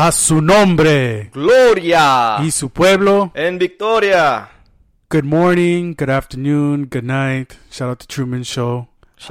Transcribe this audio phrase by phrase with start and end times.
[0.00, 3.32] A su nombre Gloria y su pueblo.
[3.34, 4.48] en Victoria.
[5.10, 7.56] Good morning, good afternoon, good night.
[7.68, 8.86] Shout out to Truman Show.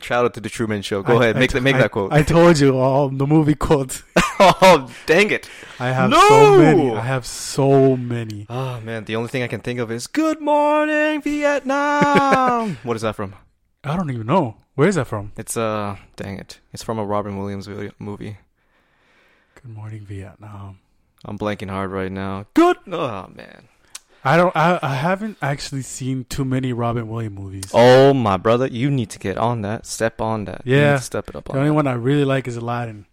[0.00, 1.04] Shout out to the Truman Show.
[1.04, 2.12] Go I- ahead, I make that make that quote.
[2.12, 4.02] I told you all the movie quotes.
[4.40, 5.48] oh, dang it!
[5.78, 6.18] I have No!
[6.28, 6.90] so many.
[6.96, 8.46] I have so many.
[8.50, 13.02] Oh man, the only thing I can think of is "Good morning, Vietnam." what is
[13.02, 13.34] that from?
[13.84, 14.56] I don't even know.
[14.74, 15.30] Where is that from?
[15.36, 16.58] It's uh, dang it!
[16.72, 17.68] It's from a Robin Williams
[18.00, 18.38] movie.
[19.64, 20.78] Good morning, Vietnam.
[21.24, 22.44] I'm blanking hard right now.
[22.52, 22.76] Good.
[22.86, 23.68] Oh man.
[24.22, 24.54] I don't.
[24.54, 27.70] I, I haven't actually seen too many Robin Williams movies.
[27.72, 29.86] Oh my brother, you need to get on that.
[29.86, 30.62] Step on that.
[30.66, 30.96] Yeah.
[30.96, 31.44] to step it up.
[31.46, 31.74] the On only that.
[31.74, 33.06] one I really like is Aladdin.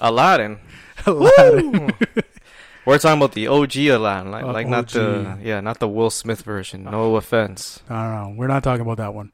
[0.00, 0.58] Aladdin.
[1.06, 1.92] Aladdin.
[2.86, 6.10] We're talking about the OG Aladdin, like, Uh, like not the yeah, not the Will
[6.10, 6.84] Smith version.
[6.84, 7.80] No offense.
[7.88, 8.38] I don't know.
[8.38, 9.30] We're not talking about that one.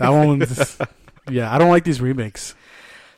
[0.00, 0.76] That one's.
[1.30, 2.54] yeah, I don't like these remakes.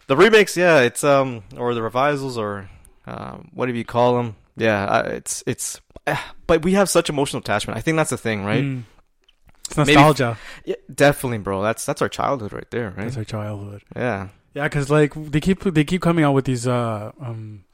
[0.09, 2.69] The remakes, yeah, it's um or the revisals or
[3.07, 4.37] um whatever you call them.
[4.57, 5.81] Yeah, it's it's.
[6.07, 7.77] eh, But we have such emotional attachment.
[7.77, 8.63] I think that's the thing, right?
[8.65, 8.83] Mm.
[9.69, 10.39] It's Maybe- nostalgia.
[10.65, 11.63] Yeah, definitely, bro.
[11.63, 13.05] That's that's our childhood right there, right?
[13.05, 13.83] That's our childhood.
[13.95, 14.29] yeah.
[14.55, 17.65] Yeah, because like they keep they keep coming out with these uh um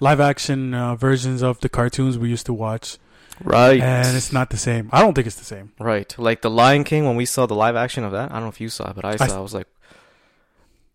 [0.00, 2.98] live action uh, versions of the cartoons we used to watch,
[3.42, 3.80] Right.
[3.80, 4.88] and it's not the same.
[4.92, 5.72] I don't think it's the same.
[5.80, 6.14] Right.
[6.16, 8.30] Like the Lion King when we saw the live action of that.
[8.30, 9.24] I don't know if you saw it, but I saw.
[9.34, 9.66] I, I- was like,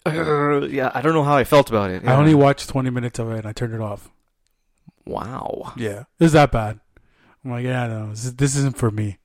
[0.69, 2.03] yeah, I don't know how I felt about it.
[2.03, 2.17] I Yeah.
[2.17, 4.09] only watched twenty minutes of it and I turned it off.
[5.05, 5.73] wow.
[5.77, 6.79] Yeah, it's that bad.
[7.43, 9.17] I'm like, yeah, no, this, this isn't for me.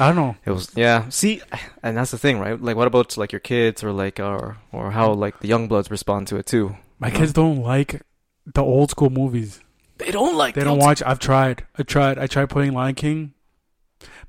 [0.00, 0.36] I don't know.
[0.44, 1.08] It was yeah.
[1.08, 1.40] See,
[1.82, 2.60] and that's the thing, right?
[2.60, 5.90] Like, what about like your kids or like or or how like the young bloods
[5.90, 6.76] respond to it too?
[6.98, 8.02] My kids don't like
[8.46, 9.60] the old school movies.
[9.98, 10.54] They don't like.
[10.54, 11.02] They don't watch.
[11.06, 11.64] I've tried.
[11.78, 12.18] I tried.
[12.18, 13.32] I tried playing Lion King.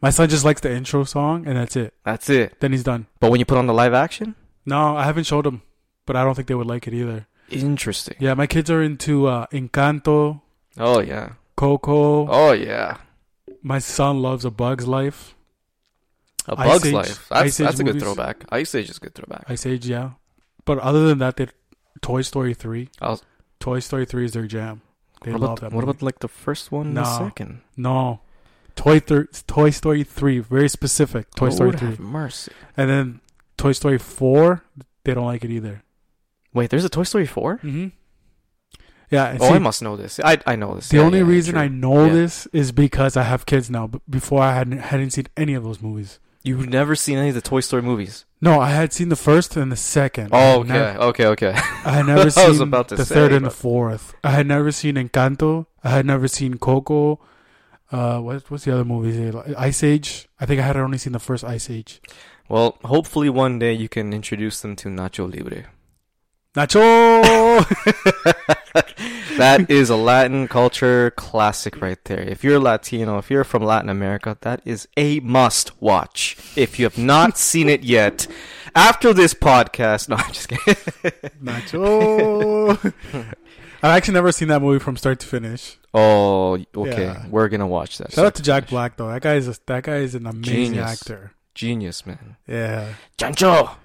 [0.01, 1.93] My son just likes the intro song and that's it.
[2.05, 2.59] That's it.
[2.59, 3.07] Then he's done.
[3.19, 4.35] But when you put on the live action,
[4.67, 5.63] No, I haven't showed them,
[6.05, 7.25] but I don't think they would like it either.
[7.50, 8.16] interesting.
[8.19, 10.41] Yeah, my kids are into uh, Encanto,
[10.78, 11.33] Oh yeah.
[11.55, 12.28] Coco.
[12.29, 12.97] Oh yeah.
[13.63, 15.33] My son loves A Bug's Life.
[16.47, 17.29] A Ice Bug's Age- Life.
[17.29, 18.03] That's Ice Age that's a good movies.
[18.03, 18.45] throwback.
[18.50, 19.44] Ice Age is a good throwback.
[19.50, 20.11] Ice Age, yeah.
[20.66, 21.47] But other than that, they
[22.01, 22.89] Toy Story three.
[23.01, 23.22] I'll-
[23.59, 24.81] Toy Story three is their jam.
[25.23, 25.73] They what love about that.
[25.75, 25.97] what movie.
[25.97, 27.25] about like the first one, and the No.
[27.25, 27.61] second?
[27.75, 28.19] no?
[28.75, 31.31] Toy thir- Toy Story three, very specific.
[31.33, 32.51] Toy Story three, have mercy.
[32.77, 33.22] and then
[33.57, 34.63] Toy Story four.
[35.03, 35.84] They don't like it either.
[36.53, 37.57] Wait, there's a Toy Story four.
[37.57, 37.88] Mm-hmm.
[39.09, 39.38] Yeah.
[39.40, 40.19] Oh, see, I must know this.
[40.23, 40.90] I I know this.
[40.90, 41.63] the Yeah, only yeah, reason true.
[41.63, 42.13] I know Yeah.
[42.13, 43.88] this is because I have kids now.
[43.88, 46.19] But before I hadn't hadn't seen any of those movies.
[46.44, 48.25] you've never seen any of the Toy Story movies.
[48.41, 50.29] No, I had seen the first and the second.
[50.31, 51.53] Oh, okay, okay, okay.
[51.85, 54.13] I had never seen was about to the say, third and the fourth.
[54.24, 55.66] I had never seen Encanto.
[55.84, 57.19] I had never seen Coco.
[57.91, 59.35] Uh, what what's the other movies?
[59.57, 60.27] Ice Age.
[60.39, 62.01] I think I had only seen the first Ice Age.
[62.49, 65.65] Well, hopefully one day you can introduce them to Nacho Libre.
[66.53, 67.63] Nacho.
[69.37, 72.21] That is a Latin culture classic right there.
[72.21, 76.35] If you're Latino, if you're from Latin America, that is a must watch.
[76.55, 78.25] If you have not seen it yet,
[78.75, 80.75] after this podcast, no, I'm just kidding.
[81.39, 82.93] Nacho.
[83.83, 85.77] I've actually never seen that movie from start to finish.
[85.93, 87.03] Oh, okay.
[87.03, 87.25] Yeah.
[87.29, 88.11] We're gonna watch that.
[88.13, 89.07] Shout out to Jack Black though.
[89.09, 91.01] That guy is a, that guy is an amazing Genius.
[91.01, 91.31] actor.
[91.55, 92.38] Genius, man.
[92.47, 92.93] Yeah.
[93.17, 93.75] Chancho,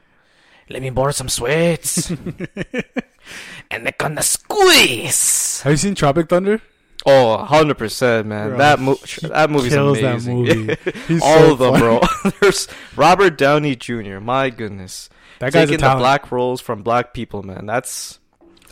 [0.69, 2.11] let me borrow some sweats.
[3.71, 5.63] and they're gonna squeeze.
[5.63, 6.61] Have you seen Tropic Thunder?
[7.05, 8.51] Oh, 100%, man.
[8.51, 10.45] Bro, that, mo- he that movie's kills amazing.
[10.45, 11.21] that movie.
[11.25, 11.81] All so of them, funny.
[12.23, 12.33] bro.
[12.41, 14.21] There's Robert Downey Jr.
[14.21, 15.09] My goodness.
[15.41, 17.67] That guy's Taking the black roles from black people, man.
[17.67, 18.21] That's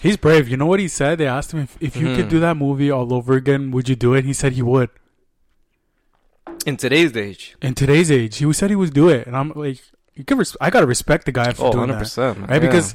[0.01, 0.49] He's brave.
[0.49, 1.19] You know what he said?
[1.19, 2.31] They asked him if, if you could Mhm.
[2.31, 4.25] do that movie all over again, would you do it?
[4.25, 4.91] He said he would.
[6.67, 7.57] in today's age.
[7.63, 9.81] In today's age, he said he would do it, and I'm like,
[10.15, 12.51] you can res- I gotta respect the guy for Oh, doing 100%, that, right?
[12.63, 12.69] Yeah.
[12.69, 12.95] Because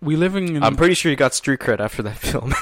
[0.00, 0.62] we living in.
[0.62, 2.52] I'm pretty sure he got street cred after that film.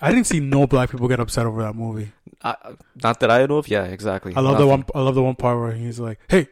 [0.00, 2.12] I didn't see no black people get upset over that movie.
[2.44, 2.54] I,
[3.02, 3.68] not that I know of.
[3.68, 4.34] Yeah, exactly.
[4.36, 4.84] I love the one.
[4.94, 6.48] I love the one part where he's like, "Hey,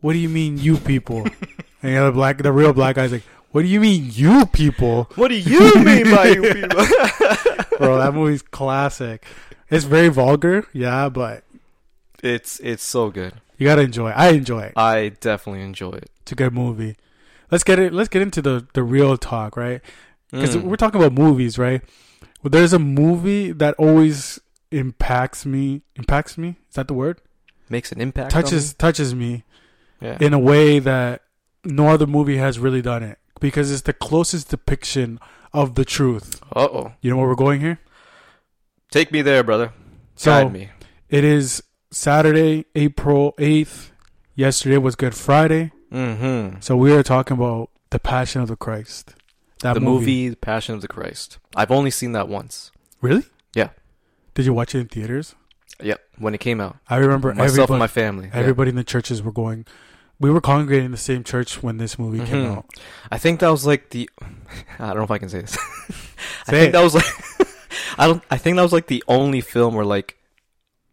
[0.00, 1.18] what do you mean, you people?"
[1.82, 3.22] and the other black, the real black guy's like,
[3.52, 6.84] "What do you mean, you people?" What do you mean by you people?
[7.78, 9.24] Bro, that movie's classic.
[9.70, 11.44] It's very vulgar, yeah, but
[12.22, 13.34] it's it's so good.
[13.58, 14.10] you gotta enjoy.
[14.10, 14.16] it.
[14.16, 14.72] I enjoy it.
[14.76, 16.10] I definitely enjoy it.
[16.22, 16.96] It's a good movie.
[17.50, 17.92] Let's get it.
[17.92, 19.80] Let's get into the the real talk, right?
[20.30, 20.64] Because Mm.
[20.64, 21.82] we're talking about movies, right?
[22.42, 24.40] Well, there's a movie that always
[24.70, 25.82] impacts me.
[25.96, 26.56] Impacts me.
[26.68, 27.20] Is that the word?
[27.68, 28.30] makes an impact.
[28.30, 29.44] touches touches me
[30.00, 30.08] me.
[30.08, 30.18] Yeah.
[30.20, 31.22] in a way that
[31.64, 35.18] no other movie has really done it because it's the closest depiction
[35.52, 36.40] of the truth.
[36.56, 36.92] Uh oh.
[37.02, 37.78] You know where we're going here?
[38.90, 39.72] Take me there, brother.
[40.14, 40.70] So Guide me.
[41.10, 43.90] it is Saturday, April 8th.
[44.34, 45.72] Yesterday was Good Friday.
[45.92, 46.60] Mm-hmm.
[46.60, 49.14] So we are talking about the Passion of the Christ.
[49.60, 51.38] That the movie, The Passion of the Christ.
[51.54, 52.70] I've only seen that once.
[53.00, 53.24] Really?
[53.54, 53.70] Yeah.
[54.34, 55.34] Did you watch it in theaters?
[55.82, 56.76] Yep, when it came out.
[56.88, 58.28] I remember Myself everybody, and my family.
[58.28, 58.38] yeah.
[58.38, 59.66] everybody in the churches were going.
[60.22, 62.56] We were congregating in the same church when this movie came Mhm.
[62.58, 62.66] out.
[63.10, 64.08] I think that was like the.
[64.78, 65.58] I don't know if I can say this.
[66.46, 66.72] I think it.
[66.72, 67.04] that was like.
[67.98, 68.22] I don't.
[68.30, 70.16] I think that was like the only film where like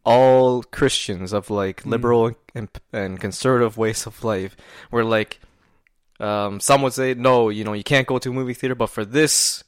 [0.04, 1.92] all Christians of like Mm.
[1.92, 4.58] liberal and and conservative ways of life
[4.92, 5.40] were like.
[6.20, 8.88] Um, some would say no, you know, you can't go to a movie theater, but
[8.90, 9.64] for this,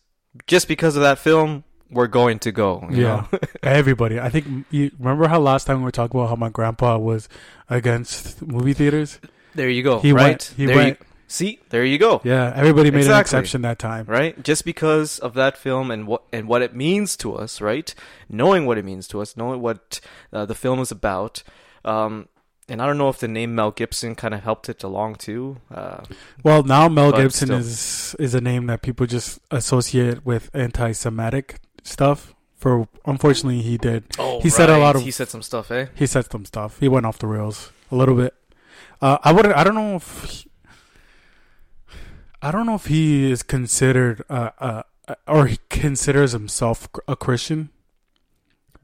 [0.48, 2.86] just because of that film, we're going to go.
[2.92, 3.28] you Yeah.
[3.64, 4.20] Everybody.
[4.20, 7.30] I think you remember how last time we were talking about how my grandpa was
[7.70, 9.20] against movie theaters.
[9.56, 10.00] There you go.
[10.00, 10.24] He right.
[10.30, 10.54] went.
[10.58, 11.00] He there went.
[11.00, 12.22] You, see, there you go.
[12.24, 14.06] Yeah, everybody made an exception that time.
[14.08, 14.42] right?
[14.44, 17.94] Just because of that film and what and what it means to us, right?
[18.30, 20.00] Knowing what it means to us, knowing what
[20.34, 21.44] uh, the film is about.
[21.86, 22.28] Um,
[22.70, 25.58] and I don't know if the name Mel Gibson kind of helped it along too.
[25.74, 26.04] Uh,
[26.44, 27.58] Well, now Mel Gibson still.
[27.58, 32.34] is is a name that people just associate with anti-Semitic stuff.
[32.56, 34.04] For unfortunately, he did.
[34.20, 35.88] oh, He said a lot of- He said some stuff, eh?
[35.96, 36.80] He said some stuff.
[36.80, 38.36] He went off the rails a little bit.
[39.02, 39.56] Uh, I wouldn't.
[39.56, 40.24] I don't know if.
[40.24, 40.48] He,
[42.42, 44.84] I don't know if he is considered, uh, uh,
[45.28, 47.70] or he considers himself a Christian.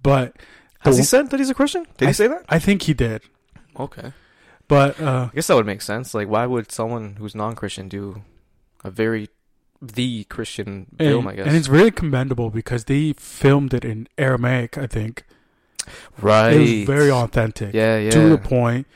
[0.04, 0.36] But
[0.80, 1.88] Has the- he said that he's a Christian?
[1.98, 2.46] Did I- he say that?
[2.50, 3.24] I think he did.
[3.80, 4.14] Okay.
[4.68, 6.14] But uh, I guess that would make sense.
[6.14, 8.24] Like, why would someone who's non-Christian do
[8.84, 9.30] a very
[9.82, 11.28] the Christian and, film?
[11.28, 11.48] I guess.
[11.48, 14.78] and it's really commendable because they filmed it in Aramaic.
[14.78, 15.26] I think
[16.22, 16.54] right.
[16.54, 17.74] it was very authentic.
[17.74, 18.12] Yeah, yeah.
[18.12, 18.88] to the point.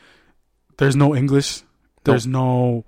[0.81, 1.61] There's no English.
[2.03, 2.83] There's no,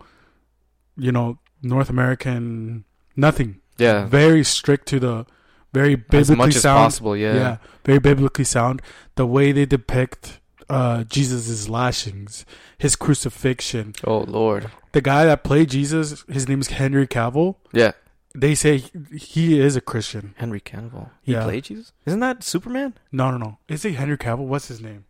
[0.98, 2.84] you know, North American.
[3.16, 3.62] Nothing.
[3.78, 4.06] yeah.
[4.07, 5.25] Very strict to the,
[5.74, 6.86] very biblically As much as sound.
[6.86, 7.16] possible.
[7.16, 7.34] yeah.
[7.36, 7.57] Yeah.
[7.86, 8.81] very biblically sound.
[9.16, 12.45] The way they depict uh Jesus' lashings,
[12.78, 13.94] his crucifixion.
[14.04, 14.72] Oh Lord.
[14.94, 17.56] The guy that played Jesus, his name is Henry Cavill.
[17.72, 17.92] Yeah.
[18.36, 20.34] They say he, he is a Christian.
[20.38, 21.10] Henry Cavill.
[21.22, 21.44] He Yeah.
[21.44, 21.92] played Jesus?
[22.07, 22.96] Isn't that Superman?
[23.12, 23.57] No, no, no.
[23.68, 24.48] Is it Henry Cavill?
[24.48, 25.06] What's his name?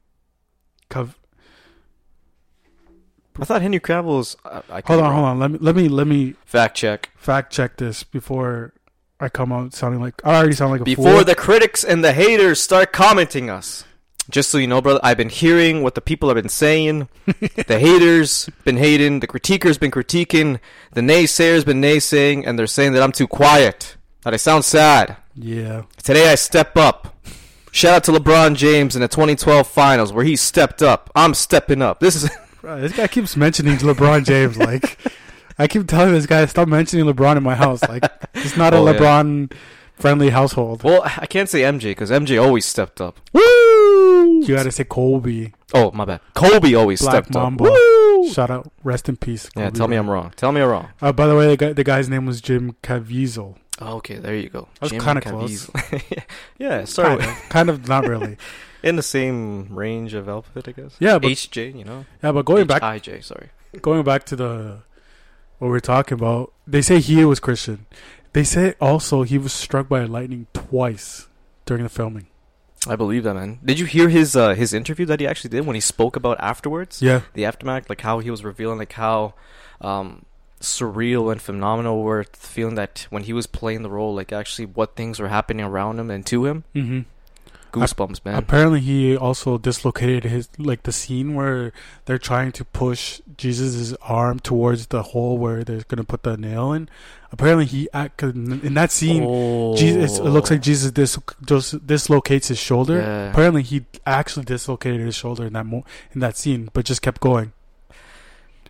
[0.89, 1.15] Cav-
[3.39, 4.37] I thought Henry Cavill was.
[4.45, 5.39] Uh, I, I hold on, hold on.
[5.39, 7.09] Let me let me let me Fact check.
[7.15, 8.73] fact check this before
[9.19, 11.23] I come out sounding like I already sound like a Before fool.
[11.23, 13.85] the critics and the haters start commenting us.
[14.29, 17.09] Just so you know, brother, I've been hearing what the people have been saying.
[17.67, 20.59] the haters been hating, the critiquers been critiquing,
[20.93, 23.97] the naysayers been naysaying, and they're saying that I'm too quiet.
[24.23, 25.17] That I sound sad.
[25.35, 27.13] yeah, Today I step up.
[27.71, 31.09] Shout out to LeBron James in the 2012 finals where he stepped up.
[31.15, 31.99] I'm stepping up.
[31.99, 32.29] This is
[32.63, 34.57] Bro, this guy keeps mentioning LeBron James.
[34.57, 34.97] Like,
[35.59, 37.83] I keep telling this guy stop mentioning LeBron in my house.
[37.83, 38.05] Like,
[38.35, 38.97] it's not a Oh, yeah.
[38.97, 39.51] LeBron
[39.95, 40.81] friendly household.
[40.81, 43.19] well, I can't say MJ because MJ always stepped up.
[43.33, 43.41] Woo!
[44.43, 46.21] You gotta say Kobe, Oh, my bad.
[46.35, 47.65] Kobe always Black stepped Mamba.
[47.65, 47.71] up.
[47.73, 48.29] Woo!
[48.31, 49.49] Shout out, rest in peace.
[49.57, 50.31] Yeah, tell me I'm wrong.
[50.37, 50.87] Tell me I'm wrong.
[51.01, 53.57] Uh, by the way, the, guy, the guy's name was Jim Caviezel.
[53.81, 54.69] Oh, okay, there you go.
[54.79, 56.23] That's Jim kinda Caviezel.
[56.59, 57.17] yeah, sorry.
[57.17, 58.37] Kind of, kind of not really.
[58.83, 60.95] In the same range of alphabet, I guess.
[60.99, 62.05] Yeah, but HJ, you know.
[62.21, 63.49] yeah, but going back, IJ, sorry.
[63.81, 64.79] going back to the
[65.59, 67.85] what we're talking about, they say he was Christian.
[68.33, 71.27] They say also he was struck by lightning twice
[71.65, 72.27] during the filming.
[72.85, 73.59] I believe that, man.
[73.63, 76.37] Did you hear his uh, his interview that he actually did when he spoke about
[76.41, 77.01] afterwards?
[77.01, 79.35] Yeah, the aftermath, like how he was revealing, like how
[79.79, 80.25] um,
[80.59, 84.95] surreal and phenomenal were feeling that when he was playing the role, like actually what
[84.95, 86.63] things were happening around him and to him.
[86.73, 87.01] hmm
[87.73, 88.35] Goosebumps, man.
[88.35, 91.73] Apparently, he also dislocated his like the scene where
[92.05, 96.71] they're trying to push Jesus' arm towards the hole where they're gonna put the nail
[96.71, 96.87] in.
[97.31, 99.75] Apparently, he act- in that scene, oh.
[99.75, 102.99] Jesus, it looks like Jesus dis- just dislocates his shoulder.
[102.99, 103.31] Yeah.
[103.31, 107.19] Apparently, he actually dislocated his shoulder in that mo- in that scene, but just kept
[107.21, 107.51] going.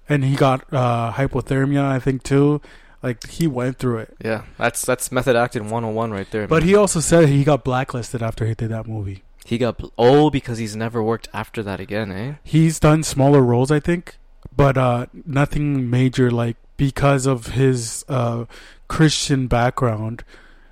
[0.07, 2.61] And he got uh, hypothermia, I think, too.
[3.03, 4.15] Like he went through it.
[4.23, 6.47] Yeah, that's that's method acting 101 right there.
[6.47, 6.69] But man.
[6.69, 9.23] he also said he got blacklisted after he did that movie.
[9.45, 12.35] he got bl- oh because he's never worked after that again, eh?
[12.43, 14.17] He's done smaller roles, I think,
[14.55, 16.31] but uh, nothing major.
[16.31, 18.45] Like because of his uh,
[18.87, 20.23] Christian background,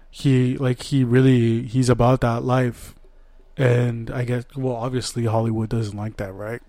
[0.10, 2.96] he like he really he's about that life,
[3.58, 6.62] and I guess well, obviously Hollywood doesn't like that, right?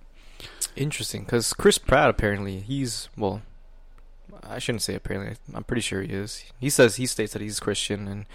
[0.75, 3.43] Interesting, because Chris Pratt apparently he's well,
[4.49, 5.37] I shouldn't say apparently.
[5.55, 6.45] I'm pretty sure he is.
[6.59, 8.27] He says he states that he's Christian, and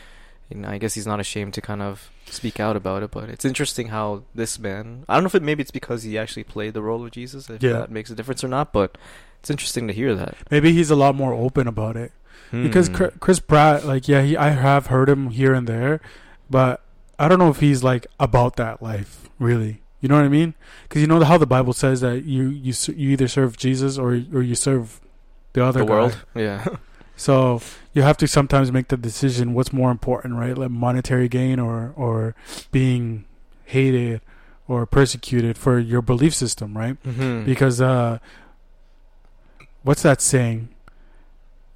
[0.50, 3.12] you know, I guess he's not ashamed to kind of speak out about it.
[3.12, 5.04] But it's interesting how this man.
[5.10, 7.50] I don't know if it maybe it's because he actually played the role of Jesus,
[7.50, 7.74] if Yeah.
[7.74, 8.72] that makes a difference or not.
[8.74, 8.98] But
[9.40, 12.12] it's interesting to hear that Maybe he's a lot more open about it
[12.52, 12.96] because Hmm.
[12.96, 16.00] Chri- Chris Pratt, like, yeah, he I have heard him here and there,
[16.50, 16.82] but
[17.20, 19.82] I don't know if he's like about that life really.
[20.00, 20.54] You know what I mean?
[20.84, 24.12] Because you know how the Bible says that you you you either serve Jesus or
[24.34, 25.02] or you serve
[25.58, 25.94] the other the guy.
[25.94, 26.66] world, yeah.
[27.20, 27.62] So
[27.94, 30.56] you have to sometimes make the decision what's more important, right?
[30.56, 32.36] Like monetary gain or or
[32.72, 33.26] being
[33.66, 34.22] hated
[34.68, 37.02] or persecuted for your belief system, right?
[37.04, 37.44] Mm-hmm.
[37.46, 38.20] Because uh
[39.82, 40.70] what's that saying?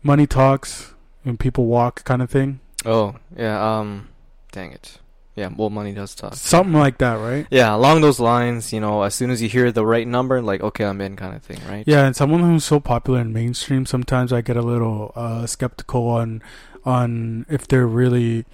[0.03, 0.93] Money talks
[1.25, 2.59] and people walk kind of thing.
[2.85, 3.57] oh yeah.
[3.79, 4.09] Um,
[4.51, 4.99] dang it.
[5.41, 5.49] Yeah.
[5.55, 6.35] Well, money does talk.
[6.35, 7.47] Something like that, right?
[7.49, 10.61] Yeah, along those lines, you know, as soon as you hear the right number, like,
[10.61, 11.83] okay, I'm in, kind of thing, right?
[11.87, 16.07] Yeah, and someone who's so popular in mainstream, sometimes I get a little uh, skeptical
[16.07, 16.43] on
[16.85, 18.45] on if they're really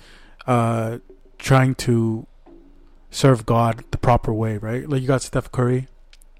[0.48, 1.00] uh,
[1.38, 2.26] trying to
[3.12, 4.88] serve God the proper way, right?
[4.88, 5.88] Like you got Steph Curry.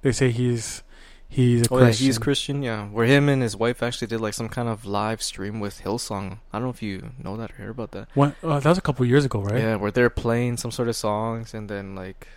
[0.02, 0.84] They say he's
[1.30, 2.06] he's a Oh, yeah, Christian.
[2.08, 2.86] he's Christian, yeah.
[2.88, 6.40] Where him and his wife actually did like some kind of live stream with Hillsong.
[6.52, 8.08] I don't know if you know that or hear about that.
[8.14, 9.60] When, uh, that was a couple years ago, right?
[9.62, 12.28] Yeah, where they're playing some sort of songs and then like,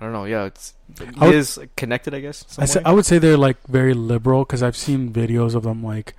[0.00, 0.24] I don't know.
[0.24, 2.44] Yeah, it's it would- is connected, I guess.
[2.58, 2.80] I, say.
[2.84, 6.14] I would say they're like very liberal because I've seen videos of them like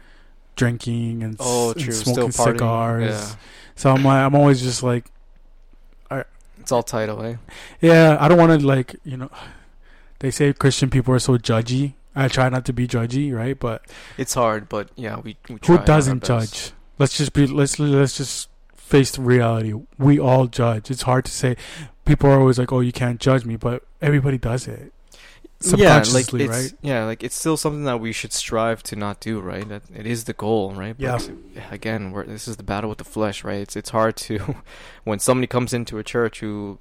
[0.56, 3.10] drinking and, oh, and smoking cigars.
[3.10, 3.36] Yeah,
[3.76, 5.06] So I'm like, I'm always just like,
[6.12, 6.26] I,
[6.60, 7.40] it's all tied away.
[7.82, 9.32] yeah, I don't want to like, you know,
[10.22, 11.94] they say Christian people are so judgy.
[12.16, 13.58] I try not to be judgy, right?
[13.60, 13.84] But
[14.18, 15.38] It's hard, but yeah, we.
[15.50, 16.72] we try who doesn't judge?
[17.00, 19.74] Let's just be let's let's just face the reality.
[19.98, 20.92] We all judge.
[20.92, 21.58] It's hard to say.
[22.06, 24.92] People are always like, "Oh, you can't judge me," but everybody does it.
[25.64, 26.74] yeah, like Subconsciously, it's right?
[26.82, 29.68] yeah, like it's still something that we should strive to not do, right?
[29.68, 30.96] That it is the goal, right?
[31.00, 31.20] Yeah.
[31.72, 33.62] Again, we're, this is the battle with the flesh, right?
[33.62, 34.58] It's it's hard to
[35.06, 36.78] when somebody comes into a church who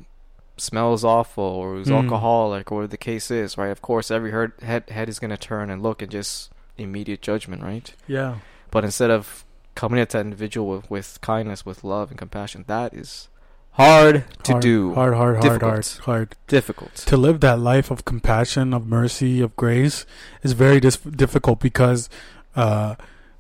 [0.61, 2.03] smells awful or who's Mm.
[2.05, 3.71] alcoholic or whatever the case is, right?
[3.71, 7.63] Of course, every head head, head is gonna turn and look and just immediate judgment,
[7.63, 7.93] right?
[8.07, 8.37] Yeah,
[8.71, 12.95] But instead of coming at that individual with, with kindness, with love and compassion, that
[12.95, 13.29] is
[13.73, 15.71] hard to hard, do, hard, hard, hard, Difficult.
[15.73, 16.37] hard, hard.
[16.49, 16.95] difficult.
[16.97, 20.07] To live that life of compassion, of mercy, of grace
[20.43, 22.09] is very dis- difficult because
[22.57, 22.97] uh,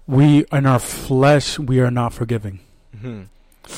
[0.06, 2.60] we, in our flesh, we are not forgiving.
[2.98, 3.22] hmm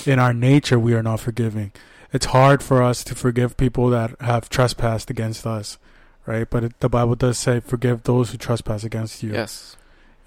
[0.06, 1.70] in our nature we are not forgiving
[2.12, 5.78] it's hard for us to forgive people that have trespassed against us
[6.26, 6.48] right?
[6.48, 9.32] But it, the bible does say forgive those who trespass against you.
[9.32, 9.76] Yes,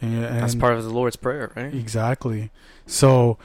[0.01, 1.73] and, that's part of the Lord's prayer, right?
[1.73, 2.51] exactly.
[2.85, 3.37] So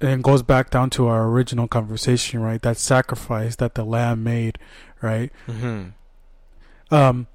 [0.00, 2.60] and it goes back down to our original conversation right?
[2.62, 4.58] That sacrifice that the lamb made
[5.00, 5.32] right?
[5.46, 5.88] Hmm
[6.90, 7.26] um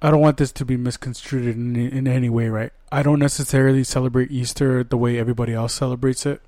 [0.00, 2.72] I don't want this to be misconstrued in in any way, right?
[2.92, 6.40] I don't necessarily celebrate Easter the way everybody else celebrates it,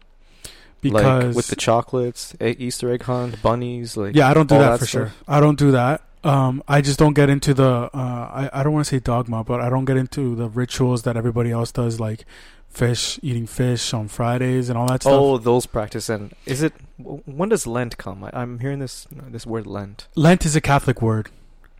[0.80, 4.70] because like with the chocolates, Easter egg hunt, bunnies, like yeah, I don't do that,
[4.70, 5.12] that for sure.
[5.28, 6.02] I don't do that.
[6.22, 7.68] Um, I just don't get into the.
[7.68, 11.02] Uh, I I don't want to say dogma, but I don't get into the rituals
[11.02, 12.24] that everybody else does, like
[12.68, 15.12] fish, eating fish on Fridays and all that stuff.
[15.12, 16.08] oh those practice.
[16.08, 18.24] And is it when does Lent come?
[18.24, 20.08] I, I'm hearing this this word Lent.
[20.14, 21.30] Lent is a Catholic word.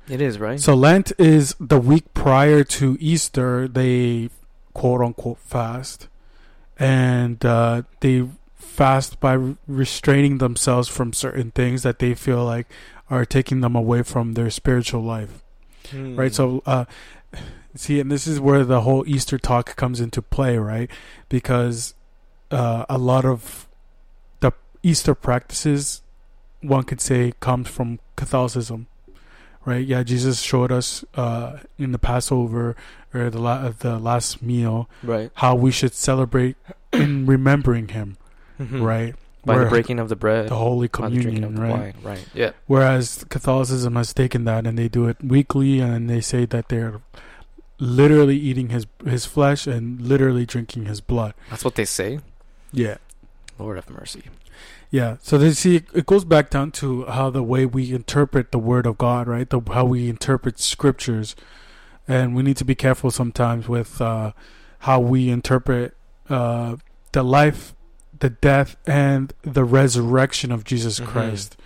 [0.09, 0.59] It is right.
[0.59, 3.69] So Lent is the week prior to Easter.
[3.69, 4.31] They
[4.75, 6.09] quote unquote fast,
[6.79, 8.27] and uh, they
[8.81, 12.67] fast by re- restraining themselves from certain things that they feel like
[13.11, 15.43] are taking them away from their spiritual life.
[15.91, 16.17] Hmm.
[16.17, 16.33] Right.
[16.33, 16.87] So, uh,
[17.75, 20.91] see, and this is where the whole Easter talk comes into play, right?
[21.29, 21.93] Because
[22.51, 23.69] uh, a lot of
[24.41, 26.01] the Easter practices,
[26.63, 28.87] one could say, comes from Catholicism,
[29.67, 29.87] right?
[29.87, 32.77] Yeah, Jesus showed us uh, in the Passover
[33.13, 36.57] or the la- the last meal right how we should celebrate
[36.93, 38.17] in remembering Him,
[38.61, 38.83] Mhm.
[38.85, 39.15] right?
[39.43, 41.73] by the breaking of the bread, the Holy by the drinking Communion, of the right?
[41.73, 41.95] wine.
[42.03, 42.27] Right.
[42.35, 42.51] Yeah.
[42.67, 47.01] Whereas Catholicism has taken that and they do it weekly, and they say that they're
[47.79, 51.33] literally eating his his flesh and literally drinking his blood.
[51.49, 52.21] That's what they say.
[52.73, 52.99] Yeah,
[53.59, 54.25] Lord have mercy.
[54.91, 55.17] yeah.
[55.23, 58.85] So they see it goes back down to how the way we interpret the Word
[58.87, 59.49] of God, right?
[59.49, 61.35] The how we interpret scriptures,
[62.07, 64.33] and we need to be careful sometimes with uh,
[64.81, 65.97] how we interpret
[66.29, 66.77] uh,
[67.13, 67.75] the life,
[68.21, 71.07] the death, and the resurrection of Jesus Mhm.
[71.07, 71.57] Christ.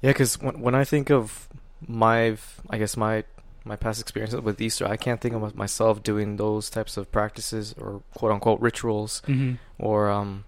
[0.00, 1.48] Yeah, because when when I think of
[1.86, 2.36] my,
[2.70, 3.24] I guess my
[3.64, 7.74] my past experiences with Easter, I can't think of myself doing those types of practices
[7.78, 9.54] or quote unquote rituals Mm-hmm.
[9.78, 10.44] or um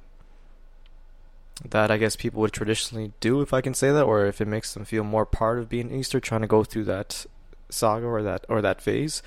[1.68, 4.49] that I guess people would traditionally do, if I can say that, or if it
[4.49, 7.26] makes them feel more part of being Easter, trying to go through that
[7.70, 9.23] saga or that or that phase.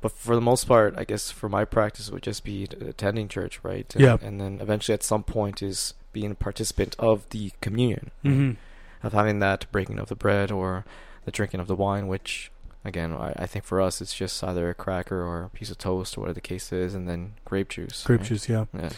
[0.00, 3.28] But for the most part, I guess for my practice it would just be attending
[3.28, 3.90] church, right?
[3.94, 4.16] And, Yeah.
[4.22, 8.10] And then eventually, at some point, is being a participant of the communion.
[8.24, 9.06] Mm-hmm.
[9.06, 10.84] of having that breaking of the bread or
[11.24, 12.50] the drinking of the wine, which
[12.84, 15.78] again I, I think for us it's just either a cracker or a piece of
[15.78, 18.02] toast or whatever the case is, and then grape juice.
[18.04, 18.28] Grape right?
[18.28, 18.64] juice, yeah.
[18.72, 18.90] Yeah.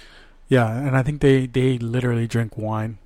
[0.49, 2.99] Yeah, and I think they they literally drink wine.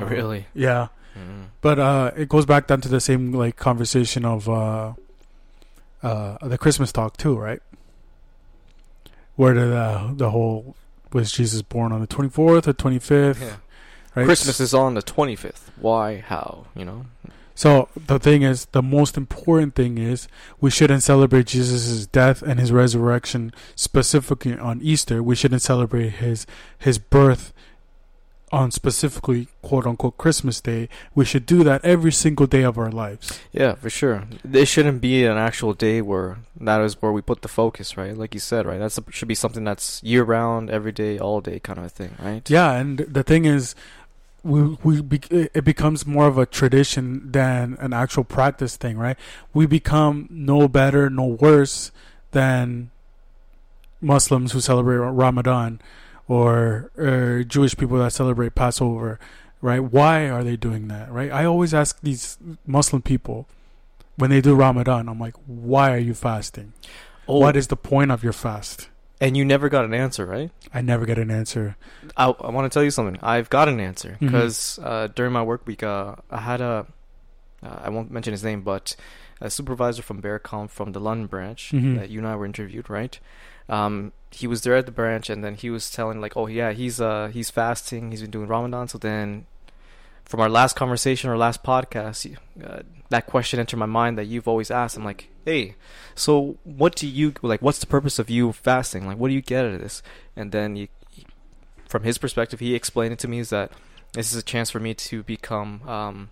[0.00, 0.46] Really?
[0.54, 1.46] Yeah, Mm.
[1.60, 4.92] but uh, it goes back down to the same like conversation of uh,
[6.02, 7.60] uh, the Christmas talk too, right?
[9.40, 10.76] where did the the whole
[11.14, 13.40] was Jesus born on the twenty fourth or twenty fifth?
[13.40, 13.56] Yeah.
[14.14, 14.26] Right?
[14.26, 15.68] Christmas is on the 25th.
[15.76, 16.18] Why?
[16.18, 16.66] How?
[16.74, 17.06] You know?
[17.54, 20.26] So the thing is, the most important thing is
[20.60, 25.22] we shouldn't celebrate Jesus' death and his resurrection specifically on Easter.
[25.22, 26.44] We shouldn't celebrate his
[26.76, 27.52] his birth
[28.52, 30.88] on specifically quote unquote Christmas Day.
[31.14, 33.40] We should do that every single day of our lives.
[33.52, 34.24] Yeah, for sure.
[34.52, 38.16] It shouldn't be an actual day where that is where we put the focus, right?
[38.16, 38.78] Like you said, right?
[38.78, 42.16] That should be something that's year round, every day, all day kind of a thing,
[42.18, 42.48] right?
[42.50, 43.74] Yeah, and the thing is,
[44.42, 49.16] we we be, it becomes more of a tradition than an actual practice thing, right?
[49.54, 51.92] We become no better, no worse
[52.32, 52.90] than
[54.00, 55.80] Muslims who celebrate Ramadan
[56.30, 59.18] or, or Jewish people that celebrate Passover,
[59.60, 59.80] right?
[59.80, 61.30] Why are they doing that, right?
[61.32, 63.48] I always ask these Muslim people
[64.16, 66.72] when they do Ramadan, I'm like, why are you fasting?
[67.26, 68.88] Oh, What is the point of your fast?
[69.22, 70.50] and you never got an answer, right?
[70.72, 71.76] I never get an answer.
[72.16, 73.18] I, I want to tell you something.
[73.22, 76.86] I've got an answer because uh, during my work week, uh, I had a,
[77.62, 78.96] uh, I won't mention his name, but
[79.38, 81.96] a supervisor from Bearcom from the London branch Mhm.
[81.98, 83.18] that you and I were interviewed, right?
[83.68, 86.72] Um, he was there at the branch, and then he was telling like, oh yeah,
[86.72, 88.88] he's uh he's fasting, he's been doing Ramadan.
[88.88, 89.46] So then,
[90.24, 94.48] from our last conversation or last podcast, uh, that question entered my mind that you've
[94.48, 94.96] always asked.
[94.96, 95.74] I'm like, hey,
[96.14, 97.60] so what do you like?
[97.60, 99.06] What's the purpose of you fasting?
[99.06, 100.02] Like, what do you get out of this?
[100.36, 100.88] And then you,
[101.88, 103.72] from his perspective, he explained it to me is that
[104.12, 106.28] this is a chance for me to become um,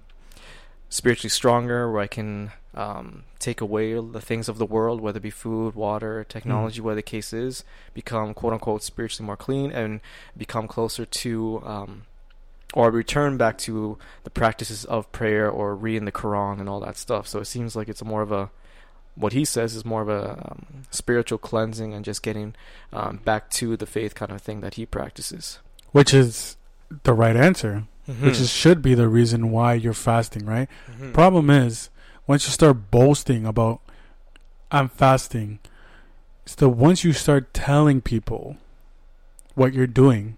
[0.88, 5.23] spiritually stronger, where I can um, take away the things of the world, whether it
[5.23, 10.00] be food, water, technology, whatever the case is, become quote unquote spiritually more clean and
[10.36, 11.62] become closer to.
[11.64, 12.02] Um,
[12.75, 16.99] or return back to the practices of prayer or reading the Quran and all that
[16.99, 17.26] stuff.
[17.26, 18.50] So it seems like it's more of a,
[19.14, 22.54] what he says is more of a um, spiritual cleansing and just getting
[22.93, 25.60] um, back to the faith kind of thing that he practices.
[25.93, 26.58] Which is
[27.04, 27.84] the right answer.
[28.06, 28.26] Mm-hmm.
[28.26, 30.69] Which is should be the reason why you're fasting, right?
[30.91, 31.14] Mhm.
[31.14, 31.88] Problem is,
[32.28, 33.80] once you start boasting about
[34.71, 35.58] I'm fasting,
[36.45, 38.58] it's the once you start telling people
[39.54, 40.36] what you're doing,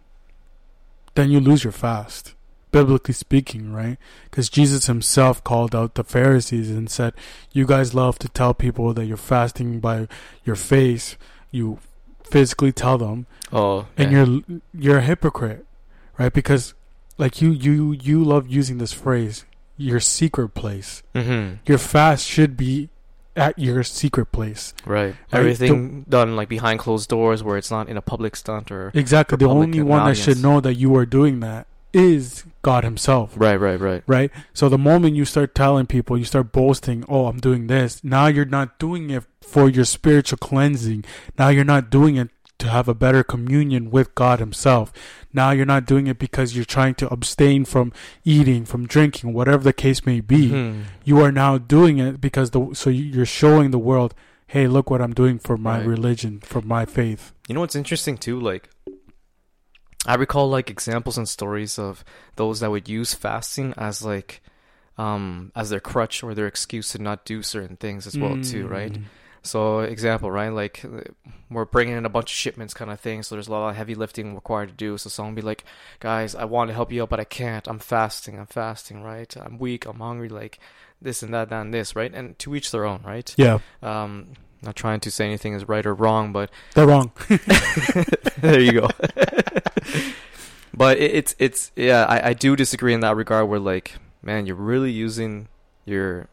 [1.15, 2.35] then you lose your fast.
[2.73, 3.99] Biblically speaking, right?
[4.31, 7.13] Because Jesus himself called out the Pharisees and said,
[7.51, 10.07] You guys love to tell people that you're fasting by
[10.45, 11.17] your face.
[11.51, 11.81] You
[12.23, 14.25] physically tell them, oh, and yeah.
[14.25, 15.67] you're you're a hypocrite,
[16.17, 16.33] right?
[16.33, 16.75] Because
[17.19, 19.45] like you you you love using this phrase,
[19.81, 21.03] your secret place.
[21.15, 21.59] Mhm.
[21.67, 22.89] Your fast should be
[23.37, 24.75] at your secret place.
[24.85, 25.01] right.
[25.07, 28.91] Right, Everything done like behind closed doors, where it's not in a public stunt or
[28.95, 29.37] Exactly.
[29.39, 33.33] The only one that should know that you are doing that is God Himself.
[33.37, 34.03] right, right, right.
[34.07, 34.31] Right?
[34.53, 38.27] So the moment you start telling people, you start boasting, oh, I'm doing this, now
[38.27, 41.05] you're not doing it for your spiritual cleansing.
[41.39, 44.93] Now you're not doing it to have a better communion with God Himself.
[45.33, 47.93] Now you're not doing it because you're trying to abstain from
[48.25, 50.49] eating, from drinking, whatever the case may be.
[50.51, 50.83] Mhm.
[51.05, 54.15] You are now doing it because the so you're showing the world,
[54.49, 55.87] hey, look what I'm doing for my Right.
[55.87, 57.33] religion, for my faith.
[57.49, 58.41] You know what's interesting too?
[58.41, 58.69] Like,
[60.07, 62.05] I recall like examples and stories of
[62.37, 64.41] those that would use fasting as like,
[64.99, 68.67] um, as their crutch or their excuse to not do certain things as well too,
[68.67, 68.99] right?
[69.43, 70.51] So, example, right?
[70.51, 71.01] Like, uh,
[71.51, 73.23] we're bringing in a bunch of shipments, kind of thing.
[73.23, 74.99] So there's a lot of heavy lifting required to do.
[74.99, 75.65] So someone be like,
[75.99, 77.67] "Guys, I want to help you out, but I can't.
[77.67, 78.39] I'm fasting.
[78.39, 79.03] I'm fasting.
[79.03, 79.35] Right?
[79.37, 79.87] I'm weak.
[79.87, 80.29] I'm hungry.
[80.29, 80.59] Like
[81.01, 81.97] this and that, that and this.
[81.97, 82.13] Right?
[82.13, 83.03] And to each their own.
[83.03, 83.35] Right?
[83.37, 87.13] Yeah, Um, not trying to say anything is right or wrong, but they're wrong.
[88.39, 88.89] there you go.
[90.75, 93.49] but it, it's it's yeah, I, I do disagree in that regard.
[93.49, 95.49] Where like, man, you're really using
[95.87, 96.29] your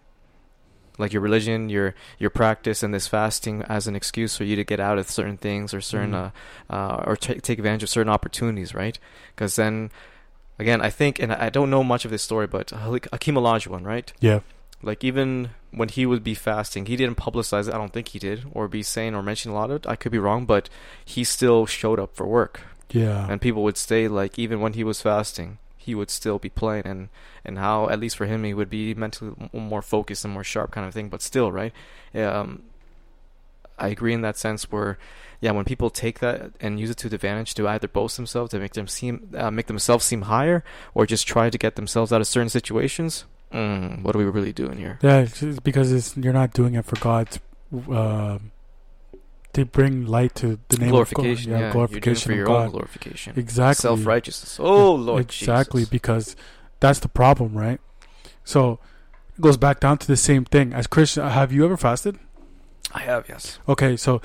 [0.97, 4.63] like your religion, your your practice, and this fasting as an excuse for you to
[4.63, 6.31] get out of certain things or certain Mhm.
[6.69, 8.97] uh, uh or ta take advantage of certain opportunities, right?
[9.35, 9.91] Because then.
[10.59, 14.11] Again, I think, and I don't know much of this story, but Hakeem Olajuwon, right?
[14.19, 14.39] Yeah.
[14.81, 17.75] Like even when he would be fasting, he didn't publicize it.
[17.75, 19.87] I don't think he did, or be saying or mention a lot of it.
[19.87, 20.67] I could be wrong, but
[21.05, 23.27] he still showed up for work, Yeah.
[23.29, 26.85] and people would say like even when he was fasting, he would still be playing,
[26.85, 27.09] and
[27.43, 30.69] and how at least for him he would be mentally more focused and more sharp
[30.71, 31.09] kind of thing.
[31.09, 31.73] But still, right?
[32.13, 32.63] Um,
[33.79, 34.97] I agree in that sense where.
[35.39, 38.49] Yeah, when people take that and use it to the advantage to either boast themselves
[38.49, 40.63] to make them seem uh, make themselves seem higher,
[40.95, 44.51] or just try to get themselves out of certain situations, mm, what are we really
[44.51, 44.97] doing here?
[45.03, 47.37] Yeah, it's because it's, you're not doing it for God's
[47.91, 48.39] uh,
[49.53, 51.53] to bring light to the name glorification.
[51.53, 51.65] of God.
[51.65, 53.33] Yeah, glorification you're doing for your of own glorification.
[53.37, 53.81] Exactly.
[53.81, 54.59] Self righteousness.
[54.59, 55.21] Oh Lord.
[55.21, 55.89] Exactly Jesus.
[55.89, 56.35] because
[56.79, 57.79] that's the problem, right?
[58.43, 58.79] So
[59.37, 60.73] it goes back down to the same thing.
[60.73, 62.19] As Christian, have you ever fasted?
[62.93, 63.59] I have yes.
[63.67, 64.21] Okay, so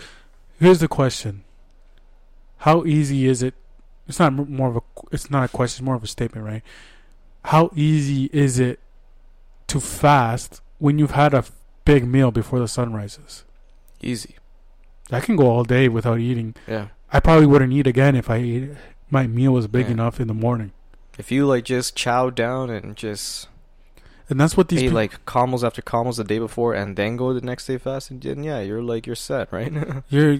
[0.60, 1.44] here's the question:
[2.58, 3.54] how easy is it?
[4.06, 4.80] It's not more of a.
[5.10, 5.82] It's not a question.
[5.82, 6.62] It's more of a statement, right?
[7.46, 8.78] How easy is it
[9.68, 11.44] to fast when you've had a
[11.84, 13.44] big meal before the sun rises?
[14.00, 14.36] Easy.
[15.10, 16.54] I can go all day without eating.
[16.66, 16.88] Yeah.
[17.12, 18.70] I probably wouldn't eat again if I ate,
[19.10, 19.92] my meal was big Yeah.
[19.92, 20.72] enough in the morning.
[21.18, 23.48] If you like just chow down and just
[24.30, 24.94] And that's what these ate people.
[24.96, 28.42] like caramels after caramels the day before and then go the next day fasting, then
[28.44, 29.70] yeah, you're like you're set, right?
[30.08, 30.38] you're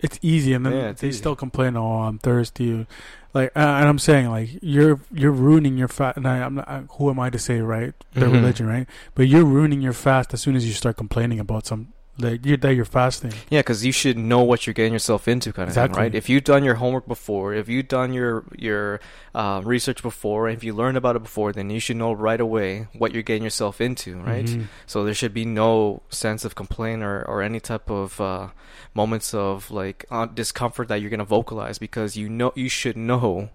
[0.00, 1.18] it's easy and then Yeah, they easy.
[1.18, 2.86] still complain oh i'm thirsty
[3.34, 6.68] like uh, and i'm saying like you're you're ruining your fast and I, i'm not
[6.68, 8.32] I, who am i to say right their Mhm.
[8.34, 11.88] religion right but you're ruining your fast as soon as you start complaining about some
[12.18, 15.52] like you're that you're fasting Yeah, because you should know what you're getting yourself into,
[15.52, 15.94] kind of Exactly.
[15.94, 16.14] thing, right?
[16.14, 19.00] If you've done your homework before, if you've done your your
[19.34, 22.88] uh, research before, if you learned about it before, then you should know right away
[22.96, 24.46] what you're getting yourself into, right?
[24.46, 24.64] Mhm.
[24.86, 28.48] So there should be no sense of complaint or, or any type of uh,
[28.94, 33.50] moments of like uh, discomfort that you're gonna vocalize because you know you should know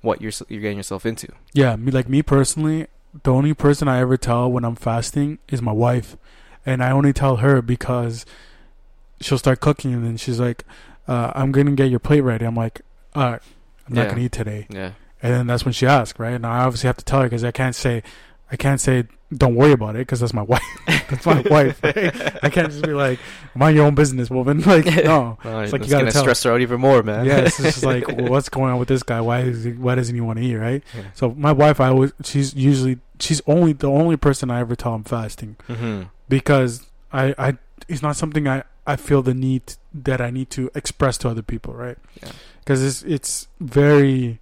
[0.00, 1.28] what you're you're getting yourself into.
[1.52, 2.86] yeah me like me personally
[3.24, 6.16] the only person i ever tell when i'm fasting is my wife
[6.68, 8.24] and i only tell her because
[9.20, 10.64] she'll start cooking and then she's like
[11.08, 12.80] uh, i'm gonna get your plate ready i'm like
[13.14, 13.42] all right
[13.86, 16.34] i'm not gonna eat today Yeah, And then that's when she asks, right?
[16.38, 18.02] And I obviously have to tell her because I can't say,
[18.52, 19.04] I can't say,
[19.42, 20.62] don't worry about it because that's my wife.
[20.86, 21.82] that's my wife.
[21.82, 22.14] Right?
[22.44, 23.18] I can't just be like,
[23.54, 24.62] mind your own business, woman.
[24.72, 25.36] Like, no.
[25.44, 27.24] no, It's like you gotta stress her out even more, man.
[27.26, 29.20] Yeah, it's just like, well, what's going on with this guy?
[29.20, 30.82] Why is he, why doesn't he want to eat, right?
[30.94, 31.02] Yeah.
[31.14, 34.94] So my wife, I always, she's usually, she's only the only person I ever tell
[34.94, 40.20] I'm fasting hmm because I, I, it's not something I, I feel the need that
[40.20, 41.98] I need to express to other people, right?
[42.22, 42.32] Yeah.
[42.60, 44.38] because it's it's very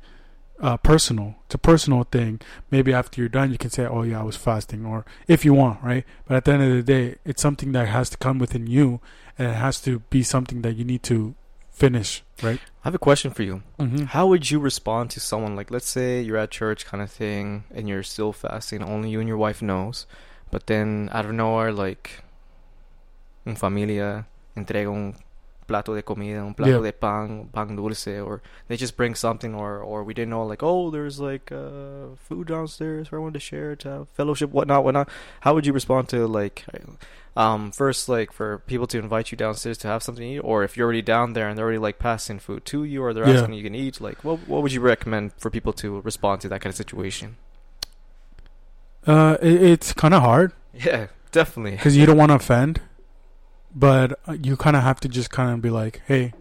[0.60, 1.36] uh, personal.
[1.46, 2.40] It's a personal thing.
[2.72, 5.54] Maybe after you're done, you can say, "Oh yeah, I was fasting," or if you
[5.54, 6.04] want, right?
[6.26, 9.00] But at the end of the day, it's something that has to come within you,
[9.38, 11.34] and it has to be something that you need to
[11.70, 12.58] finish, right?
[12.82, 13.62] I have a question for you.
[13.78, 14.04] Mm-hmm.
[14.06, 17.64] How would you respond to someone like, let's say you're at church kind of thing,
[17.72, 20.06] and you're still fasting, only you and your wife knows,
[20.50, 22.22] but then out of nowhere, like,
[23.46, 25.14] un familia entrega un
[25.66, 26.82] plato de comida, un plato Yeah.
[26.82, 30.62] de pan, pan dulce, or they just bring something, or or we didn't know, like,
[30.62, 35.08] oh, there's like uh, food downstairs for everyone to share, to have fellowship, whatnot, whatnot.
[35.40, 36.64] How would you respond to like?
[37.36, 40.62] Um, first, like for people to invite you downstairs to have something to eat, or
[40.64, 43.26] if you're already down there and they're already like passing food to you, or they're
[43.28, 43.40] Yeah.
[43.40, 46.48] asking you can eat, like what what would you recommend for people to respond to
[46.48, 47.36] that kind of situation?
[49.06, 51.72] Uh, it, it's kind of hard Yeah, definitely.
[51.72, 52.80] because you don't want to offend,
[53.74, 56.32] but uh, you kind of have to just kind of be like, "Hey,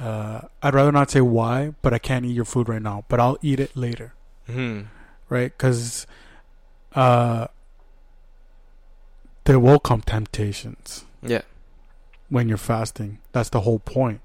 [0.00, 3.20] uh, I'd rather not say why, but I can't eat your food right now, but
[3.20, 4.14] I'll eat it later."
[4.46, 4.82] hmm
[5.28, 5.52] right?
[5.56, 6.06] Because
[6.94, 7.48] uh,
[9.44, 11.42] there will come temptations Yeah,
[12.28, 13.18] when you're fasting.
[13.32, 14.20] That's the whole point.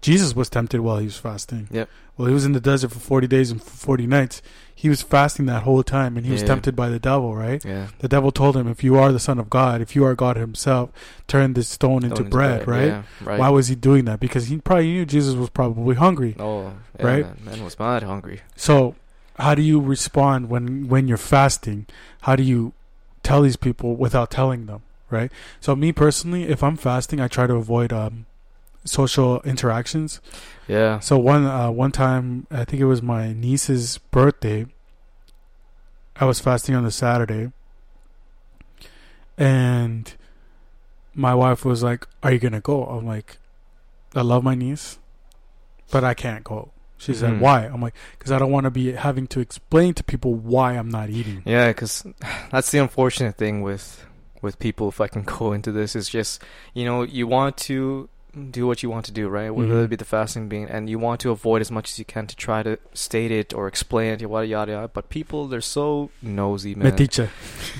[0.00, 1.68] Jesus was tempted while he was fasting.
[1.70, 1.88] Yep.
[2.20, 4.42] Well, he was in the desert for 40 days and 40 nights.
[4.74, 6.48] He was fasting that whole time and he was Yeah.
[6.48, 7.64] tempted by the devil, right?
[7.64, 7.86] yeah.
[8.00, 10.36] The devil told him, if you are the son of God, if you are God
[10.36, 10.90] himself,
[11.26, 12.88] turn this stone into Stone is bread, right?
[12.88, 13.38] Yeah, right.
[13.38, 14.20] Why was he doing that?
[14.20, 16.36] Because he probably knew Jesus was probably hungry.
[16.38, 17.24] Oh, yeah, Right?
[17.24, 18.42] Man, man was mad hungry.
[18.54, 18.96] So,
[19.38, 21.86] how do you respond when when you're fasting?
[22.22, 22.74] How do you
[23.22, 25.32] tell these people without telling them, right?
[25.58, 28.26] So, me personally, if I'm fasting, I try to avoid um,
[28.84, 30.20] social interactions.
[30.68, 31.00] Yeah.
[31.00, 34.66] So one uh, one time, I think it was my niece's birthday.
[36.16, 37.50] I was fasting on the Saturday,
[39.38, 40.12] and
[41.14, 43.38] my wife was like, "Are you gonna go?" I'm like,
[44.14, 44.98] "I love my niece,
[45.90, 47.40] but I can't go." She said, Mhm.
[47.40, 50.74] "Why?" I'm like, "Because I don't want to be having to explain to people why
[50.74, 52.04] I'm not eating." Yeah, because
[52.50, 54.06] that's the unfortunate thing with
[54.42, 54.88] with people.
[54.88, 56.42] If I can go into this, is just
[56.74, 58.08] you know you want to
[58.50, 59.50] do what you want to do, right?
[59.50, 59.84] Whether Mhm.
[59.84, 62.26] it be the fasting being, and you want to avoid as much as you can
[62.26, 64.88] to try to state it or explain it, yada yada yada.
[64.92, 66.92] But people, they're so nosy, man.
[66.92, 67.28] Metiche.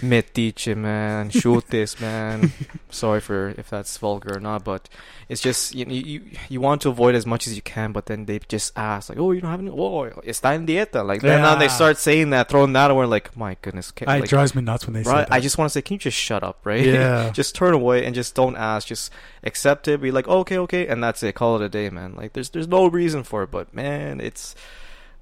[0.03, 1.31] Metiche, man.
[1.41, 2.53] Shoot this, man.
[2.91, 4.89] Sorry for if that's vulgar or not, but
[5.29, 8.27] it's just you, you you want to avoid as much as you can, but then
[8.27, 9.71] they just ask like, "Oh, you don't have any?
[9.71, 13.07] Oh, está en dieta." Like then now they start saying that, throwing that away.
[13.07, 15.29] Like, my goodness, can, It like, drives me nuts when they say right?
[15.29, 15.35] that.
[15.35, 16.85] I just want to say, can you just shut up, right?
[16.85, 17.31] yeah.
[17.35, 18.87] just turn away and just don't ask.
[18.89, 19.13] Just
[19.45, 20.01] accept it.
[20.01, 21.35] Be like, okay, okay, and that's it.
[21.35, 22.15] Call it a day, man.
[22.15, 24.55] Like, there's there's no reason for it, but man, it's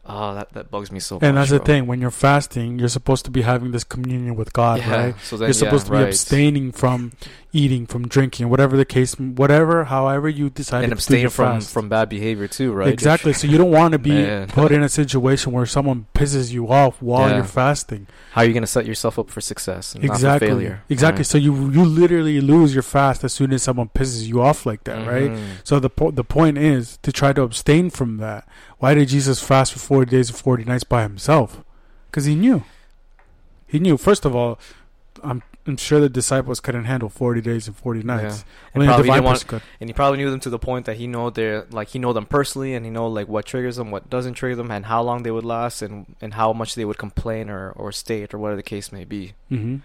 [0.07, 1.25] oh that that bugs me so much.
[1.25, 1.87] and that's the thing.
[1.87, 4.97] When you're fasting, you're supposed to be having this communion with God, yeah.
[4.97, 5.15] right?
[5.23, 6.09] So then you're supposed yeah, to be right.
[6.09, 7.13] abstaining from
[7.53, 11.73] eating, from drinking, whatever the case, whatever, however you decide and to abstain from fast.
[11.73, 12.93] from bad behavior too, right?
[12.93, 13.33] Exactly.
[13.39, 17.01] So you don't want to be put in a situation where someone pisses you off
[17.01, 17.37] while Yeah.
[17.37, 18.07] you're fasting.
[18.33, 19.95] How are you going to set yourself up for success?
[19.95, 20.49] And exactly.
[20.49, 20.83] Failure.
[20.89, 21.21] Exactly.
[21.21, 21.27] right?
[21.27, 24.85] So you you literally lose your fast as soon as someone pisses you off like
[24.85, 25.31] that, right?
[25.31, 25.47] Mhm.
[25.65, 28.47] So the po- the point is to try to abstain from that.
[28.79, 31.63] Why did Jesus fast for forty days and forty nights by himself?
[32.11, 32.65] Because he knew.
[33.67, 33.97] He knew.
[33.97, 34.59] First of all,
[35.23, 38.45] I'm I'm sure the disciples couldn't handle forty days and forty nights.
[38.75, 41.07] And Only the probably want- and he probably knew them to the point that he
[41.07, 44.09] know they're like he know them personally and he know like what triggers them what
[44.09, 46.99] doesn't trigger them and how long they would last and and how much they would
[46.99, 49.35] complain or or state or whatever the case may be.
[49.51, 49.77] Hmm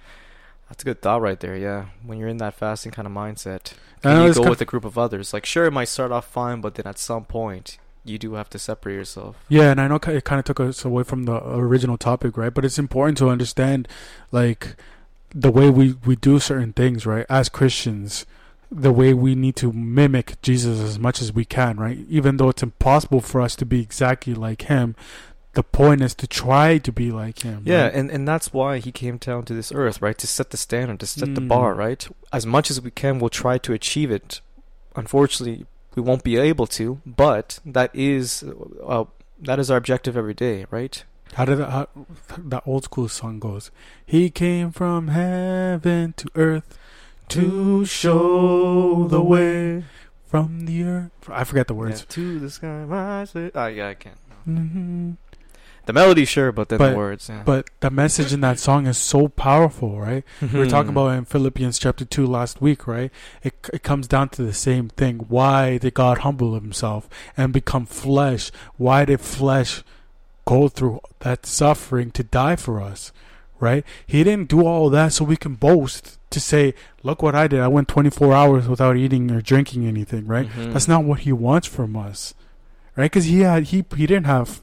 [0.70, 1.86] that's a good thought right there yeah.
[2.04, 4.98] When you're in that fasting kind of mindset and you go with a group of
[4.98, 5.34] others?
[5.34, 8.50] Like sure it might start off fine but then at some point you do have
[8.50, 9.38] to separate yourself.
[9.50, 12.54] Yeah, and I know it kind of took us away from the original topic, right?
[12.54, 13.88] But it's important to understand,
[14.32, 14.76] like,
[15.34, 17.26] the way we, we do certain things, right?
[17.30, 18.26] As Christians,
[18.72, 21.98] the way we need to mimic Jesus as much as we can, right?
[22.10, 24.96] Even though it's impossible for us to be exactly like him,
[25.54, 27.62] the point is to try to be like him.
[27.66, 27.94] yeah right?
[27.94, 31.00] and and that's why he came down to this earth right to set the standard
[31.00, 31.48] to set the Mm.
[31.48, 34.42] bar right as much as we can we'll try to achieve it
[34.96, 38.44] unfortunately we won't be able to but that is
[38.88, 39.04] uh,
[39.40, 41.04] that is our objective every day right
[41.36, 41.88] How did that, how,
[42.38, 43.72] that old school song goes?
[44.06, 46.78] He came from heaven to earth
[47.30, 49.86] to show the way
[50.28, 51.12] from the earth.
[51.30, 52.02] I forget the words.
[52.02, 54.18] Yeah, to the sky my oh yeah i can't
[54.48, 55.16] Mhm.
[55.86, 57.44] the melody sure but then But- the words yeah.
[57.46, 60.24] But the message in that song is so powerful, right?
[60.42, 60.96] We were talking Mhm.
[60.98, 63.12] about it in Philippians chapter 2 last week, right?
[63.42, 65.20] It, it comes down to the same thing.
[65.30, 68.52] Why did God humble himself and become flesh?
[68.78, 69.84] Why did flesh
[70.46, 73.12] go through that suffering to die for us,
[73.60, 73.84] right?
[74.06, 77.60] He didn't do all that so we can boast to say, look what I did.
[77.60, 80.48] I went 24 hours without eating or drinking anything, right?
[80.50, 80.74] Mhm.
[80.74, 82.34] That's not what he wants from us,
[82.96, 83.06] right?
[83.12, 84.62] Because he had he he didn't have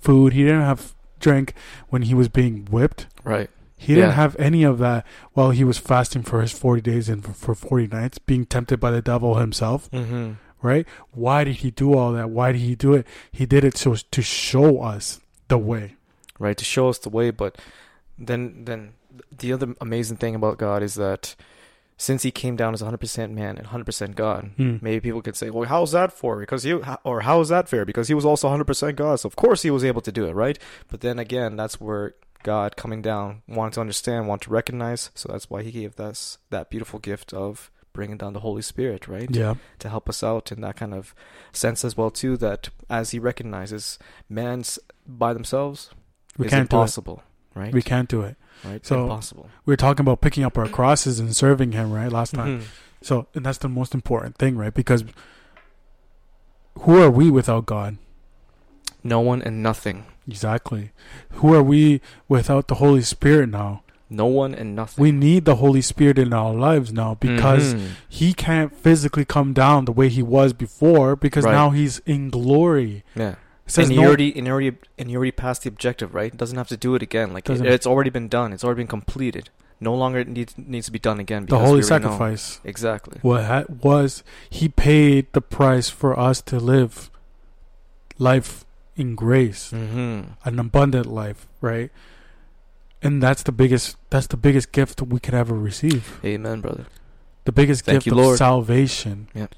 [0.00, 1.54] food, he didn't have drink
[1.88, 3.06] when he was being whipped.
[3.24, 4.16] right He didn't Yeah.
[4.16, 7.54] have any of that while he was fasting for his 40 days and for, for
[7.54, 10.32] 40 nights, being tempted by the devil himself, mm-hmm.
[10.64, 10.86] Right?
[11.12, 12.30] Why did he do all that?
[12.30, 13.06] Why did he do it?
[13.30, 15.94] He did it so to show us the way.
[16.46, 17.52] right to show us the way but
[18.18, 18.80] then then
[19.40, 21.36] the other amazing thing about god is that
[21.96, 24.76] since he came down as 100% man and 100% god Hmm.
[24.82, 26.72] maybe people could say well how's that for because he
[27.04, 29.70] or how is that fair because he was also 100% god so of course he
[29.70, 30.58] was able to do it right
[30.90, 35.28] but then again that's where god coming down wanted to understand wanted to recognize so
[35.30, 39.30] that's why he gave us that beautiful gift of bringing down the holy spirit right
[39.34, 39.54] Yeah.
[39.78, 41.14] to help us out in that kind of
[41.52, 45.90] sense as well too that as he recognizes man's by themselves
[46.36, 47.22] We is can't impossible
[47.54, 48.36] right We can't do it.
[48.64, 52.10] right So- impossible We were talking about picking up our crosses and serving him, right?
[52.12, 52.60] Last time.
[52.60, 52.64] Mhm.
[53.00, 54.74] So, and that's the most important thing, right?
[54.74, 55.04] Because
[56.80, 57.96] who are we without God?
[59.02, 60.90] no one and nothing Exactly.
[61.32, 63.82] Who are we without the Holy Spirit now?
[64.10, 67.80] No one and nothing We need the Holy Spirit in our lives now because Mhm.
[68.08, 71.52] he can't physically come down the way he was before because Right.
[71.52, 73.02] now he's in glory.
[73.16, 73.34] yeah
[73.66, 76.14] It says and he no- already and he already and he already passed the objective
[76.14, 78.80] right doesn't have to do it again like it, it's already been done it's already
[78.82, 79.48] been completed
[79.80, 82.10] no longer needs needs to be done again the holy we already know.
[82.10, 87.10] sacrifice exactly what ha- was he paid the price for us to live
[88.18, 88.64] life
[88.96, 90.20] in grace, mm-hmm.
[90.44, 91.90] an abundant life, right?
[93.04, 96.18] And that's the biggest that's the biggest gift we could ever receive.
[96.24, 96.86] amen brother
[97.44, 98.38] The biggest Thank gift you, of Lord.
[98.38, 99.48] salvation, Yeah.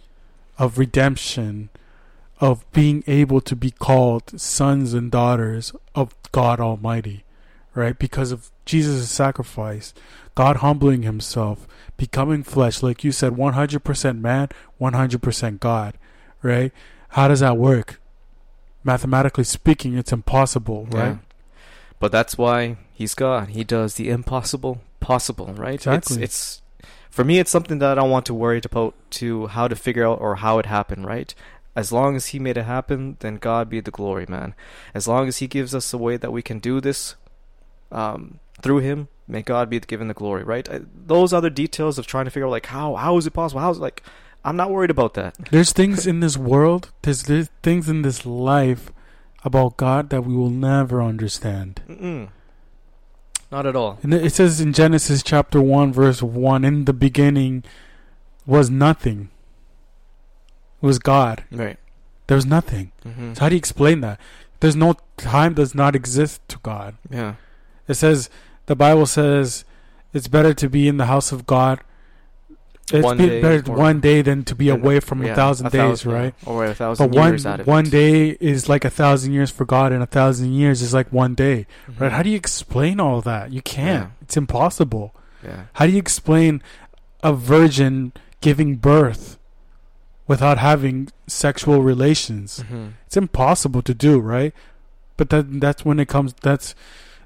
[0.59, 1.71] of redemption,
[2.41, 7.25] of being able to be called sons and daughters of God Almighty,
[7.75, 7.97] right?
[7.99, 9.95] Because of Jesus' sacrifice,
[10.35, 14.49] God humbling himself, becoming flesh, like you said, 100% man,
[14.81, 15.95] 100% God,
[16.43, 16.73] right?
[17.11, 18.01] How does that work?
[18.85, 21.07] Mathematically speaking, it's impossible, right?
[21.09, 21.17] Yeah.
[22.01, 23.51] But that's why he's God.
[23.51, 25.75] He does the impossible possible, right?
[25.75, 26.23] Exactly.
[26.23, 26.63] It's, it's
[27.11, 30.07] for me it's something that I don't want to worry about to how to figure
[30.07, 31.35] out or how it happened, right?
[31.77, 34.55] As long as he made it happen, then God be the glory, man.
[34.95, 37.17] As long as he gives us a way that we can do this
[37.93, 40.67] um, through him, may God be given the glory, right?
[40.71, 43.61] I, those other details of trying to figure out like how how is it possible?
[43.61, 44.03] How is it like
[44.43, 45.35] I'm not worried about that.
[45.51, 48.93] There's things in this world, there's, there's things in this life
[49.45, 51.83] about God that we will never understand.
[51.89, 52.29] Mm-mm.
[53.51, 53.99] Not at all.
[54.03, 57.63] And it says in Genesis chapter 1, verse 1 In the beginning
[58.45, 59.31] was nothing,
[60.83, 61.45] it was God.
[61.51, 61.79] Right.
[62.27, 62.93] There was nothing.
[63.03, 64.19] hmm So, how do you explain that?
[64.61, 66.97] There's no time, does not exist to God.
[67.11, 67.35] Yeah.
[67.87, 68.29] It says,
[68.67, 69.65] the Bible says,
[70.13, 71.81] it's better to be in the house of God
[72.93, 76.05] It's One been better one day than to be away from yeah, a thousand days,
[76.05, 76.35] yeah, right?
[76.47, 79.65] Or a thousand But one years of one day is like a thousand years for
[79.65, 82.01] God, and a thousand years is like one day, Mhm.
[82.01, 82.13] right?
[82.13, 83.53] How do you explain all that?
[83.53, 84.05] You can't.
[84.11, 84.23] Yeah.
[84.23, 85.13] It's impossible.
[85.45, 85.63] Yeah.
[85.73, 86.63] How do you explain
[87.25, 89.37] a virgin giving birth
[90.29, 92.63] without having sexual relations?
[92.71, 92.93] Mhm.
[93.07, 94.55] It's impossible to do, right?
[95.17, 96.35] But that that's when it comes.
[96.41, 96.77] That's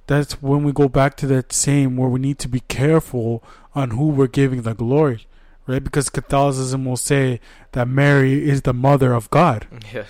[0.06, 3.44] that's when we go back to that same where we need to be careful
[3.74, 5.26] on who we're giving the glory,
[5.70, 5.82] right?
[5.82, 7.40] Because Catholicism will say
[7.72, 9.66] that Mary is the mother of God.
[9.94, 10.04] Yeah.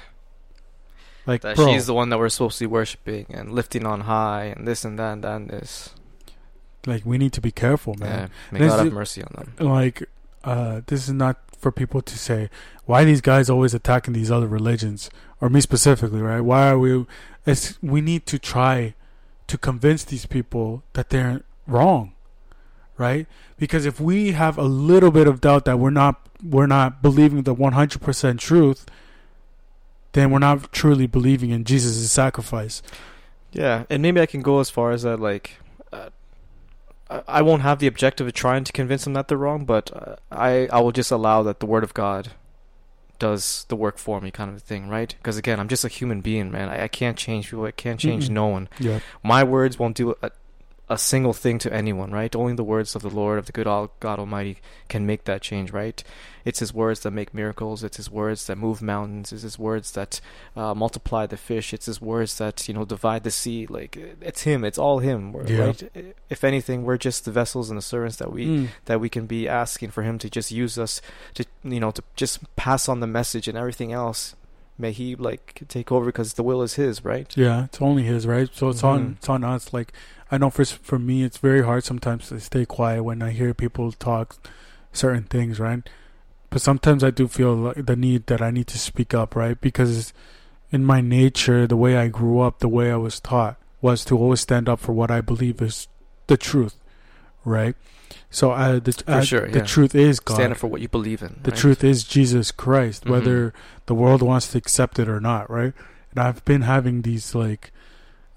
[1.26, 4.00] Like, That bro, she's the one that we're supposed to be worshiping and lifting on
[4.02, 5.90] high and this and that and that and this.
[6.86, 8.04] like we need to be careful, Yeah.
[8.06, 8.30] man.
[8.50, 9.68] May This God have mercy on them.
[9.68, 10.08] Like,
[10.44, 12.48] uh, this is not for people to say
[12.86, 15.10] why these guys always attacking these other religions
[15.42, 16.40] or me specifically, right?
[16.40, 17.04] Why are we?
[17.46, 18.94] It's we need to try
[19.46, 22.12] to convince these people that they're wrong,
[23.00, 23.26] right?
[23.58, 27.42] Because if we have a little bit of doubt that we're not we're not believing
[27.42, 28.86] the 100% truth,
[30.12, 32.82] then we're not truly believing in Jesus' sacrifice.
[33.52, 35.56] Yeah, and maybe I can go as far as that, like,
[35.92, 36.10] uh,
[37.26, 40.16] I won't have the objective of trying to convince them that they're wrong, but uh,
[40.30, 42.30] I I will just allow that the Word of God
[43.18, 45.14] does the work for me, kind of a thing, right?
[45.18, 46.68] Because again, I'm just a human being, man.
[46.68, 47.64] I, I can't change people.
[47.64, 48.34] I can't change Mm-mm.
[48.34, 48.68] no one.
[48.78, 49.00] Yeah.
[49.22, 50.30] My words won't do a,
[50.90, 52.34] a single thing to anyone, right?
[52.34, 55.40] Only the words of the Lord, of the good all, God Almighty, can make that
[55.40, 56.02] change, right?
[56.44, 57.84] It's His words that make miracles.
[57.84, 59.32] It's His words that move mountains.
[59.32, 60.20] It's His words that
[60.56, 61.72] uh, multiply the fish.
[61.72, 63.66] It's His words that you know divide the sea.
[63.68, 64.64] Like it's Him.
[64.64, 65.58] It's all Him, Yeah.
[65.66, 66.14] right?
[66.28, 68.68] If anything, we're just the vessels and the servants that we Mm.
[68.86, 71.00] that we can be asking for Him to just use us
[71.34, 74.34] to you know to just pass on the message and everything else.
[74.76, 77.30] May He like take over because the will is His, right?
[77.36, 78.48] Yeah, it's only his, right?
[78.52, 79.16] So it's on Mhm.
[79.18, 79.72] it's on us.
[79.72, 79.92] Like
[80.30, 83.52] I know for for me, it's very hard sometimes to stay quiet when I hear
[83.54, 84.36] people talk
[84.92, 85.82] certain things, right?
[86.50, 89.60] But sometimes I do feel like the need that I need to speak up, right?
[89.60, 90.12] Because
[90.72, 94.16] in my nature, the way I grew up, the way I was taught, was to
[94.18, 95.88] always stand up for what I believe is
[96.26, 96.76] the truth,
[97.44, 97.74] right?
[98.30, 99.64] So I, the, I- sure, the yeah.
[99.64, 100.34] truth is God.
[100.34, 101.40] Stand up for what you believe in.
[101.42, 101.58] The right?
[101.60, 103.10] truth is Jesus Christ, Mhm.
[103.10, 103.54] whether
[103.86, 105.72] the world wants to accept it or not, right?
[106.10, 107.72] And I've been having these like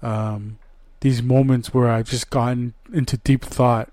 [0.02, 0.58] um
[1.04, 3.92] these moments where I've just gotten into deep thought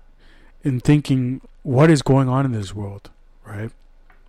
[0.64, 3.10] in thinking what is going on in this world,
[3.44, 3.70] right?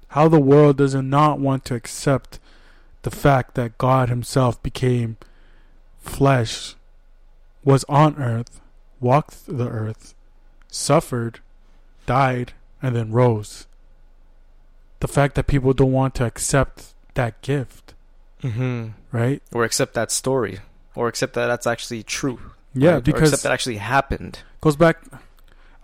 [0.10, 2.40] How the world does not want to accept
[3.04, 5.16] the fact that God himself became
[6.02, 6.76] flesh,
[7.64, 8.60] was on earth,
[9.00, 10.14] walked the earth,
[10.68, 11.40] suffered,
[12.06, 13.66] died, and then rose
[15.00, 17.94] the fact that people don't want to accept that gift,
[18.42, 18.88] Mm-hmm.
[19.14, 19.42] right?
[19.54, 20.60] Or accept that story,
[20.96, 22.40] or accept that that's actually true.
[22.74, 22.98] Yeah, right?
[22.98, 24.40] or because that actually happened.
[24.62, 24.98] goes back.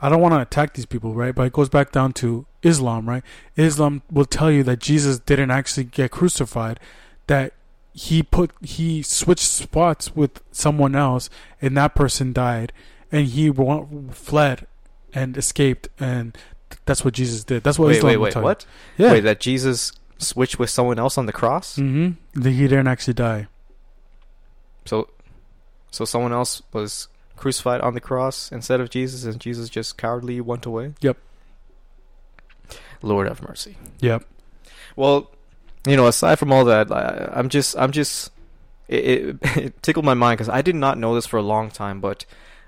[0.01, 1.35] I don't want to attack these people, right?
[1.35, 3.23] But it goes back down to Islam, right?
[3.57, 6.79] Islam will tell you that Jesus didn't actually get crucified,
[7.27, 7.53] that
[7.91, 11.29] he put he switched spots with someone else,
[11.61, 12.71] and that person died,
[13.11, 13.51] and he
[14.13, 14.67] fled
[15.13, 16.37] and escaped, and
[16.85, 17.63] that's what Jesus did.
[17.63, 18.33] That's what wait, Islam wait, will wait.
[18.33, 18.65] tell What?
[18.97, 19.05] you.
[19.05, 19.11] Yeah.
[19.11, 21.77] Wait, that Jesus switched with someone else on the cross.
[21.77, 22.41] mm-hmm.
[22.41, 23.47] He didn't actually die.
[24.85, 25.09] So,
[25.91, 30.41] so someone else was crucified on the cross instead of Jesus, and Jesus just cowardly
[30.41, 30.93] went away.
[31.01, 31.17] Yep.
[33.01, 33.77] Lord have mercy.
[33.99, 34.25] Yep.
[34.95, 35.31] Well,
[35.87, 38.31] you know, aside from all that, I, I'm just, I'm just,
[38.87, 41.69] it, it, it tickled my mind because I did not know this for a long
[41.71, 42.25] time, but,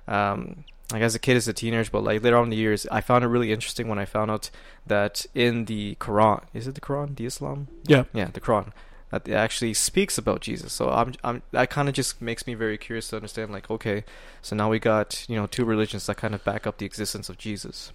[0.07, 2.87] um, like as a kid, as a teenager, but like later on in the years,
[2.91, 4.49] I found it really interesting when I found out
[4.87, 7.67] that in the Quran, is it the Quran, the Islam?
[7.85, 8.05] Yeah.
[8.13, 8.71] Yeah, the Quran.
[9.11, 10.71] That it actually speaks about Jesus.
[10.73, 13.51] So I'm, I'm that kind of just makes me very curious to understand.
[13.51, 14.03] Like, okay,
[14.41, 17.27] so now we got you know two religions that kind of back up the existence
[17.29, 17.91] of Jesus.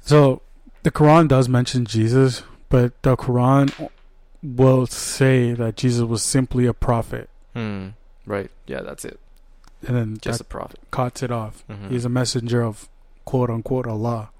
[0.00, 0.42] So
[0.84, 3.90] the Quran does mention Jesus, but the Quran
[4.42, 7.88] will say that Jesus was simply a prophet, Hmm.
[8.24, 8.50] Right.
[8.66, 9.18] Yeah, that's it.
[9.86, 10.78] and then Just a prophet.
[10.90, 11.64] cuts it off.
[11.68, 11.90] Mhm.
[11.90, 12.88] He's a messenger of
[13.24, 14.30] quote unquote Allah,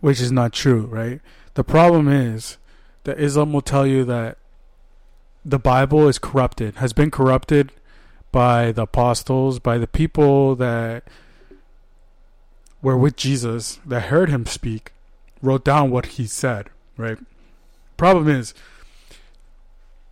[0.00, 1.20] which is not true, right?
[1.54, 2.56] The problem is
[3.04, 4.36] that Islam will tell you that
[5.44, 7.72] the Bible is corrupted, has been corrupted
[8.32, 11.04] by the apostles, by the people that
[12.82, 14.92] were with Jesus, that heard him speak,
[15.42, 17.18] wrote down what he said, right?
[17.96, 18.54] Problem is,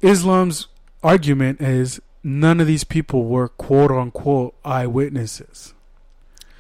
[0.01, 0.69] Islam's
[1.03, 5.75] argument is none of these people were quote unquote eyewitnesses.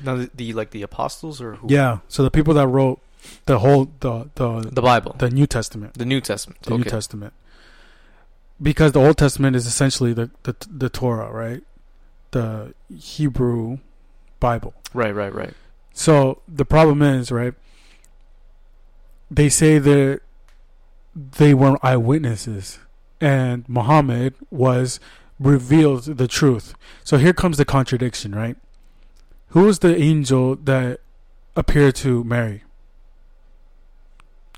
[0.03, 1.67] Now the, the like the apostles or who?
[1.69, 3.01] Yeah, so the people that wrote
[3.47, 5.17] the whole the the The Bible.
[5.19, 6.63] the New Testament, The New Testament.
[6.63, 6.85] the okay.
[6.85, 7.33] New Testament,
[8.61, 11.63] because the Old Testament is essentially the the the Torah, right?
[12.33, 13.79] The Hebrew
[14.41, 14.75] Bible.
[14.93, 15.55] Right, right, right.
[15.93, 17.55] So the problem is, right?
[19.31, 20.21] they say that
[21.15, 22.79] they were eyewitnesses,
[23.21, 25.01] and Muhammad was
[25.39, 26.75] revealed the truth.
[27.05, 28.57] So here comes the contradiction, right?
[29.49, 31.01] Who was the angel that
[31.57, 32.65] appeared to Mary?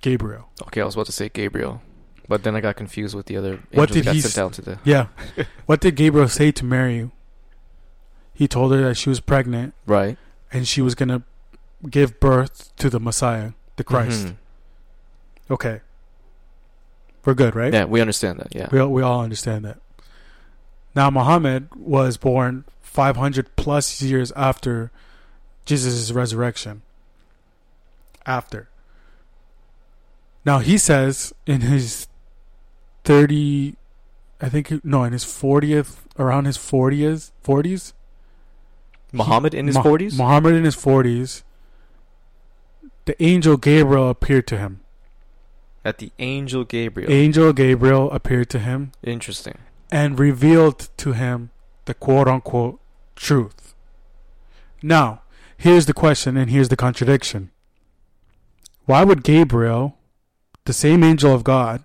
[0.00, 0.48] Gabriel.
[0.62, 1.82] Okay, I was about to say Gabriel,
[2.30, 4.78] but then I got confused with the other What did he s- down to the.
[4.84, 5.08] Yeah.
[5.66, 7.10] what did Gabriel say to Mary?
[8.32, 10.16] He told her that she was pregnant Right.
[10.52, 11.22] and she was going to
[11.90, 14.26] give birth to the Messiah, the Christ.
[14.28, 14.36] Mhm.
[15.50, 15.80] Okay.
[17.24, 17.72] We're good, right?
[17.74, 18.54] Yeah, we understand that.
[18.54, 18.68] Yeah.
[18.70, 19.78] We all, we all understand that.
[20.94, 24.90] Now, Muhammad was born 500 plus years after
[25.66, 26.82] Jesus' resurrection.
[28.24, 28.68] After.
[30.44, 32.06] Now, he says in his
[33.04, 33.76] 30,
[34.40, 37.92] I think, no, in his 40th, around his 40s, 40s,
[39.12, 40.16] Muhammad in his forties.
[40.16, 41.42] Muhammad in his 40s,
[43.06, 44.80] the angel Gabriel appeared to him.
[45.84, 47.10] At the angel Gabriel.
[47.10, 49.58] Angel Gabriel appeared to him Interesting.
[49.90, 51.50] and revealed to him
[51.86, 52.78] the quote unquote
[53.16, 53.74] truth.
[54.82, 55.22] Now,
[55.56, 57.50] here's the question and here's the contradiction.
[58.84, 59.96] Why would Gabriel,
[60.66, 61.82] the same angel of God,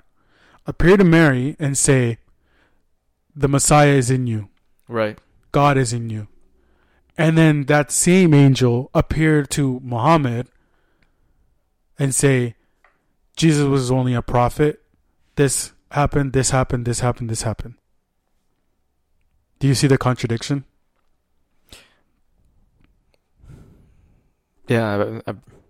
[0.66, 2.18] appear to Mary and say,
[3.36, 4.50] The Messiah is in you,
[4.88, 5.18] Right.
[5.52, 6.28] God is in you?
[7.18, 10.48] And then that same angel appeared to Muhammad
[11.98, 12.56] and say,
[13.38, 14.82] Jesus was only a prophet.
[15.36, 17.76] This happened, this happened, this happened, this happened.
[19.60, 20.66] Do you see the contradiction?
[24.68, 25.22] Yeah,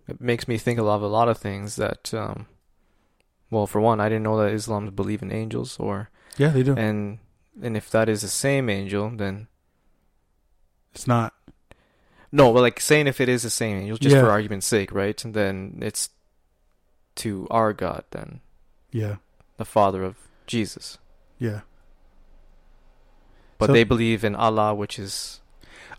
[0.08, 2.14] it makes me think a lot of a lot of things that.
[2.14, 2.48] Um,
[3.52, 6.76] well, for one, I didn't know that Islam believe in angels, or Yeah, they do.
[6.76, 7.20] and
[7.62, 9.48] and if that is the same angel, then
[10.94, 11.34] It's not.
[12.32, 12.52] no.
[12.54, 14.22] But like saying if it is the same angel, just Yeah.
[14.22, 15.24] for argument's sake, right?
[15.26, 16.10] And then it's
[17.16, 18.42] to our God, then
[18.92, 19.18] Yeah,
[19.58, 20.16] the Father of
[20.48, 20.98] Jesus.
[21.40, 21.62] yeah.
[23.58, 25.40] But So- they believe in Allah, which is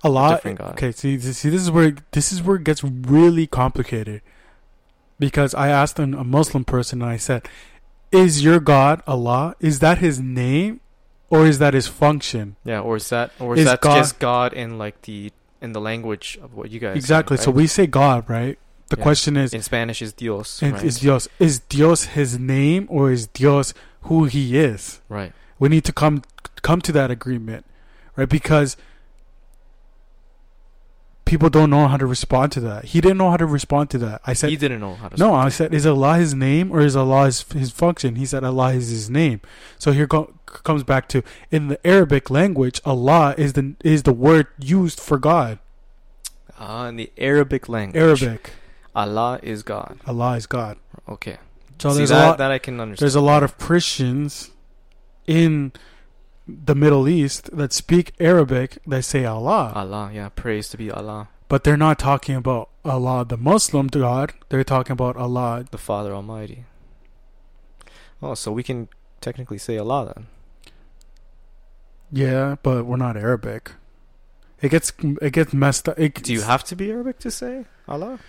[0.05, 0.73] A different God.
[0.73, 4.21] Okay, see, see, this is where this is where it gets really complicated.
[5.19, 7.49] Because I asked an, a Muslim person and I said,
[8.13, 9.57] "Is your God Allah?
[9.61, 10.81] Is that His name,
[11.31, 14.19] or is that His function?" yeah, or is that or is, Is that God- just
[14.19, 17.37] God in like the in the language of what you guys say, exactly.
[17.39, 17.57] So right?
[17.57, 18.59] we say God, right?
[18.89, 19.03] The Yeah.
[19.03, 20.85] question is, in Spanish is Dios, right?
[20.85, 25.01] is Dios is Dios His name, or is Dios who He is?
[25.09, 25.33] right.
[25.59, 26.23] We need to come
[26.63, 27.65] come to that agreement,
[28.17, 28.29] right?
[28.29, 28.77] Because
[31.27, 32.87] people don't know how to respond to that.
[32.87, 34.23] He didn't know how to respond to that.
[34.27, 35.17] I said, he didn't know how to.
[35.19, 35.35] No.
[35.35, 38.17] I said, is Allah his name or is Allah his, his function?
[38.17, 39.43] He said, Allah is his name.
[39.79, 44.13] So here go, comes back to in the Arabic language, Allah is the is the
[44.13, 45.59] word used for God.
[46.59, 48.53] Ah, in the Arabic language, Arabic,
[48.95, 49.99] Allah is God.
[50.07, 50.79] Allah is God.
[51.07, 51.37] Okay.
[51.79, 52.39] So See, there's that, a lot.
[52.39, 53.05] that I can understand.
[53.05, 54.51] There's a lot of Christians
[55.27, 55.73] in
[56.47, 61.29] the Middle East that speak Arabic that say Allah, Allah, yeah, praise to be Allah,
[61.49, 64.33] but they're not talking about Allah, the Muslim God.
[64.49, 65.65] They're talking about Allah.
[65.71, 66.65] the Father Almighty.
[68.23, 68.89] Oh, so we can
[69.21, 70.27] technically say Allah then.
[72.13, 73.73] Yeah, but we're not Arabic.
[74.63, 75.99] It gets it gets messed up.
[75.99, 78.21] It, Do you have to be Arabic to say Allah?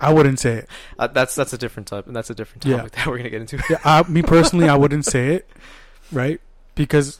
[0.00, 0.68] I wouldn't say it.
[0.98, 2.78] Uh, that's that's a different type, and that's a different Yeah.
[2.78, 3.62] topic that we're gonna get into.
[3.70, 5.48] Yeah, I, me personally, I wouldn't say it,
[6.10, 6.40] right?
[6.76, 7.18] Because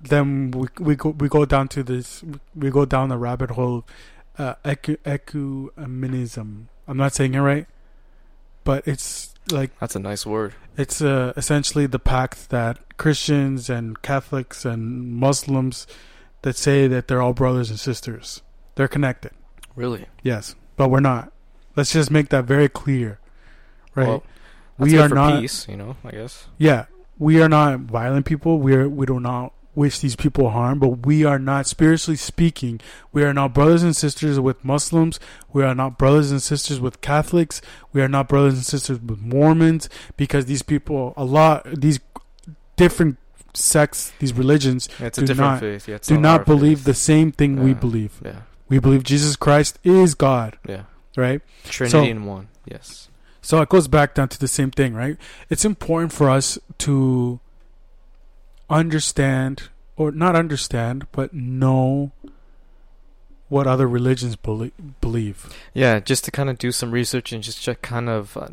[0.00, 2.24] then we we go we go down to this
[2.54, 3.84] we go down the rabbit hole,
[4.38, 6.66] uh, ecu, ecumenism.
[6.88, 7.66] I'm not saying it right,
[8.64, 10.54] but it's like That's a nice word.
[10.76, 15.86] it's uh, essentially the pact that Christians and Catholics and Muslims
[16.42, 18.42] that say that they're all brothers and sisters.
[18.76, 19.32] They're connected.
[19.76, 20.06] Really?
[20.22, 21.32] Yes, but we're not.
[21.76, 23.18] Let's just make that very clear,
[23.94, 24.06] right?
[24.08, 24.24] Well,
[24.78, 25.40] we are for not.
[25.40, 25.96] peace, you know.
[26.04, 26.46] I guess.
[26.58, 26.86] Yeah,
[27.18, 28.58] we are not violent people.
[28.58, 28.88] We are.
[28.88, 30.78] We do not wish these people harm.
[30.78, 32.80] But we are not spiritually speaking.
[33.12, 35.18] We are not brothers and sisters with Muslims.
[35.52, 37.60] We are not brothers and sisters with Catholics.
[37.92, 41.98] We are not brothers and sisters with Mormons because these people, a lot, these
[42.76, 43.18] different
[43.52, 45.88] sects, these religions, Yeah, it's a Do different not- faith.
[45.88, 46.84] Yeah, do not believe faith.
[46.86, 48.20] the same thing we believe.
[48.24, 50.82] Yeah, We believe Jesus Christ is God, yeah.
[51.16, 51.40] right?
[51.64, 52.48] Trinity in one.
[52.66, 53.08] Yes.
[53.44, 55.18] So it goes back down to the same thing, right?
[55.50, 57.40] It's important for us to
[58.70, 62.12] understand, or not understand, but know
[63.48, 65.52] what other religions belie- believe.
[65.74, 68.48] Yeah, just to kind of do some research and just check kind of uh,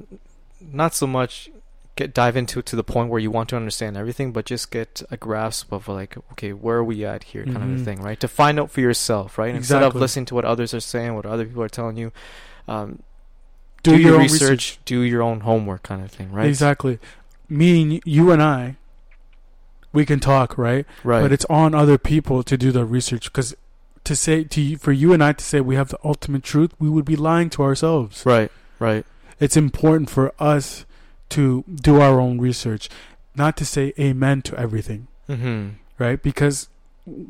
[0.60, 1.50] not so much
[1.96, 4.72] get dive into it to the point where you want to understand everything, but just
[4.72, 7.82] get a grasp of like, okay, where are we at here, kind of Mhm.
[7.82, 8.20] a thing, right?
[8.22, 9.54] To find out for yourself, right?
[9.54, 12.12] Instead of listening to what others are saying, what other people are telling you,
[12.68, 13.04] um,
[13.84, 14.80] do, do, your, your own research, research.
[14.86, 16.48] do your own homework, kind of thing, right?
[16.48, 17.00] Exactly.
[17.50, 18.78] Me and you and I,
[19.94, 20.86] we can talk, right?
[21.04, 21.22] Right.
[21.22, 23.56] But it's on other people to do the research because
[24.04, 26.72] to say to you, for you and I to say we have the ultimate truth,
[26.80, 28.26] we would be lying to ourselves.
[28.26, 28.52] right.
[28.80, 29.06] Right.
[29.40, 30.86] It's important for us
[31.30, 32.90] to do our own research,
[33.36, 35.70] not to say amen to everything, Mm-hmm.
[36.00, 36.22] right?
[36.22, 36.68] Because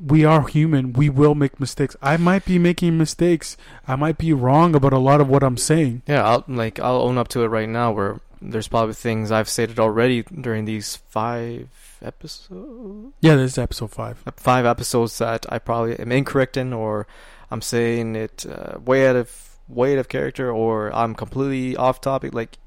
[0.08, 0.94] we are human.
[0.94, 1.96] We will make mistakes.
[2.02, 3.58] I might be making mistakes.
[3.88, 6.04] I might be wrong about a lot of what I'm saying.
[6.08, 7.92] Yeah, I'll like I'll own up to it right now.
[7.92, 11.70] Where there's probably things I've stated already during these five
[12.02, 14.24] episodes, Yeah, this is episode five.
[14.38, 17.06] five episodes that I probably am incorrect in, or
[17.52, 22.02] I'm saying it uh, way out of way out of character, or I'm completely off
[22.02, 22.34] topic.
[22.34, 22.58] Like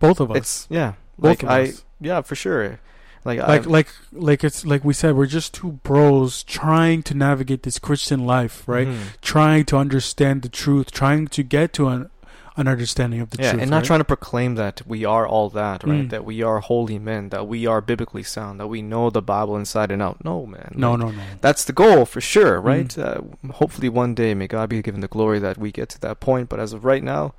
[0.00, 0.36] Both of us.
[0.36, 1.84] it's yeah, Both like of I us.
[2.00, 2.80] yeah for sure.
[3.24, 7.14] Like like I, like like it's like we said we're just two bros trying to
[7.14, 8.98] navigate this christian life right Mhm.
[9.20, 12.10] trying to understand the truth trying to get to an
[12.56, 13.84] an understanding of the yeah, truth and not right?
[13.86, 16.06] trying to proclaim that we are all that, right?
[16.06, 16.10] Mm.
[16.10, 19.56] That we are holy men, that we are biblically sound, that we know the Bible
[19.56, 20.24] inside and out.
[20.24, 20.72] No, man.
[20.74, 22.64] no Like, no no that's the goal for sure, Mm.
[22.64, 22.98] right?
[22.98, 23.20] Uh,
[23.52, 26.48] hopefully, one day, may God be given the glory that we get to that point.
[26.48, 27.34] But as of right now,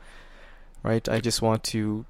[0.84, 2.06] right, I just want to,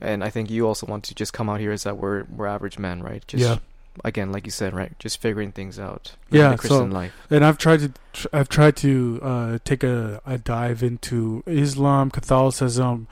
[0.00, 2.46] and I think you also want to just come out here as that we're we're
[2.46, 3.22] average men, right?
[3.26, 3.58] Just yeah
[4.04, 4.92] again, like you said, right?
[4.98, 6.16] Just figuring things out.
[6.28, 7.12] Yeah, the Christian so- life.
[7.30, 12.10] and i've tried to tr- i've tried to uh take a, a dive into islam
[12.10, 13.06] catholicism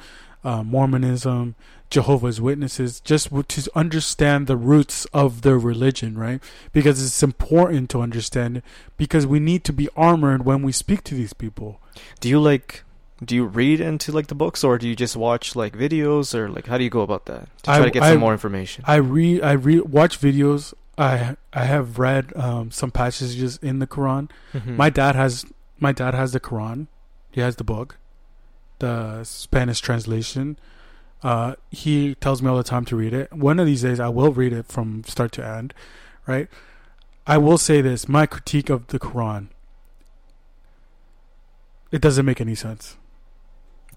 [0.45, 1.55] uh, mormonism
[1.89, 6.43] jehovah's witnesses just w- to understand the roots of their religion right
[6.73, 8.65] because it's important to understand it
[8.97, 11.81] because we need to be armored when we speak to these people
[12.21, 12.83] Do you like?
[13.25, 16.49] Do you read into like the books, or do you just watch like videos, or
[16.49, 18.33] like how do you go about that to try I- to get I- some more
[18.33, 18.85] information?
[18.87, 20.75] I read, I read, watch videos.
[20.99, 24.29] I I have read um, some passages in the Quran.
[24.53, 24.77] Mhm.
[24.77, 25.47] My dad has
[25.79, 26.87] my dad has the Quran.
[27.31, 27.97] He has the book,
[28.79, 30.59] the Spanish translation.
[31.23, 33.33] Uh, he tells me all the time to read it.
[33.33, 35.73] One of these days, I will read it from start to end.
[36.27, 36.49] Right.
[37.27, 39.49] I will say this: my critique of the Quran.
[41.91, 42.97] It doesn't make any sense.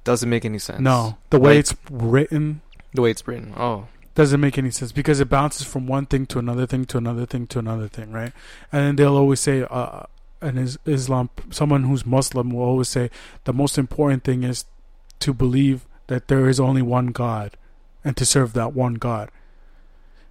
[0.06, 0.80] Doesn't make any sense.
[0.80, 2.62] No, the way Like- it's written
[2.94, 3.54] the way it's written.
[3.58, 6.98] Oh, doesn't make any sense because it bounces from one thing to another thing to
[6.98, 8.32] another thing to another thing, right?
[8.72, 10.04] And then they'll always say, uh,
[10.40, 13.10] an is- Islam, someone who's Muslim will always say
[13.44, 14.64] the most important thing is
[15.20, 17.58] to believe that there is only one God
[18.06, 19.30] and to serve that one God.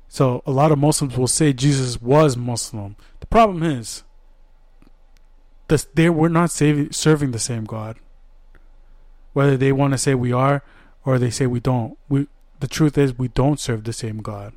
[0.08, 2.96] So a lot of Muslims will say Jesus was Muslim.
[3.20, 4.04] The problem is,
[5.68, 7.96] this, they we're not saving, serving the same God.
[9.34, 10.62] Whether they want to say we are
[11.04, 12.26] or they say we don't, we
[12.60, 14.54] the truth is we don't serve the same God,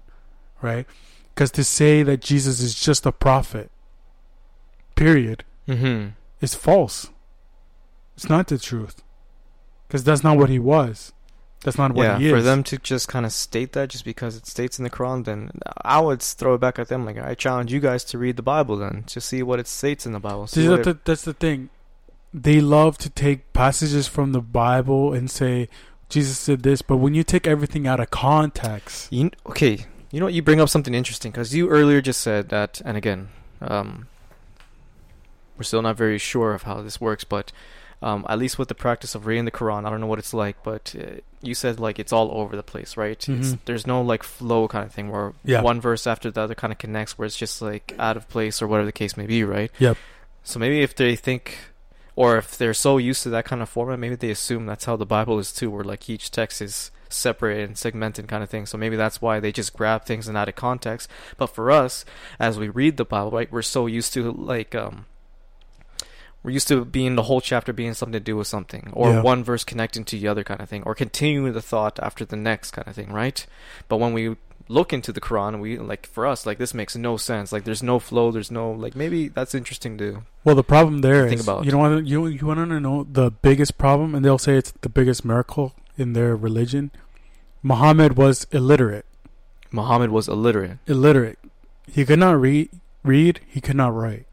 [0.62, 0.86] right?
[1.34, 3.70] Because to say that Jesus is just a prophet,
[4.96, 6.12] period, mm-hmm.
[6.40, 7.10] is false.
[8.16, 9.04] It's not the truth.
[9.88, 11.14] Because that's not what he was.
[11.64, 12.32] That's not what yeah, he is.
[12.32, 15.26] for them to just kind of state that just because it states in the Quran,
[15.26, 15.52] then
[15.82, 17.06] I would throw it back at them.
[17.06, 20.06] Like, I challenge you guys to read the Bible then, to see what it states
[20.06, 20.48] in the Bible.
[20.48, 21.70] See that, it- that's the thing.
[22.42, 25.70] They love to take passages from the Bible and say
[26.10, 30.28] Jesus said this, but when you take everything out of context, You, okay, you know
[30.28, 30.34] what?
[30.34, 33.30] You bring up something interesting because you earlier just said that, and again,
[33.60, 34.08] um,
[35.58, 37.52] we're still not very sure of how this works, but
[38.02, 40.34] um, at least with the practice of reading the Quran, I don't know what it's
[40.34, 43.20] like, but uh, you said like it's all over the place, right?
[43.20, 43.58] Mhm.
[43.66, 45.62] there's no like flow kind of thing where Yeah.
[45.62, 48.62] one verse after the other kind of connects, where it's just like out of place
[48.62, 49.72] or whatever the case may be, right?
[49.80, 49.98] Yep.
[50.44, 51.58] So maybe if they think,
[52.18, 54.96] or if they're so used to that kind of format, maybe they assume that's how
[54.98, 58.66] the Bible is too, where like each text is separated and segmented kind of thing.
[58.66, 61.10] So maybe that's why they just grab things and out of context.
[61.38, 62.04] But for us,
[62.40, 65.06] as we read the Bible, right, we're so used to like um
[66.44, 69.22] we're used to being the whole chapter being something to do with something, or Yeah.
[69.22, 72.36] one verse connecting to the other kind of thing, or continuing the thought after the
[72.36, 73.46] next kind of thing, right?
[73.88, 74.38] But when we
[74.68, 77.52] look into the Quran, we like for us, like this makes no sense.
[77.52, 81.28] Like there's no flow, there's no like maybe that's interesting to well, the problem there
[81.28, 81.66] Think is about.
[81.66, 84.74] you know what you you want to know the biggest problem, and they'll say it's
[84.82, 86.92] the biggest miracle in their religion.
[87.64, 89.06] Muhammad was illiterate.
[89.72, 90.78] Muhammad was illiterate.
[90.88, 91.40] illiterate.
[91.92, 92.70] He could not read,
[93.04, 93.42] read.
[93.48, 94.26] He could not write.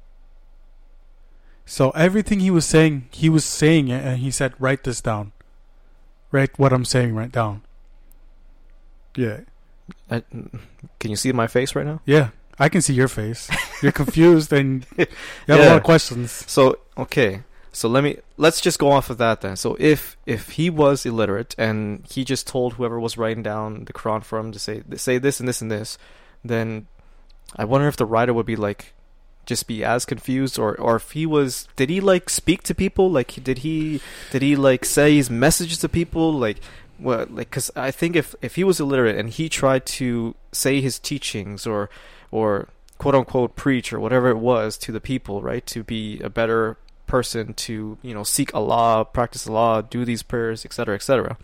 [1.66, 5.32] So everything he was saying, he was saying it, and he said, "Write this down.
[6.30, 7.62] Write what I'm saying right down."
[9.16, 9.40] Yeah,
[10.10, 10.22] I,
[10.98, 12.00] can you see my face right now?
[12.04, 12.30] yeah.
[12.56, 13.50] I can see your face.
[13.82, 15.06] You're confused, and you
[15.48, 16.30] have a lot of questions.
[16.30, 19.56] So okay, so let me let's just go off of that then.
[19.56, 23.92] So if if he was illiterate and he just told whoever was writing down the
[23.92, 25.98] Quran for him to say say this and this and this,
[26.44, 26.86] then
[27.56, 28.94] I wonder if the writer would be like
[29.44, 33.10] just be as confused or or if he was did he like speak to people
[33.10, 36.60] like did he did he like say his messages to people like
[37.04, 40.80] what like cuz I think if if he was illiterate and he tried to say
[40.80, 41.90] his teachings or
[42.30, 46.30] or quote unquote preach or whatever it was to the people right to be a
[46.30, 46.76] better
[47.06, 51.36] person to you know seek Allah practice Allah do these prayers etc etc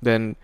[0.00, 0.36] then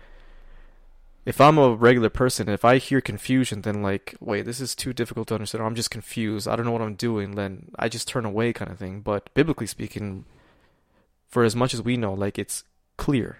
[1.25, 4.91] if I'm a regular person, if I hear confusion, then like, wait, this is too
[4.91, 7.87] difficult to understand, or I'm just confused, I don't know what I'm doing, then I
[7.87, 8.99] just turn away, kind of thing.
[9.01, 10.25] But biblically speaking,
[11.29, 12.63] for as much as we know, like it's
[12.97, 13.39] clear.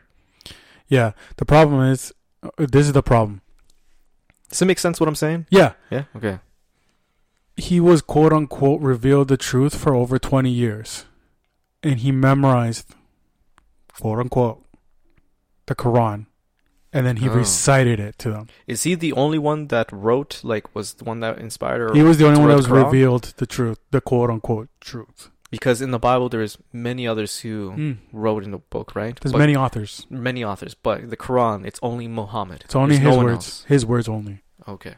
[0.88, 1.12] Yeah.
[1.38, 2.14] The problem is,
[2.44, 3.42] uh, this is the problem.
[4.50, 5.48] Does it make sense what I'm saying?
[5.50, 5.74] Yeah.
[5.90, 6.04] Yeah.
[6.16, 6.40] Okay.
[7.56, 11.06] He was quote unquote revealed the truth for over 20 years.
[11.82, 12.94] And he memorized,
[14.00, 14.64] quote unquote,
[15.66, 16.28] the Quran.
[16.96, 17.34] And then he Oh.
[17.34, 18.48] recited it to them.
[18.68, 22.18] Is he the only one that wrote, like, was the one that inspired, He was
[22.20, 22.86] the only one that was Quran?
[22.86, 25.32] revealed the truth, the quote unquote truth.
[25.54, 27.98] Because in the Bible, there is many others who Mm.
[28.12, 29.18] wrote in the book, right?
[29.22, 30.06] There's But- many authors.
[30.10, 32.64] many authors, but the Quran, it's only Muhammad.
[32.66, 33.36] It's only There's his no words.
[33.36, 33.64] else.
[33.68, 34.96] His words only, Okay,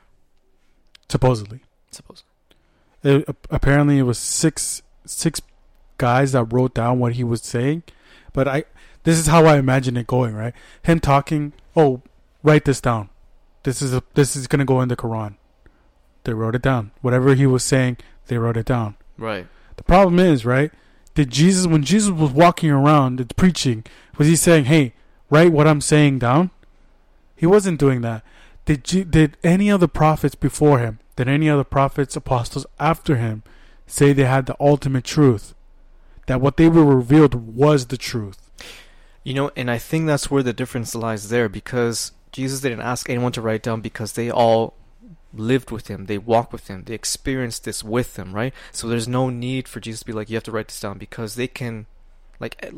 [1.09, 1.59] supposedly.
[1.91, 2.29] Supposedly.
[3.03, 5.39] It, apparently, it was six six
[5.97, 7.83] guys that wrote down what he was saying.
[8.33, 8.63] But I,
[9.03, 10.33] this is how I imagine it going.
[10.35, 10.53] Right,
[10.83, 11.53] him talking.
[11.75, 12.01] Oh,
[12.43, 13.09] write this down.
[13.63, 15.35] This is a, this is gonna go in the Quran.
[16.23, 16.91] They wrote it down.
[17.01, 17.97] Whatever he was saying,
[18.27, 18.95] they wrote it down.
[19.17, 19.47] Right.
[19.77, 20.71] The problem is, right?
[21.13, 23.85] Did Jesus, when Jesus was walking around preaching,
[24.17, 24.93] was he saying, "Hey,
[25.29, 26.51] write what I'm saying down"?
[27.35, 28.23] He wasn't doing that.
[28.65, 33.15] Did did any of the prophets before him, did any of the prophets, apostles after
[33.15, 33.43] him,
[33.87, 35.53] say they had the ultimate truth?
[36.27, 38.49] That what they were revealed was the truth.
[39.23, 43.09] You know, and I think that's where the difference lies there because Jesus didn't ask
[43.09, 44.75] anyone to write down because they all
[45.39, 48.53] lived with him, they walked with him, they experienced this with him, right?
[48.71, 50.97] So there's no need for Jesus to be like, you have to write this down
[50.97, 51.85] because they can,
[52.39, 52.71] like, eh,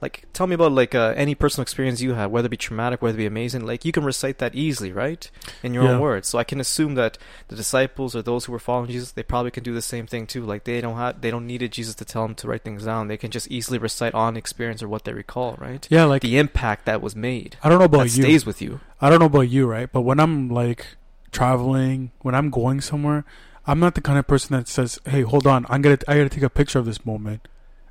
[0.00, 3.02] like tell me about like uh, any personal experience you had, whether it be traumatic,
[3.02, 3.66] whether it be amazing.
[3.66, 5.28] Like you can recite that easily, right,
[5.64, 5.90] in your Yeah.
[5.94, 6.28] own words.
[6.28, 9.50] So I can assume that the disciples or those who were following Jesus, they probably
[9.50, 10.44] can do the same thing too.
[10.44, 13.08] Like they don't have, they don't needed Jesus to tell them to write things down.
[13.08, 15.86] They can just easily recite on experience or what they recall, right?
[15.90, 18.22] Yeah, like the impact that was made I don't know about you.
[18.22, 18.80] stays with you.
[19.00, 19.90] I don't know about you, right?
[19.90, 20.86] But when I'm like
[21.32, 23.24] traveling, when I'm going somewhere,
[23.66, 26.28] I'm not the kind of person that says, "Hey, hold on, I'm gonna I gotta
[26.28, 27.46] take a picture of this moment."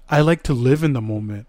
[0.09, 1.45] I like to live in the moment.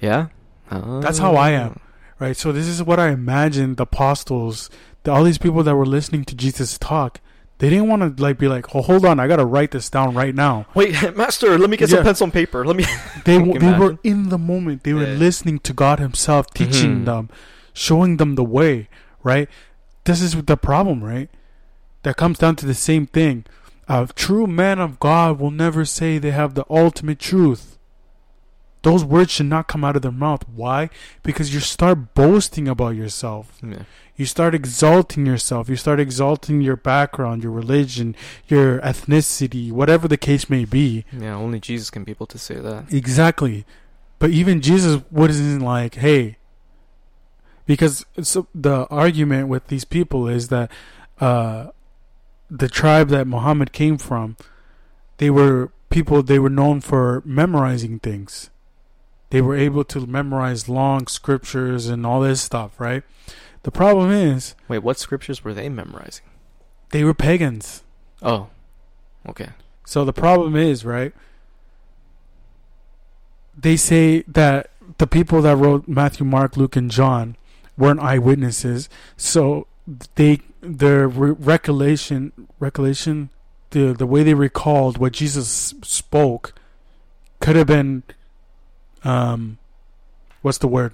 [0.00, 0.28] Yeah,
[0.70, 1.80] That's how I am.
[2.18, 2.36] right?
[2.36, 4.68] So this is what I imagine the apostles,
[5.04, 7.20] the, all these people that were listening to Jesus talk,
[7.58, 10.14] they didn't want to like be like, "Oh, hold on, I gotta write this down
[10.14, 11.96] right now." Wait, master, let me get Yeah.
[11.96, 12.64] some pencil and paper.
[12.66, 12.84] Let me.
[13.24, 14.84] They w- they were in the moment.
[14.84, 15.14] They were Yeah.
[15.14, 17.04] listening to God Himself, teaching Mhm.
[17.06, 17.30] them,
[17.72, 18.88] showing them the way.
[19.24, 19.48] Right?
[20.08, 21.28] This is the problem, right?
[22.02, 23.44] That comes down to the same thing.
[23.88, 27.76] A true man of God will never say they have the ultimate truth.
[28.80, 30.48] Those words should not come out of their mouth.
[30.48, 30.88] Why?
[31.22, 33.58] Because you start boasting about yourself.
[33.62, 33.82] Yeah.
[34.16, 35.68] You start exalting yourself.
[35.68, 41.04] You start exalting your background, your religion, your ethnicity, whatever the case may be.
[41.12, 42.90] yeah, only Jesus can be able to say that.
[42.90, 43.66] Exactly.
[44.18, 46.37] But even Jesus wasn't like, hey,
[47.68, 50.72] because so the argument with these people is that
[51.20, 51.66] uh,
[52.50, 54.38] the tribe that Muhammad came from,
[55.18, 58.48] they were people, they were known for memorizing things.
[59.28, 63.02] They were able to memorize long scriptures and all this stuff, right?
[63.64, 66.24] The problem is, Wait, what scriptures were they memorizing?
[66.90, 67.84] they were pagans.
[68.22, 68.48] Oh,
[69.28, 69.50] okay.
[69.84, 71.12] So the problem is, right?
[73.54, 77.36] They say that the people that wrote Matthew, Mark, Luke, and John
[77.78, 78.88] weren't eyewitnesses.
[79.16, 79.66] So
[80.16, 83.30] they their re- recollection recollection
[83.70, 85.48] the the way they recalled what Jesus
[85.82, 86.54] spoke
[87.40, 88.02] could have been
[89.04, 89.58] um
[90.42, 90.92] what's the word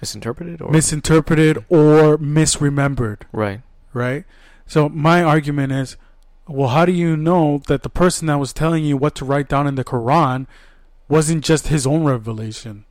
[0.00, 3.62] Misinterpreted or misinterpreted or misremembered right?
[3.94, 4.24] right?
[4.66, 5.96] So my argument is,
[6.46, 9.48] well, how do you know that the person that was telling you what to write
[9.48, 10.46] down in the Quran
[11.08, 12.84] wasn't just his own revelation?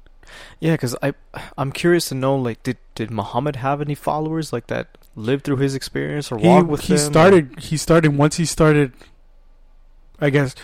[0.59, 1.13] Yeah, because I
[1.57, 5.57] I'm curious to know like did did Muhammad have any followers like that lived through
[5.57, 6.99] his experience or He walked with he him?
[6.99, 8.93] started he started once he started,
[10.19, 10.55] I guess,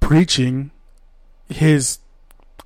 [0.00, 0.70] preaching
[1.48, 1.98] his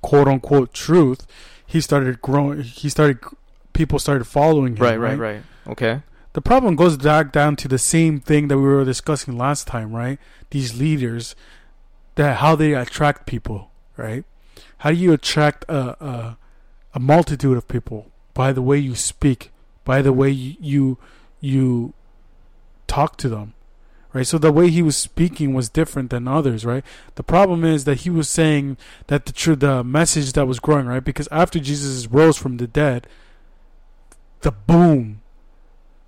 [0.01, 1.25] quote unquote truth.
[1.65, 2.61] He started growing.
[2.63, 3.19] He started
[3.73, 4.83] people started following him.
[4.83, 5.43] right, right, right.
[5.67, 6.01] Okay.
[6.33, 9.93] The problem goes back down to the same thing that we were discussing last time,
[9.95, 10.19] right?
[10.49, 11.33] These leaders,
[12.15, 14.25] that how they attract people, right?
[14.79, 16.37] How do you attract a a,
[16.93, 19.51] a multitude of people by the way you speak,
[19.83, 20.99] by the way you
[21.39, 21.93] you,
[22.87, 23.53] talk to them,
[24.13, 24.27] right?
[24.27, 26.83] So the way he was speaking was different than others, right?
[27.15, 30.85] The problem is that he was saying that the tr- the message that was growing,
[30.85, 31.03] right?
[31.03, 33.07] Because after Jesus rose from the dead,
[34.41, 35.21] the boom,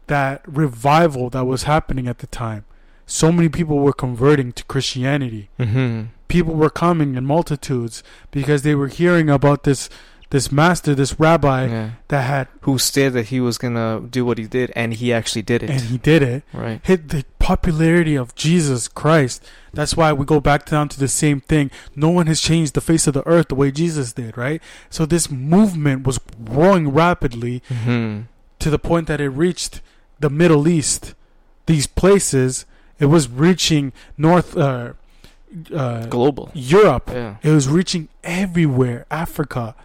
[0.08, 2.66] that revival that was happening at the time,
[3.06, 5.50] so many people were converting to Christianity.
[5.60, 6.04] Mm-hmm.
[6.28, 9.90] People were coming in multitudes because they were hearing about this
[10.30, 11.90] this master, this rabbi Yeah.
[12.10, 15.42] that had Who said that he was gonna do what he did, and he actually
[15.44, 15.70] did it.
[15.70, 16.44] and he did it.
[16.52, 16.82] right.
[16.84, 19.42] hit the popularity of Jesus Christ.
[19.74, 21.72] That's why we go back down to the same thing.
[21.96, 24.62] No one has changed the face of the earth the way Jesus did, right?
[24.90, 28.24] So this movement was growing rapidly Mm-hmm.
[28.60, 29.80] to the point that it reached
[30.20, 31.14] the Middle East.
[31.68, 32.66] These places,
[33.00, 34.92] it was reaching North uh,
[35.74, 36.52] uh, Global.
[36.54, 37.10] Europe.
[37.12, 37.38] Yeah.
[37.42, 39.06] It was reaching everywhere.
[39.10, 39.76] Africa.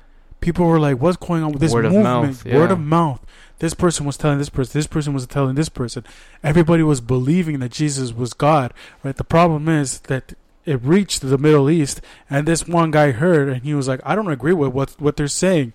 [0.40, 3.24] People were like, "What's going on with this Word of movement?" mouth, Word of mouth.
[3.60, 4.78] This person was telling this person.
[4.78, 6.04] This person was telling this person.
[6.42, 8.74] Everybody was believing that Jesus was God.
[9.04, 9.16] Right.
[9.16, 10.34] The problem is that
[10.64, 14.16] it reached the Middle East, and this one guy heard, and he was like, "I
[14.16, 15.74] don't agree with what what they're saying."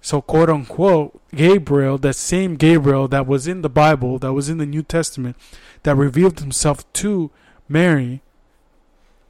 [0.00, 4.58] So, quote unquote, Gabriel, that same Gabriel that was in the Bible, that was in
[4.58, 5.34] the New Testament,
[5.82, 7.32] that revealed himself to
[7.68, 8.22] Mary,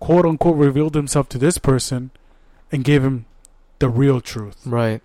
[0.01, 2.11] quote unquote, revealed himself to this person
[2.73, 3.27] and gave him
[3.79, 4.67] the real truth.
[4.67, 5.03] Right.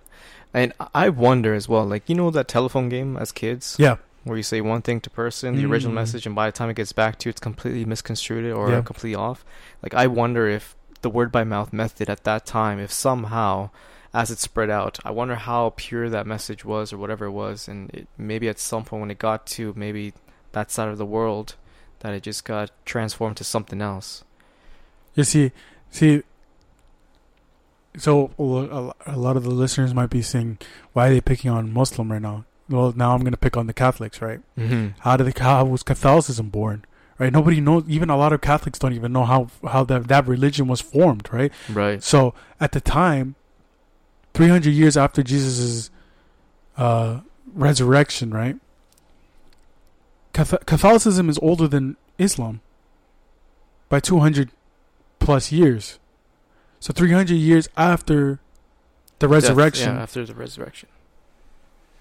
[0.54, 3.98] And I wonder as well, like you know that telephone game as kids, Yeah.
[4.24, 5.96] where you say one thing to person, the original Mm.
[5.96, 8.82] message, and by the time it gets back to you, it's completely misconstrued or Yeah.
[8.82, 9.46] completely off.
[9.82, 13.70] Like I wonder if the word by mouth method at that time, if somehow,
[14.14, 17.68] as it spread out, I wonder how pure that message was or whatever it was,
[17.70, 20.14] and it, maybe at some point when it got to maybe
[20.52, 21.56] that side of the world,
[22.02, 24.24] that it just got transformed to something else.
[25.16, 25.52] You see,
[25.90, 26.24] see.
[27.98, 28.32] So
[29.06, 30.60] a lot of the listeners might be saying,
[30.94, 33.68] "Why are they picking on Muslim right now?" Well, now I'm going to pick on
[33.68, 34.40] the Catholics, right?
[34.58, 35.00] Mm-hmm.
[35.00, 36.86] How did the, how was Catholicism born?
[37.20, 37.34] Right?
[37.34, 37.84] Nobody knows.
[37.88, 41.30] Even a lot of Catholics don't even know how how that that religion was formed,
[41.32, 41.52] right?
[41.70, 42.02] Right.
[42.02, 43.36] So at the time,
[44.34, 45.92] 300 years after Jesus'
[46.78, 47.20] uh,
[47.54, 48.56] resurrection, right?
[50.34, 52.62] Catholicism is older than Islam
[53.90, 54.50] by 200
[55.22, 56.00] plus years.
[56.80, 58.40] So 300 years after
[59.20, 60.90] the Death- resurrection, yeah, after the resurrection.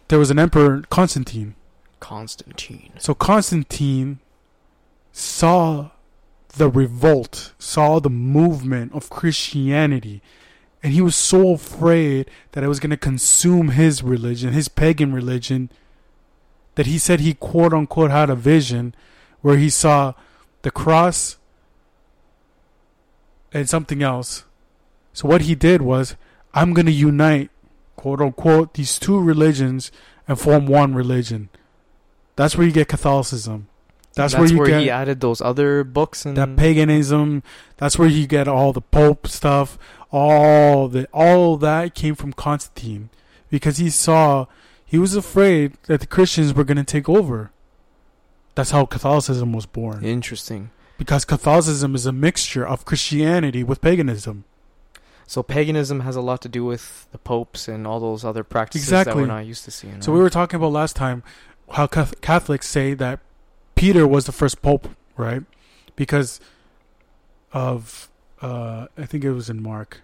[0.09, 1.55] there was an emperor, Constantine.
[2.01, 2.91] Constantine.
[2.99, 4.19] So Constantine
[5.13, 5.91] saw
[6.57, 10.23] the revolt, saw the movement of Christianity,
[10.83, 15.13] and he was so afraid that it was going to consume his religion, his pagan
[15.13, 15.71] religion,
[16.77, 18.95] that he said he quote unquote had a vision
[19.43, 20.15] where he saw
[20.63, 21.37] the cross
[23.53, 24.45] and something else.
[25.13, 26.17] So what he did was,
[26.55, 27.51] I'm going to unite
[27.97, 29.93] quote unquote these two religions
[30.27, 31.51] and form one religion.
[32.37, 33.69] That's where you get Catholicism.
[34.15, 37.43] That's, where you get he added those other books and that paganism.
[37.77, 39.79] That's where you get all the Pope stuff.
[40.11, 43.11] All the all that came from Constantine
[43.49, 44.47] because he saw
[44.85, 47.53] he was afraid that the Christians were going to take over.
[48.57, 50.05] That's how Catholicism was born.
[50.05, 50.71] Interesting.
[51.01, 54.45] Because Catholicism is a mixture of Christianity with paganism.
[55.27, 58.89] So paganism has a lot to do with the popes and all those other practices
[58.91, 59.23] that Exactly.
[59.23, 60.03] we're not used to seeing.
[60.03, 60.19] So right?
[60.19, 61.23] we were talking about last time
[61.71, 63.21] how Catholics say that
[63.77, 65.43] Peter was the first pope, right?
[65.97, 66.39] Because
[67.53, 68.11] of
[68.43, 70.03] uh, I think it was in Mark,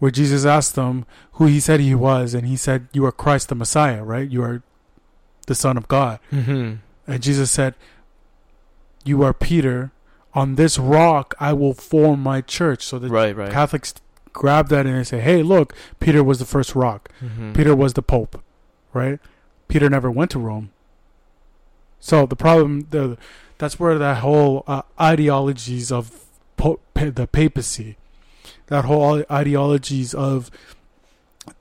[0.00, 3.48] where Jesus asked them who he said he was, and he said, "You are Christ
[3.48, 4.28] the Messiah, right?
[4.28, 4.62] You are
[5.46, 6.78] the Son of God." Mhm.
[7.06, 7.74] And Jesus said,
[9.04, 9.92] "You are Peter.
[10.34, 13.50] On this rock I will form my church." So the Right, right.
[13.52, 13.94] Catholics
[14.32, 17.54] grab that and they say, "Hey, look, Peter was the first rock." Mhm.
[17.54, 18.42] Peter was the Pope,
[18.94, 19.18] right?
[19.68, 20.70] Peter never went to Rome.
[22.00, 23.16] So the problem, the
[23.58, 26.24] that's where that whole uh, ideologies of
[26.56, 27.96] po- pa- the papacy,
[28.66, 30.50] that whole ideologies of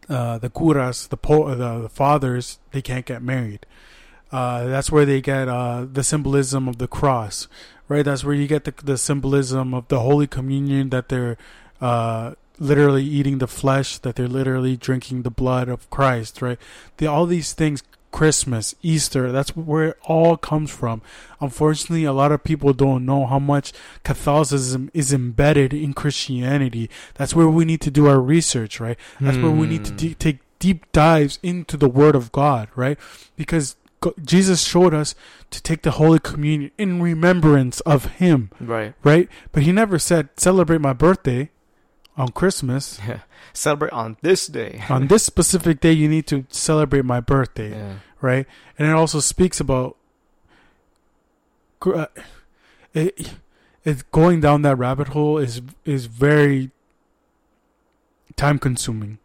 [0.10, 3.66] uh, the curas, the, po- the the fathers, they can't get married.
[4.32, 7.48] Uh, that's where they get uh, the symbolism of the cross,
[7.92, 8.06] right?
[8.06, 11.38] That's where you get the, the symbolism of the Holy Communion that they're
[11.82, 16.58] uh, literally eating the flesh, that they're literally drinking the blood of Christ, right?
[16.98, 21.02] The, all these things, Christmas, Easter, that's where it all comes from.
[21.40, 23.74] Unfortunately, a lot of people don't know how much
[24.04, 26.90] Catholicism is embedded in Christianity.
[27.16, 28.98] That's where we need to do our research, right?
[29.20, 29.98] That's where we need to Hmm.
[29.98, 32.98] de- take deep dives into the Word of God, right?
[33.36, 33.76] Because
[34.24, 35.14] Jesus showed us
[35.52, 38.94] to take the Holy Communion in remembrance of Him, Right.
[39.04, 39.30] right?
[39.52, 41.52] But He never said, celebrate my birthday
[42.18, 43.00] on Christmas.
[43.08, 43.20] Yeah.
[43.54, 44.82] Celebrate on this day.
[44.90, 47.96] on this specific day, you need to celebrate my birthday, yeah.
[48.22, 48.46] right?
[48.80, 49.98] And it also speaks about.
[51.86, 52.06] uh,
[52.94, 53.34] it,
[53.84, 56.72] it's going down that rabbit hole is is very
[58.38, 59.18] time consuming.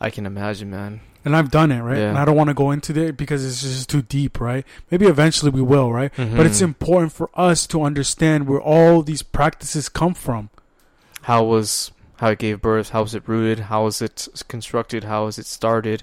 [0.00, 1.00] I can imagine, man.
[1.24, 1.98] And I've done it, right?
[1.98, 2.08] Yeah.
[2.08, 4.64] And I don't want to go into it because it's just too deep, right?
[4.90, 6.10] Maybe eventually we will, right?
[6.16, 6.40] But mm-hmm.
[6.40, 10.48] it's important for us to understand where all these practices come from.
[11.22, 15.24] how was how it gave birth, how was it rooted, how was it constructed, how
[15.26, 16.02] was it started,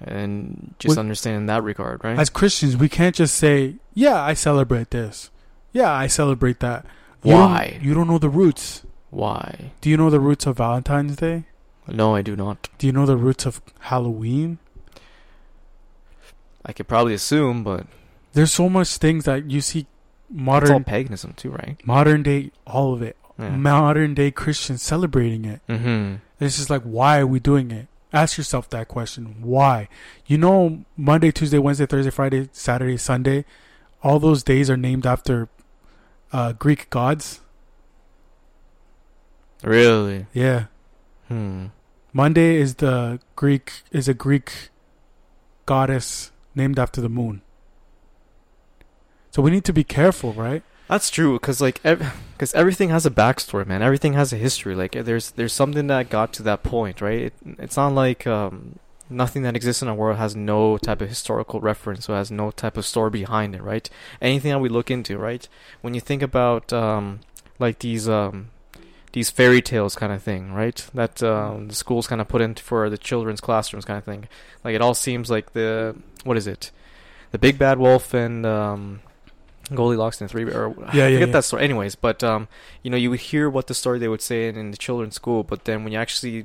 [0.00, 2.18] and just With- understand in that regard, right?
[2.18, 5.30] As Christians, we can't just say, "Yeah, I celebrate this.
[5.72, 6.84] Yeah, I celebrate that."
[7.22, 7.78] You don't- Why?
[7.82, 8.82] You don't know the roots.
[9.10, 9.72] Why?
[9.80, 11.44] Do you know the roots of Valentine's Day?
[11.88, 12.68] No, I do not.
[12.78, 14.58] Do you know the roots of Halloween?
[16.64, 17.86] I could probably assume, but
[18.32, 19.88] There's so much things that you see it's
[20.38, 21.76] all modern paganism too, right?
[21.86, 23.16] modern day all of it.
[23.38, 23.50] Yeah.
[23.50, 25.60] Modern day Christians celebrating it.
[25.68, 26.16] mm-hmm.
[26.40, 27.86] It's just like why are we doing it?
[28.12, 29.36] Ask yourself that question.
[29.42, 29.88] Why?
[30.26, 33.44] You know Monday, Tuesday, Wednesday, Thursday, Friday, Saturday, Sunday,
[34.02, 35.48] all those days are named after
[36.32, 37.40] uh, Greek gods.
[39.62, 40.26] Really?
[40.32, 40.66] Yeah.
[41.28, 41.66] Hmm.
[42.16, 44.70] Monday is the Greek is a Greek
[45.66, 47.42] goddess named after the moon.
[49.32, 50.62] So we need to be careful, right?
[50.88, 53.82] That's true, because like, because everything has a backstory, man.
[53.82, 54.74] Everything has a history.
[54.74, 57.20] Like, there's there's something that got to that point, right?
[57.20, 58.78] It, it's not like um,
[59.10, 62.50] nothing that exists in our world has no type of historical reference or has no
[62.50, 63.90] type of story behind it, right?
[64.22, 65.46] Anything that we look into, right?
[65.82, 67.20] When you think about um,
[67.58, 68.48] like these um,
[69.16, 70.86] these fairy tales kind of thing, right?
[70.92, 74.28] That um, the schools kind of put in for the children's classrooms kind of thing.
[74.62, 76.70] Like, it all seems like the what is it?
[77.30, 79.00] The big bad wolf and um,
[79.74, 81.32] Goldilocks and the three or Yeah, I yeah, forget yeah.
[81.32, 81.62] that story.
[81.64, 82.46] Anyways, but um,
[82.82, 85.14] you know, you would hear what the story they would say in, in the children's
[85.14, 86.44] school, but then when you actually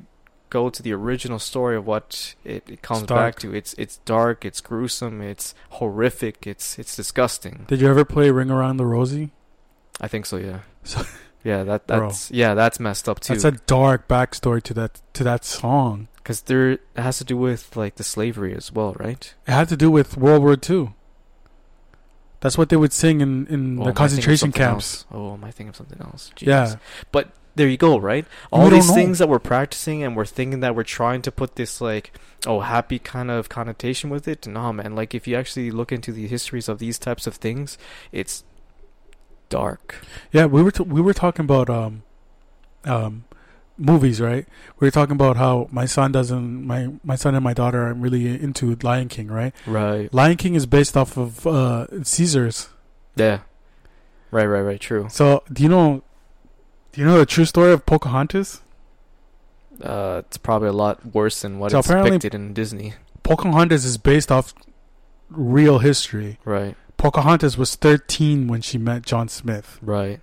[0.50, 4.46] go to the original story of what it, it comes back to, it's it's dark,
[4.46, 7.66] it's gruesome, it's horrific, it's it's disgusting.
[7.68, 9.32] Did you ever play Ring Around the Rosie?
[10.00, 10.60] I think so, yeah.
[10.86, 11.04] So-
[11.44, 12.08] yeah, that Bro.
[12.10, 13.34] that's yeah, that's messed up too.
[13.34, 16.08] That's a dark backstory to that to that song.
[16.18, 19.34] Because there it has to do with like the slavery as well, right?
[19.48, 20.94] It had to do with World War II.
[22.42, 25.06] That's what they would sing in, in Oh, the concentration camps.
[25.06, 25.06] else?
[25.12, 26.32] Oh, am I thinking of something else?
[26.40, 26.76] Yeah.
[27.12, 28.26] But there you go, right?
[28.52, 31.56] All don't these things that we're practicing and we're thinking that we're trying to put
[31.56, 32.14] this like
[32.48, 34.48] oh happy kind of connotation with it.
[34.48, 34.96] No, man.
[34.96, 37.78] Like if you actually look into the histories of these types of things,
[38.12, 38.44] it's
[39.52, 40.04] dark.
[40.32, 42.02] Yeah, we were t- we were talking about um,
[42.86, 43.26] um,
[43.78, 44.48] movies, right?
[44.80, 47.94] We were talking about how my son doesn't my my son and my daughter are
[47.94, 49.54] really into Lion King, right?
[49.68, 50.12] Right.
[50.12, 52.70] Lion King is based off of uh, Caesar's.
[53.16, 53.42] Yeah.
[54.32, 54.46] Right.
[54.48, 54.62] Right.
[54.62, 54.80] Right.
[54.80, 55.08] True.
[55.12, 56.02] So do you know?
[56.94, 58.62] Do you know the true story of Pocahontas?
[59.82, 62.94] Uh, it's probably a lot worse than what So it's depicted in Disney.
[63.24, 64.54] Pocahontas is based off
[65.30, 66.38] real history.
[66.44, 66.76] Right.
[67.02, 69.80] Pocahontas was 13 when she met John Smith.
[69.82, 70.22] Right.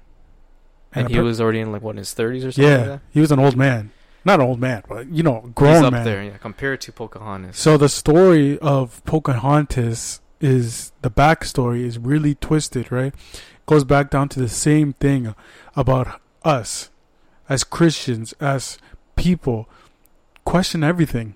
[0.92, 2.70] And, he appar- was already in like what in his thirties or something.
[2.70, 3.00] yeah, Like that?
[3.10, 3.90] he was an old man.
[4.24, 6.04] Not an old man, but you know, grown He's up man.
[6.04, 7.56] there, yeah, compared to Pocahontas.
[7.58, 13.12] So the story of Pocahontas is the backstory is really twisted, right?
[13.66, 15.34] Goes back down to the same thing
[15.76, 16.90] about us
[17.48, 18.78] as Christians, as
[19.16, 19.68] people,
[20.44, 21.34] question everything.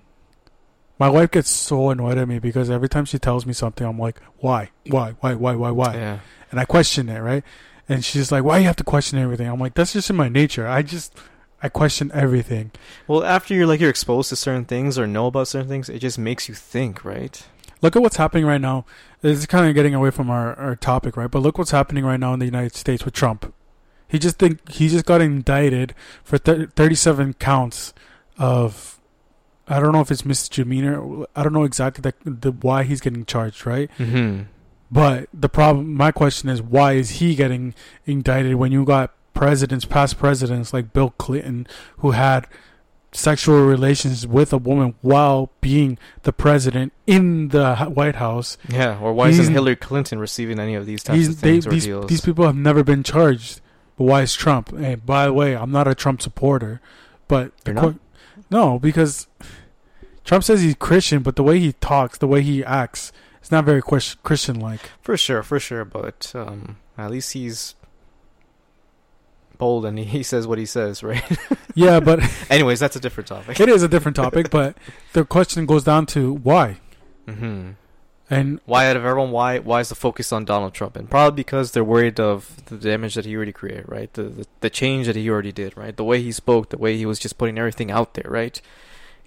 [1.03, 3.99] My wife gets so annoyed at me because every time she tells me something, I'm
[3.99, 6.19] like, why, why, why, why, why, why, Yeah.
[6.49, 7.43] and I question it, right?
[7.89, 9.49] And she's like, why you have to question everything?
[9.49, 10.65] I'm like, that's just in my nature.
[10.65, 11.13] I just,
[11.61, 12.71] I question everything.
[13.05, 15.99] Well, after you're like you're exposed to certain things or know about certain things, it
[15.99, 17.45] just makes you think, right?
[17.81, 18.85] look at what's happening right now.
[19.19, 21.29] This is kind of getting away from our, our topic, right?
[21.29, 23.53] But look what's happening right now in the United States with Trump.
[24.07, 27.93] He just think he just got indicted for thir- 37 counts
[28.37, 28.92] of
[29.67, 31.25] I don't know if it's misdemeanor.
[31.35, 33.89] I don't know exactly the, the why he's getting charged, right?
[33.97, 34.43] Mm-hmm.
[34.91, 37.73] But the problem, my question is, why is he getting
[38.05, 41.65] indicted when you got presidents, past presidents like Bill Clinton,
[41.97, 42.45] who had
[43.11, 48.57] sexual relations with a woman while being the president in the White House?
[48.69, 48.99] Yeah.
[48.99, 51.85] Or why isn't Hillary Clinton receiving any of these types of they, things or these,
[51.85, 52.07] deals?
[52.07, 53.61] these people have never been charged.
[53.97, 54.77] But why is Trump?
[54.77, 56.81] Hey, by the way, I'm not a Trump supporter,
[57.27, 57.95] but the You're not?
[58.53, 59.27] No, because
[60.23, 63.65] Trump says he's Christian, but the way he talks, the way he acts, it's not
[63.65, 64.89] very Christian like.
[65.01, 65.83] For sure, for sure.
[65.83, 67.75] But um, at least he's
[69.57, 71.23] bold and he, he says what he says, right?
[71.75, 72.19] Yeah, but
[72.51, 73.59] Anyways, that's a different topic.
[73.59, 74.51] it is a different topic.
[74.51, 74.77] But
[75.13, 76.77] the question goes down to why,
[77.27, 77.71] Mm-hmm.
[78.33, 79.31] And Why out of everyone?
[79.31, 80.95] Why why is the focus on Donald Trump?
[80.95, 84.11] And probably because they're worried of the damage that he already created, right?
[84.13, 85.95] The, the the change that he already did, right?
[85.95, 88.59] The way he spoke, the way he was just putting everything out there, right?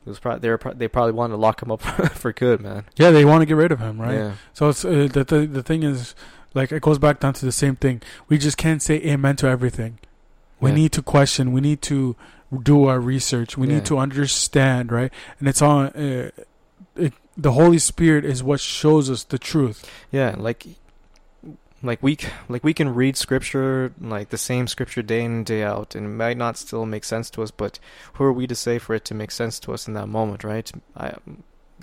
[0.05, 1.83] It was probably they were, pro- they probably wanted to lock him up
[2.23, 2.85] for good, man.
[2.97, 4.15] yeah, they want to get rid of him, right?
[4.15, 4.33] Yeah.
[4.55, 6.15] So it's uh, the, the the thing is,
[6.55, 8.01] Like it goes back down to the same thing.
[8.29, 9.99] We just can't say amen to everything.
[10.61, 10.77] We Yeah.
[10.77, 11.53] need to question.
[11.53, 12.15] We need to
[12.63, 13.59] do our research.
[13.59, 13.75] We Yeah.
[13.75, 15.13] need to understand, right?
[15.41, 15.87] And it's on.
[15.89, 16.31] Uh,
[17.37, 19.89] the Holy Spirit is what shows us the truth.
[20.11, 20.67] Yeah, like
[21.83, 22.19] like we
[22.49, 26.07] like we can read scripture like the same scripture day in and day out and
[26.07, 27.79] it might not still make sense to us, but
[28.15, 30.45] who are we to say for it to make sense to us in that moment,
[30.45, 30.71] right?
[30.97, 31.15] I,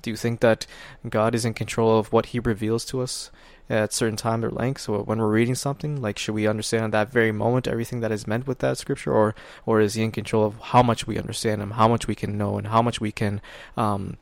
[0.02, 0.66] do you think that
[1.08, 3.32] God is in control of what he reveals to us
[3.70, 4.82] at certain time or length?
[4.82, 8.12] So when we're reading something, like should we understand at that very moment everything that
[8.12, 9.36] is meant with that scripture or
[9.66, 12.38] or is he in control of how much we understand him, how much we can
[12.38, 13.40] know and how much we can
[13.78, 14.18] um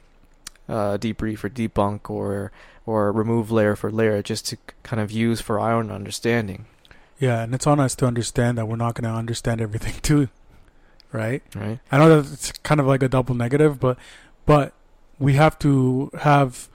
[0.72, 2.52] uh, debrief or debunk or
[2.86, 6.66] or remove layer for layer just to kind of use for our own understanding,
[7.20, 10.30] Yeah, and it's on us to understand that we're not going to understand everything too,
[11.12, 11.44] right?
[11.56, 11.80] right?
[11.92, 13.98] I know that it's kind of like a double negative, but
[14.46, 14.74] but
[15.20, 16.70] we have to have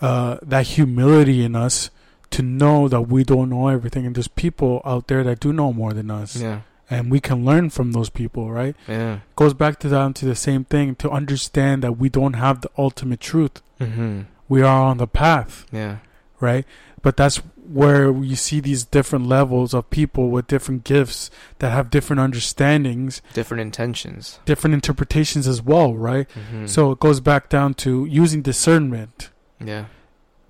[0.00, 1.90] uh, that humility in us
[2.30, 5.72] to know that we don't know everything, and there's people out there that do know
[5.72, 6.60] more than us, Yeah,
[6.90, 8.76] and we can learn from those people, right?
[8.88, 9.20] yeah.
[9.36, 12.70] Goes back to down to the same thing to understand that we don't have the
[12.76, 13.62] ultimate truth.
[13.80, 14.22] Mm-hmm.
[14.48, 15.98] We are on the path, Yeah,
[16.40, 16.64] right?
[17.02, 21.30] But that's where you see these different levels of people with different gifts
[21.60, 24.38] that have different understandings, different intentions.
[24.44, 26.28] different interpretations as well, right?
[26.28, 26.66] Mm-hmm.
[26.66, 29.30] So it goes back down to using discernment
[29.64, 29.86] yeah,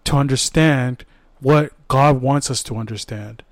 [0.05, 1.05] to understand
[1.41, 3.43] what God wants us to understand,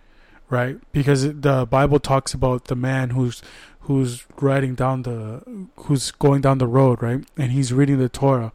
[0.53, 0.79] right?
[0.93, 3.43] Because the Bible talks about the man who's
[3.81, 5.43] who's riding down the
[5.77, 7.25] who's going down the road, right?
[7.37, 8.53] And he's reading the Torah.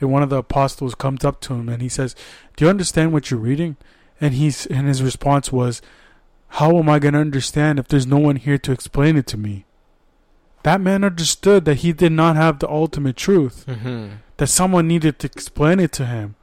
[0.00, 2.14] And one of the apostles comes up to him and he says,
[2.56, 3.76] "Do you understand what you're reading?"
[4.20, 5.82] And he's and his response was,
[6.48, 9.36] "How am I going to understand if there's no one here to explain it to
[9.36, 9.66] me?"
[10.62, 14.14] That man understood that he did not have the ultimate truth mm-hmm.
[14.36, 16.36] that someone needed to explain it to him.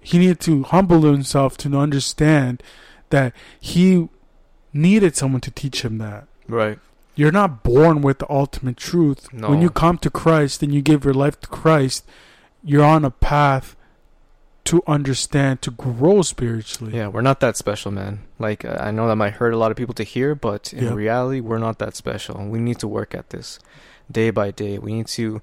[0.00, 2.64] He needed to humble himself to understand
[3.12, 4.08] that he
[4.72, 6.26] needed someone to teach him that.
[6.48, 6.78] right.
[7.14, 9.30] You're not born with the ultimate truth.
[9.34, 9.50] No.
[9.50, 12.06] When you come to Christ and you give your life to Christ,
[12.64, 13.76] you're on a path
[14.64, 16.96] to understand, to grow spiritually.
[16.96, 18.20] Yeah, we're not that special, man.
[18.38, 20.94] Like I know that might hurt a lot of people to hear, but in Yeah.
[20.94, 22.46] reality, we're not that special.
[22.46, 23.58] We need to work at this
[24.10, 24.78] day by day.
[24.78, 25.42] We need to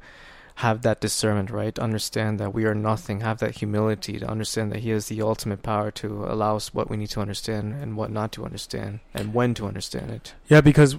[0.59, 1.79] have that discernment, right?
[1.79, 3.21] Understand that we are nothing.
[3.21, 6.89] Have that humility to understand that He has the ultimate power to allow us what
[6.89, 10.33] we need to understand and what not to understand, and when to understand it.
[10.49, 10.97] Yeah, because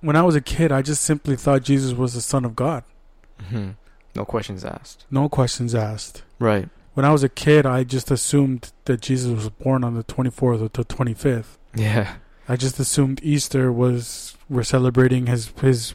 [0.00, 2.82] when I was a kid, I just simply thought Jesus was the Son of God.
[3.40, 3.70] Mm-hmm.
[4.16, 5.06] No questions asked.
[5.12, 6.24] No questions asked.
[6.40, 6.68] Right.
[6.94, 10.42] When I was a kid, I just assumed that Jesus was born on the 24th
[10.42, 11.56] or the 25th.
[11.76, 12.16] Yeah.
[12.48, 15.94] I just assumed Easter was we're celebrating his his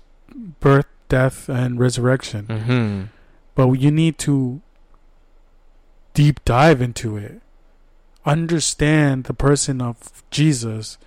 [0.61, 2.45] birth, death, and resurrection.
[2.45, 3.03] hmm
[3.55, 4.61] But you need to
[6.13, 7.41] deep dive into it.
[8.25, 10.97] Understand the person of Jesus,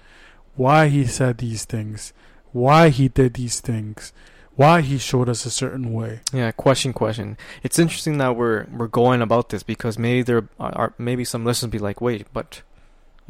[0.56, 2.12] why he said these things,
[2.52, 4.12] why he did these things,
[4.56, 6.20] why he showed us a certain way.
[6.32, 7.36] Yeah, question, question.
[7.62, 11.70] It's interesting that we're we're going about this because maybe there are maybe some listeners
[11.70, 12.62] be like, wait, but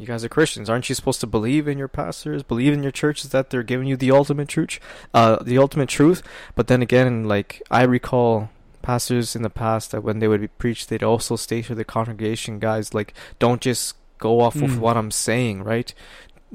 [0.01, 2.91] you guys are Christians, aren't you supposed to believe in your pastors, believe in your
[2.91, 4.79] churches that they're giving you the ultimate truth,
[5.13, 6.21] uh, the ultimate truth?
[6.55, 8.49] But then again, like I recall
[8.81, 11.85] pastors in the past that when they would be preached, they'd also state to the
[11.85, 14.79] congregation, guys, like don't just go off of Mm.
[14.79, 15.93] what I'm saying, right?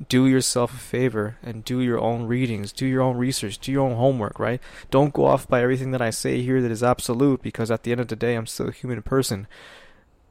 [0.08, 3.86] Do yourself a favor and do your own readings, do your own research, do your
[3.86, 4.60] own homework, right?
[4.90, 7.92] don't go off by everything that I say here that is absolute because at the
[7.92, 9.46] end of the day I'm still a human person.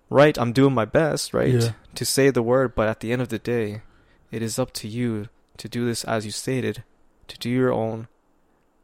[0.09, 0.37] Right?
[0.37, 1.53] I'm doing my best, right?
[1.53, 1.71] Yeah.
[1.95, 3.81] To say the word, but at the end of the day,
[4.31, 6.83] it is up to you to do this as you stated,
[7.27, 8.07] to do your own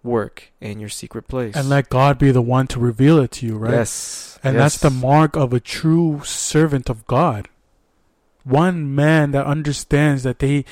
[0.04, 1.56] work in your secret place.
[1.56, 3.74] And let God be the one to reveal it to you, right?
[3.74, 4.40] Yes.
[4.44, 7.50] And that's the mark of a true servant of God.
[8.44, 10.66] One man that understands that they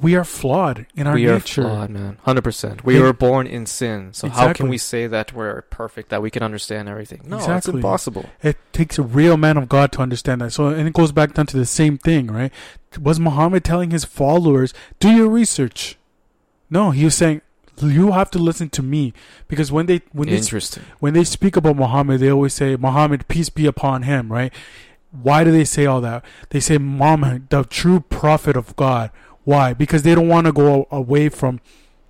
[0.00, 1.62] we are flawed in our we nature.
[1.62, 2.18] are flawed, man.
[2.22, 2.84] Hundred percent.
[2.84, 4.08] We It- were born in sin.
[4.12, 7.22] So how can we say that we're perfect, that we can understand everything?
[7.26, 7.74] No, it's Exactly.
[7.74, 8.26] impossible.
[8.42, 10.52] It takes a real man of God to understand that.
[10.52, 12.52] So, and it goes back down to the same thing, right?
[13.00, 15.96] Was Muhammad telling his followers, "Do your research"?
[16.70, 17.40] No, he was saying,
[17.80, 19.12] "You have to listen to me,"
[19.48, 20.82] because when they when they Interesting.
[20.98, 24.52] when they speak about Muhammad, they always say, "Muhammad, peace be upon him," right?
[25.12, 26.24] Why do they say all that?
[26.50, 29.10] They say Muhammad, the true prophet of God.
[29.44, 29.72] Why?
[29.74, 31.60] Because they don't want to go away from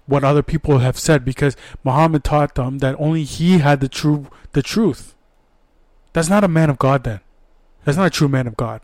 [0.07, 1.25] what other people have said.
[1.25, 5.15] Because Muhammad taught them that only he had the true the truth.
[6.13, 7.05] That's not a man of God.
[7.05, 7.21] Then,
[7.85, 8.83] that's not a true man of God,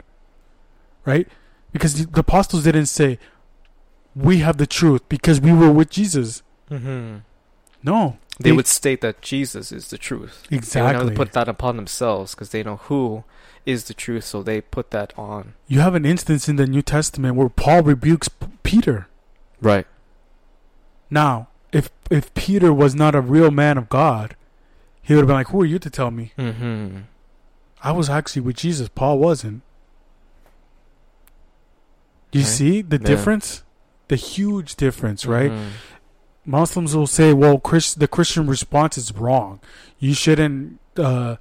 [1.05, 1.29] right?
[1.73, 3.19] Because the the apostles didn't say,
[4.17, 6.43] "We have the truth," because we were with Jesus.
[6.71, 7.19] Mm-hmm.
[7.83, 10.45] No, They They- would state that Jesus is the truth.
[10.51, 11.15] They would exactly.
[11.15, 13.25] put that upon themselves because they know who
[13.71, 15.55] is the truth, so they put that on.
[15.69, 19.07] you have an instance in the New Testament where Paul rebukes P- Peter.
[19.61, 19.87] Right.
[21.11, 24.37] Now, if if Peter was not a real man of God,
[25.03, 26.33] he would have been like, "Who are you to tell me?
[26.39, 26.99] Mm-hmm.
[27.83, 28.89] I was actually with Jesus.
[28.89, 29.63] Paul wasn't."
[32.33, 32.47] You Right.
[32.49, 33.07] see the Yeah.
[33.07, 33.63] difference,
[34.09, 35.51] the huge difference, right?
[35.51, 35.69] Mhm.
[36.47, 39.61] Muslims will say, "Well, Chris, the Christian response is wrong.
[39.99, 41.37] You shouldn't, uh,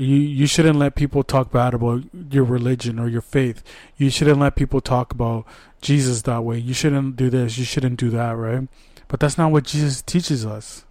[0.00, 3.62] you you shouldn't let people talk bad about your religion or your faith.
[3.96, 5.44] You shouldn't let people talk about
[5.80, 6.58] Jesus that way.
[6.58, 7.58] You shouldn't do this.
[7.58, 8.66] You shouldn't do that, right?"
[9.08, 10.84] But that's not what Jesus teaches us.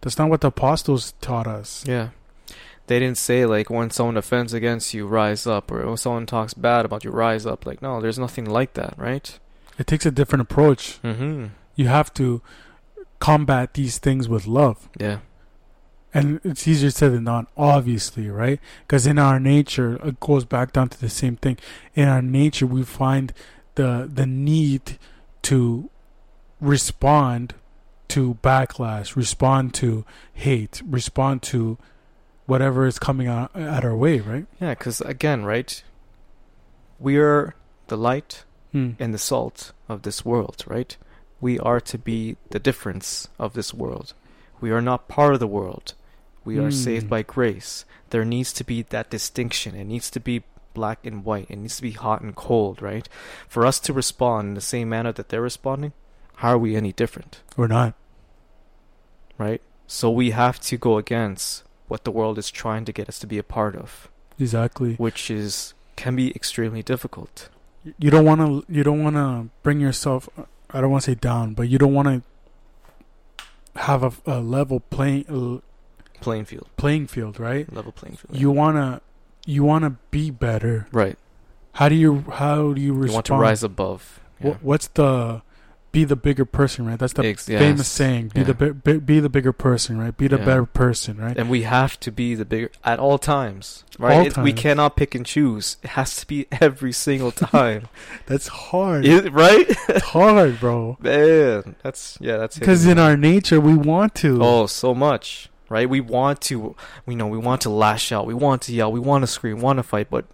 [0.00, 1.84] That's not what the apostles taught us.
[1.86, 2.08] Yeah.
[2.88, 6.54] They didn't say like when someone offends against you, rise up, or when someone talks
[6.54, 7.64] bad about you, rise up.
[7.64, 9.38] Like no, there's nothing like that, right?
[9.78, 11.00] It takes a different approach.
[11.02, 11.46] Mm-hmm.
[11.76, 12.42] You have to
[13.20, 14.88] combat these things with love.
[14.98, 15.18] Yeah.
[16.14, 18.60] And it's easier said than done, obviously, right?
[18.86, 21.58] Because in our nature, it goes back down to the same thing.
[21.94, 23.32] In our nature, we find
[23.76, 24.98] the the need
[25.42, 25.88] to
[26.60, 27.54] respond
[28.08, 30.04] to backlash, respond to
[30.34, 31.78] hate, respond to
[32.46, 34.46] whatever is coming out at our way, right?
[34.60, 35.82] Yeah, because again, right?
[36.98, 37.54] We are
[37.88, 38.92] the light Hmm.
[38.98, 40.96] and the salt of this world, right?
[41.40, 44.14] We are to be the difference of this world.
[44.60, 45.94] We are not part of the world.
[46.44, 47.10] We are saved Mm.
[47.10, 47.84] by grace.
[48.10, 49.74] There needs to be that distinction.
[49.74, 50.42] It needs to be
[50.74, 51.46] black and white.
[51.50, 53.08] It needs to be hot and cold, right?
[53.48, 55.92] For us to respond in the same manner that they're responding,
[56.36, 57.94] how are we any different, We're not.
[59.38, 59.60] right?
[59.86, 63.26] So we have to go against what the world is trying to get us to
[63.26, 64.94] be a part of, Exactly.
[64.96, 67.48] which is can be extremely difficult.
[67.98, 68.64] You don't want to.
[68.72, 70.28] You don't want to bring yourself.
[70.70, 74.80] I don't want to say down, but you don't want to have a, a level
[74.80, 75.60] playing uh,
[76.22, 77.72] Playing field, playing field, right?
[77.72, 78.36] level playing field.
[78.36, 79.00] You wanna
[79.46, 80.86] you wanna be better.
[80.92, 81.18] right.
[81.74, 83.08] How do you how do you respond?
[83.10, 84.20] You want to rise above.
[84.42, 84.54] Yeah.
[84.60, 85.42] What's the
[85.90, 86.98] be the bigger person, right?
[86.98, 88.28] That's the famous saying.
[88.34, 88.46] Be Yeah.
[88.46, 90.16] the bi- bi- be the bigger person, right?
[90.16, 90.44] Be the Yeah.
[90.46, 91.36] better person, right?
[91.36, 94.16] and we have to be the bigger at all times, right?
[94.18, 95.76] All It- we cannot pick and choose.
[95.82, 97.88] It has to be every single time,
[98.26, 99.04] That's hard.
[99.04, 99.66] It- right?
[99.88, 100.96] It's hard, bro.
[101.00, 104.38] Man, that's yeah, that's Because in our nature, we want to.
[104.42, 105.88] oh so much, right?
[105.88, 109.00] We want to, we know we want to lash out, we want to yell, we
[109.00, 110.26] want to scream, want to fight, but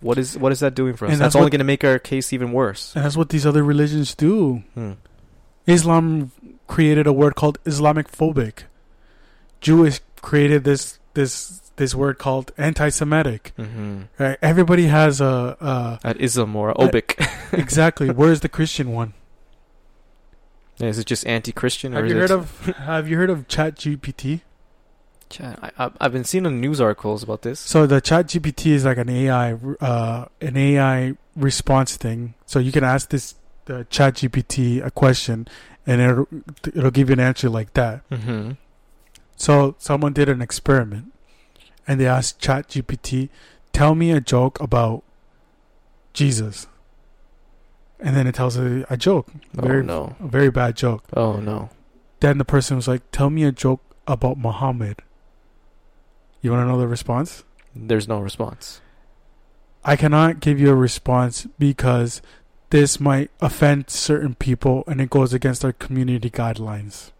[0.00, 1.12] what is what is that doing for us?
[1.12, 2.94] And that's that's only going to make our case even worse.
[2.94, 4.62] And that's what these other religions do.
[4.74, 4.92] Hmm.
[5.66, 6.32] Islam
[6.66, 8.64] created a word called Islamic phobic.
[9.60, 13.52] Jewish created this this this word called anti-Semitic.
[13.56, 14.38] hmm Right?
[14.42, 17.16] Everybody has a, a At ism or obic.
[17.52, 18.10] exactly.
[18.10, 19.14] Where's the Christian one?
[20.78, 22.20] Yeah, is it just anti-Christian or Have you it?
[22.20, 24.42] heard of Have you heard of Chat GPT?
[25.28, 27.60] Chat- I, I've been seeing the news articles about this.
[27.60, 32.34] So the Chat GPT is like an AI uh, an AI response thing.
[32.46, 33.34] So you can ask this
[33.66, 35.46] the Chat GPT a question,
[35.86, 36.28] and it'll
[36.66, 38.08] it'll give you an answer like that.
[38.10, 38.52] Mm-hmm.
[39.36, 41.12] So someone did an experiment,
[41.86, 43.28] and they asked Chat GPT,
[43.72, 45.02] "Tell me a joke about
[46.12, 46.66] Jesus,"
[48.00, 50.16] and then it tells it a joke, Oh very no!
[50.20, 51.04] a very bad joke.
[51.14, 51.70] Oh no!
[52.20, 55.02] Then the person was like, "Tell me a joke about Muhammad."
[56.46, 57.42] You want to know the response?
[57.74, 58.80] There's no response.
[59.84, 62.22] I cannot give you a response because
[62.70, 67.10] this might offend certain people and it goes against our community guidelines.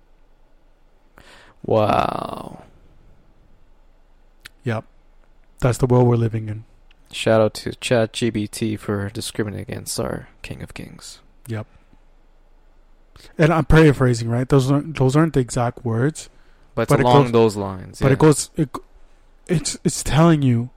[1.65, 2.63] Wow!
[4.63, 4.85] Yep.
[5.59, 6.63] That's the world we're living in.
[7.11, 11.19] Shout out to ChatGPT for discriminating against our King of Kings.
[11.49, 11.67] Yep.
[13.37, 14.49] And I'm paraphrasing, right?
[14.49, 16.31] Those aren't those aren't the exact words,
[16.77, 17.99] But it's But along goes- those lines.
[17.99, 18.13] but yeah.
[18.13, 18.69] it goes it,
[19.49, 20.71] it's it's telling you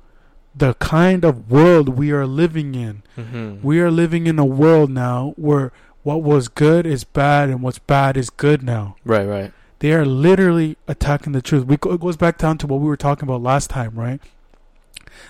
[0.56, 3.04] the kind of world we are living in.
[3.18, 3.62] Mhm.
[3.64, 5.72] We are living in a world now where
[6.04, 8.96] what was good is bad and what's bad is good now.
[9.06, 9.54] right, right.
[9.80, 11.66] They are literally attacking the truth.
[11.66, 14.20] We it goes back down to what we were talking about last time, right?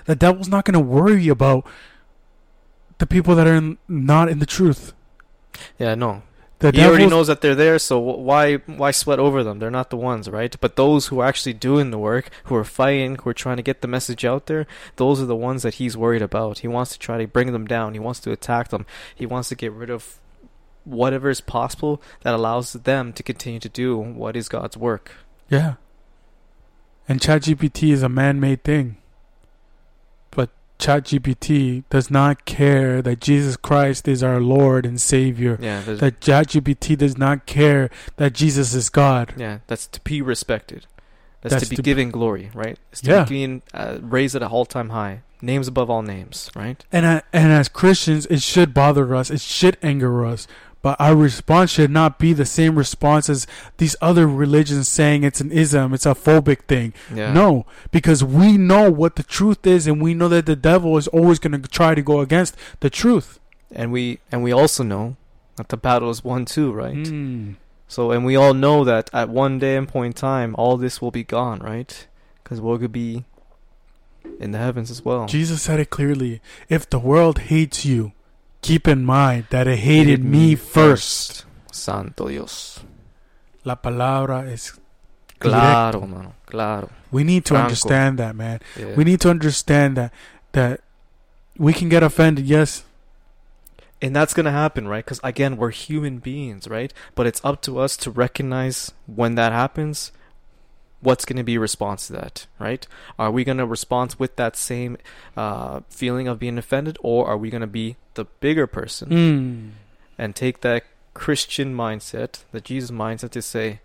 [0.06, 1.66] The devil's not going to worry about
[2.98, 4.94] the people that are in, not in the truth.
[5.78, 6.24] Yeah, no.
[6.60, 9.60] The he already knows that they're there, so why why sweat over them?
[9.60, 10.54] They're not the ones, right?
[10.60, 13.64] But those who are actually doing the work, who are fighting, who are trying to
[13.64, 14.68] get the message out there,
[14.98, 16.60] those are the ones that he's worried about.
[16.60, 17.94] He wants to try to bring them down.
[17.94, 18.86] He wants to attack them.
[19.16, 20.20] He wants to get rid of
[20.84, 25.12] whatever is possible that allows them to continue to do what is God's work.
[25.50, 25.76] Yeah.
[27.08, 28.98] And ChatGPT is a man-made thing,
[30.80, 35.58] ChatGPT does not care that Jesus Christ is our Lord and Savior.
[35.62, 39.34] Yeah, That ChatGPT does not care that Jesus is God.
[39.38, 40.86] yeah, that's to be respected.
[41.42, 42.78] That's, That's to be to- given glory, right?
[42.92, 43.24] It's to Yeah.
[43.24, 45.22] be being uh, raised at a all time high.
[45.42, 46.84] Names above all names, right?
[46.92, 49.30] And uh, and as Christians, it should bother us.
[49.32, 50.48] It should anger us.
[50.82, 53.46] But our response should not be the same response as
[53.78, 56.94] these other religions saying it's an ism, it's a phobic thing.
[57.14, 57.34] Yeah.
[57.34, 61.08] No, because we know what the truth is, and we know that the devil is
[61.10, 63.40] always going to try to go against the truth.
[63.72, 65.16] and we and we also know
[65.58, 66.96] that the battle is won too, right?
[66.96, 67.56] Mm.
[67.88, 71.02] So and we all know that at one day and point in time, all this
[71.02, 72.08] will be gone, right?
[72.42, 73.26] Because we're gonna be
[74.40, 75.26] in the heavens as well.
[75.28, 76.40] Jesus said it clearly.
[76.70, 78.14] If the world hates you,
[78.62, 81.46] keep in mind that it hated me first.
[81.72, 82.80] Santo Dios.
[83.64, 84.80] La palabra es.
[85.40, 86.08] Claro, directo.
[86.10, 86.34] mano.
[86.46, 86.90] Claro.
[87.12, 87.66] We need to Franco.
[87.68, 88.60] understand that, man.
[88.78, 88.96] Yeah.
[88.96, 90.14] We need to understand that
[90.52, 90.82] that
[91.58, 92.84] we can get offended, yes,
[94.02, 95.04] and that's gonna happen, right?
[95.04, 96.94] Because again, we're human beings, right?
[97.16, 100.12] But it's up to us to recognize when that happens.
[101.02, 102.86] What's gonna be response to that, right?
[103.18, 104.98] Are we gonna respond with that same
[105.38, 109.70] uh, feeling of being offended, or are we gonna be the bigger person mm.
[110.18, 113.80] and take that Christian mindset, the Jesus mindset, to say,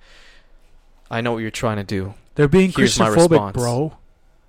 [1.11, 3.97] "I know what you're trying to do." they're being Here's my Christian phobic, bro.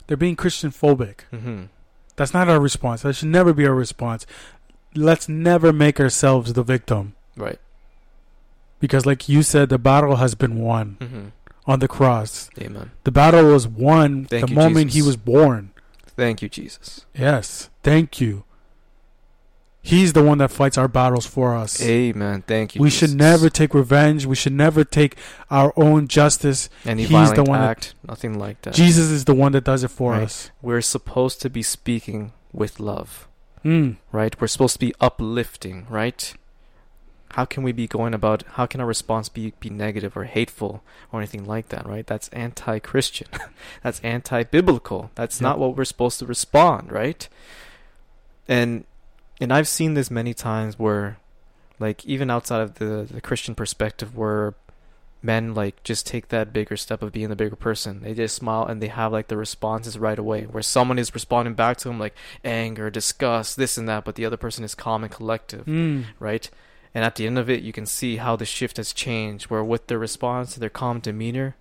[0.08, 1.22] They're being Christian phobic.
[1.32, 1.66] Mm-hmm.
[2.16, 3.02] That's not our response.
[3.02, 4.26] That should never be our response.
[4.96, 7.16] Let's never make ourselves the victim.
[7.36, 7.60] Right.
[8.80, 11.26] Because, like you said, the battle has been won Mm-hmm.
[11.68, 12.50] On the cross.
[12.60, 12.92] Amen.
[13.04, 15.72] The battle was won Thank the you, moment he was born.
[16.16, 17.06] Thank you, Jesus.
[17.14, 17.70] Yes.
[17.84, 18.44] Thank you.
[19.82, 21.80] He's the one that fights our battles for us.
[21.84, 22.44] Amen.
[22.48, 22.82] Thank you.
[22.82, 23.12] we Jesus.
[23.12, 24.26] should never take revenge.
[24.26, 25.16] We should never take
[25.52, 26.70] our own justice.
[26.86, 28.74] any he's violent the one that- act, nothing like that.
[28.74, 30.24] Jesus is the one that does it for Right.
[30.24, 30.50] us.
[30.62, 33.28] We're supposed to be speaking with love,
[33.64, 33.98] Mm.
[34.12, 34.36] right?
[34.42, 36.34] We're supposed to be uplifting, right?
[37.36, 38.44] How can we be going about?
[38.54, 42.08] How can our response be be negative or hateful or anything like that, right?
[42.08, 43.28] That's anti-Christian.
[43.84, 45.12] That's anti-biblical.
[45.16, 47.28] That's not what we're supposed to respond, right?
[48.48, 48.86] And
[49.42, 51.18] and I've seen this many times where,
[51.78, 54.54] like, even outside of the the Christian perspective, where
[55.22, 58.02] men like just take that bigger step of being the bigger person.
[58.02, 60.44] They just smile and they have like the responses right away.
[60.44, 64.24] Where someone is responding back to them like anger, disgust, this and that, but the
[64.26, 66.06] other person is calm and collective, Mm.
[66.20, 66.50] right?
[66.96, 69.52] And at the end of it, you can see how the shift has changed.
[69.52, 71.58] Where with their response, their calm demeanor,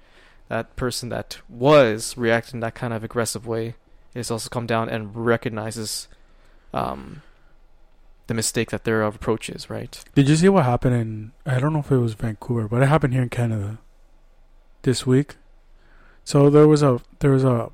[0.49, 3.75] that person that was reacting that kind of aggressive way
[4.15, 6.07] is also come down and recognizes
[6.73, 7.23] um,
[8.29, 10.03] the mistake that their approach is, right?
[10.15, 11.33] Did you see what happened in?
[11.45, 13.79] I don't know if it was Vancouver, but it happened here in Canada
[14.83, 15.35] this week.
[16.25, 17.71] So there was a there was a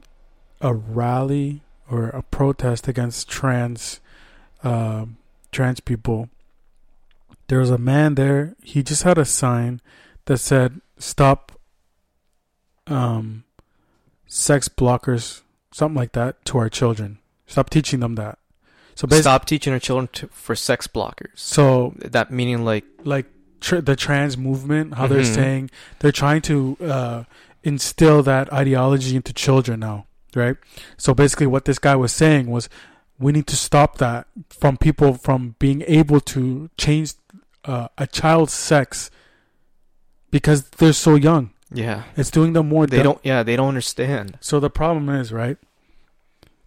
[0.62, 4.01] a rally or a protest against trans
[4.65, 5.19] um,
[5.53, 6.31] trans people.
[7.51, 8.55] There was a man there.
[8.62, 9.81] He just had a sign
[10.27, 11.51] that said "Stop
[12.86, 13.43] um,
[14.28, 17.18] sex blockers," something like that, to our children.
[17.48, 18.39] Stop teaching them that.
[18.94, 21.31] So basically, Stop teaching our children to, for sex blockers.
[21.35, 23.27] so That meaning like like
[23.60, 25.35] tr- the trans movement, how they're Mhm.
[25.35, 27.24] saying they're trying to uh,
[27.64, 30.06] instill that ideology into children now,
[30.36, 30.56] right?
[30.97, 32.68] So basically, what this guy was saying was,
[33.18, 37.14] we need to stop that from people from being able to change
[37.65, 39.11] uh, a child's sex
[40.31, 41.51] because they're so young.
[41.73, 42.05] yeah.
[42.16, 42.87] It's doing them more.
[42.87, 44.39] They don't yeah, they don't understand.
[44.41, 45.57] So the problem is, right?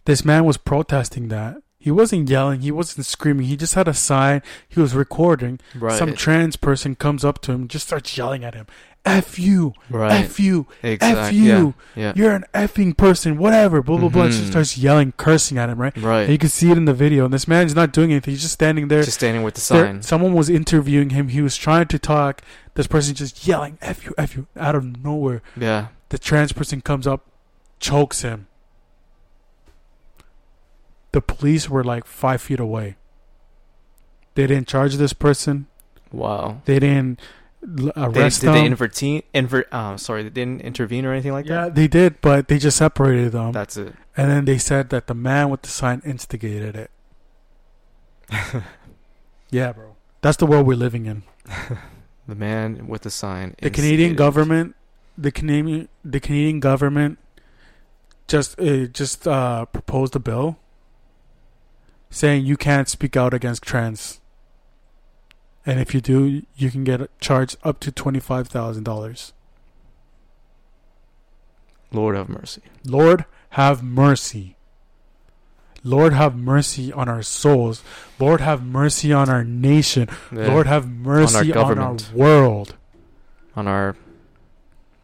[0.06, 1.58] This man was protesting that.
[1.80, 2.62] He wasn't yelling.
[2.62, 3.46] He wasn't screaming.
[3.48, 4.42] He just had a sign.
[4.70, 5.60] He was recording.
[5.76, 5.98] Right.
[5.98, 8.68] Some trans person comes up to him just starts yelling at him.
[9.06, 9.74] F you.
[9.90, 10.24] right.
[10.24, 10.66] F you.
[10.82, 11.20] exactly.
[11.20, 11.74] F you.
[11.96, 12.14] Yeah.
[12.16, 13.38] You're an effing person.
[13.38, 13.82] Whatever.
[13.82, 14.30] Blah, blah, blah.
[14.30, 14.48] She Mhm.
[14.52, 15.96] starts yelling, cursing at him, right?
[15.98, 16.22] Right.
[16.22, 17.26] And you can see it in the video.
[17.26, 18.32] And this man is not doing anything.
[18.32, 19.04] He's just standing there.
[19.04, 20.02] Just standing with the There- sign.
[20.04, 21.28] someone was interviewing him.
[21.28, 22.42] He was trying to talk.
[22.76, 25.42] This person just yelling, F you, F you, out of nowhere.
[25.58, 25.88] Yeah.
[26.10, 27.26] The trans person comes up,
[27.80, 28.48] chokes him.
[31.12, 32.96] The police were like five feet away.
[34.36, 35.68] They didn't charge this person.
[36.12, 36.62] Wow.
[36.66, 37.20] They didn't
[37.64, 39.24] l- They, arrest Did they intervene?
[39.72, 41.76] Uh, sorry, they didn't intervene or anything like yeah, that.
[41.76, 43.52] they did, but they just separated them.
[43.52, 43.94] That's it.
[44.18, 46.92] and then they said that the man with the sign instigated it.
[49.50, 49.96] Yeah, bro.
[50.22, 51.24] That's the world we're living in.
[52.26, 53.54] The man with the sign.
[53.62, 54.76] The Canadian government,
[55.18, 57.20] the Canadian, the Canadian government,
[58.30, 60.58] just uh, just uh, proposed a bill
[62.10, 64.22] saying you can't speak out against trans,
[65.66, 69.34] and if you do, you can get charged up to twenty five thousand dollars.
[71.92, 72.62] Lord have mercy.
[72.86, 74.56] Lord have mercy.
[75.84, 77.84] Lord, have mercy on our souls.
[78.18, 80.08] Lord, have mercy on our nation.
[80.32, 80.48] Yeah.
[80.48, 82.12] Lord, have mercy on our, government.
[82.14, 82.76] world.
[83.56, 83.96] on our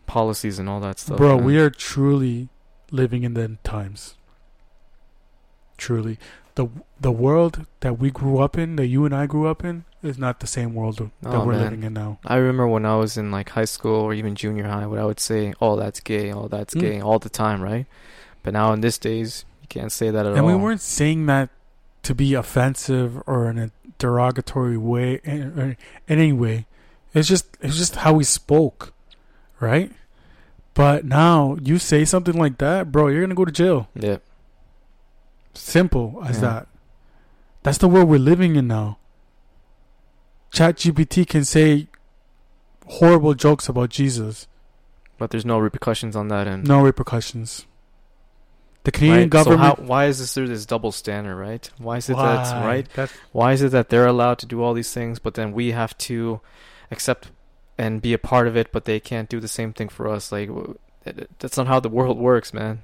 [0.07, 1.17] policies and all that stuff.
[1.17, 1.45] Bro, man.
[1.45, 2.47] we are truly
[2.91, 4.15] living in the end times.
[5.77, 6.17] Truly.
[6.55, 6.69] The
[6.99, 10.17] the world that we grew up in, that you and I grew up in, is
[10.17, 11.61] not the same world that Oh, we're man.
[11.61, 12.19] living in now.
[12.25, 15.05] I remember when I was in like high school or even junior high, what I
[15.05, 16.31] would say, "Oh, that's gay.
[16.31, 16.79] Oh, that's Mm.
[16.81, 17.85] gay," all the time, right?
[18.43, 20.47] But now in this days, you can't say that at And all.
[20.49, 21.49] And we weren't saying that
[22.03, 25.77] to be offensive or in a derogatory way in, in
[26.07, 26.65] any way.
[27.13, 28.93] It's just it's just how we spoke,
[29.59, 29.91] right?
[30.75, 33.89] But now you say something like that, bro, you're gonna go to jail.
[33.95, 34.17] Yeah,
[35.53, 36.41] Simple as Yeah.
[36.41, 36.67] that.
[37.63, 38.97] That's the world we're living in now.
[40.51, 41.87] ChatGPT can say
[42.87, 44.47] horrible jokes about Jesus,
[45.17, 46.67] but there's no repercussions on that end.
[46.67, 47.65] no repercussions.
[48.85, 49.29] The Canadian Right?
[49.29, 49.77] government.
[49.77, 51.69] So how, why is this there this double standard, right?
[51.77, 52.35] Why is it Why?
[52.35, 52.87] that right?
[52.95, 55.71] That's Why is it that they're allowed to do all these things, but then we
[55.71, 56.39] have to
[56.89, 57.29] accept
[57.77, 60.31] and be a part of it, but they can't do the same thing for us?
[60.31, 62.83] Like, w- it- it- that's not how the world works, man.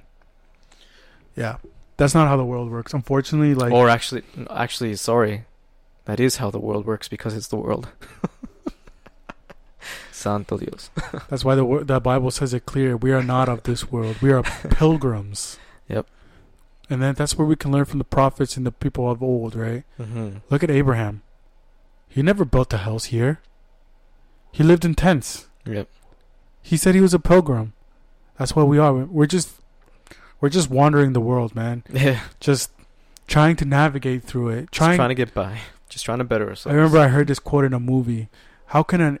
[1.34, 1.56] yeah.
[1.98, 2.92] That's not how the world works.
[2.92, 5.46] Unfortunately, like or actually, actually, sorry,
[6.06, 7.88] that is how the world works because it's the world.
[10.10, 10.90] Santo Dios.
[11.28, 12.96] That's why the the Bible says it clear.
[12.96, 14.16] We are not of this world.
[14.20, 15.58] We are pilgrims.
[15.88, 16.06] Yep.
[16.88, 19.56] And then that's where we can learn from the prophets and the people of old,
[19.56, 19.82] right?
[20.00, 20.38] Mm-hmm.
[20.50, 21.22] Look at Abraham.
[22.08, 23.40] He never built a house here.
[24.52, 25.48] He lived in tents.
[25.66, 25.88] Yep.
[26.62, 27.72] He said he was a pilgrim.
[28.38, 28.94] That's what we are.
[28.94, 29.50] We're just
[30.40, 31.82] we're just wandering the world, man.
[31.92, 32.20] Yeah.
[32.40, 32.70] Just
[33.26, 34.60] trying to navigate through it.
[34.70, 35.58] Just Trying, trying to get by.
[35.88, 36.66] Just trying to better ourselves.
[36.72, 38.28] I remember I heard this quote in a movie.
[38.66, 39.20] How can an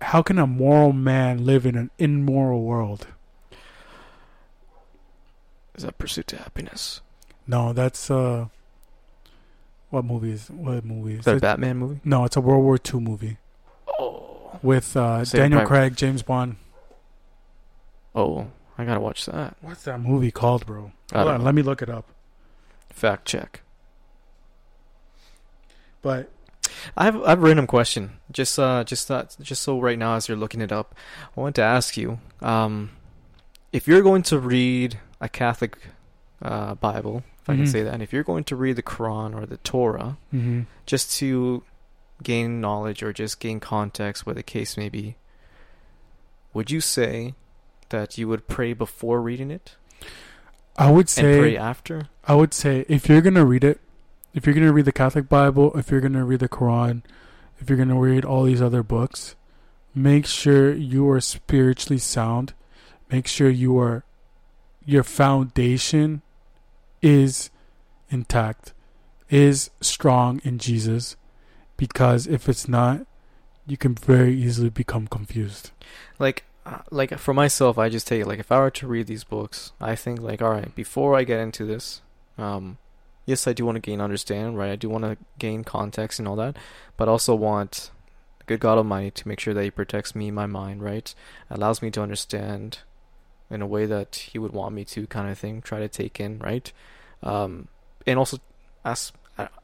[0.00, 3.06] how can a moral man live in an immoral world?
[5.74, 7.00] Is that pursuit to happiness?
[7.46, 8.46] No, that's uh,
[9.90, 11.40] what movie is what movie Is is that a it?
[11.40, 12.00] Batman movie?
[12.04, 13.36] No, it's a World War II movie
[13.88, 14.58] Oh.
[14.62, 16.56] with uh, Daniel Private- Craig, James Bond.
[18.14, 19.56] Oh, I gotta watch that.
[19.60, 20.92] What's that movie called, bro?
[21.12, 21.44] Hold on, know.
[21.44, 22.06] let me look it up.
[22.90, 23.61] Fact check.
[26.02, 26.30] But
[26.96, 28.18] I have I have a random question.
[28.30, 30.94] Just uh just that just so right now as you're looking it up,
[31.36, 32.90] I want to ask you, um,
[33.72, 35.78] if you're going to read a Catholic
[36.42, 37.68] uh, Bible, if I can Mhm.
[37.68, 40.66] say that, and if you're going to read the Quran or the Torah, mhm.
[40.86, 41.62] just to
[42.22, 45.14] gain knowledge or just gain context, what the case may be,
[46.52, 47.34] would you say
[47.90, 49.76] that you would pray before reading it
[50.76, 52.08] I would and pray say after?
[52.26, 53.80] I would say if you're gonna read it,
[54.34, 57.02] if you're gonna read the Catholic Bible, if you're gonna read the Quran,
[57.58, 59.36] if you're gonna read all these other books,
[59.94, 62.54] make sure you are spiritually sound.
[63.10, 64.04] Make sure you are
[64.84, 66.22] your foundation
[67.00, 67.50] is
[68.10, 68.72] intact,
[69.30, 71.16] is strong in Jesus,
[71.76, 73.06] because if it's not,
[73.66, 75.70] you can very easily become confused.
[76.18, 79.08] like uh, like for myself i just take it like if i were to read
[79.08, 82.02] these books i think like all right before i get into this
[82.38, 82.78] um
[83.26, 84.70] yes i do want to gain understanding right?
[84.70, 86.56] I do want to gain context and all that
[86.96, 87.90] but also want
[88.46, 91.14] good god almighty to make sure that he protects me my mind right?
[91.50, 92.78] Allows me to understand
[93.50, 96.18] in a way that he would want me to kind of thing try to take
[96.20, 96.72] in right?
[97.22, 97.68] Um
[98.06, 98.38] and also
[98.84, 99.14] ask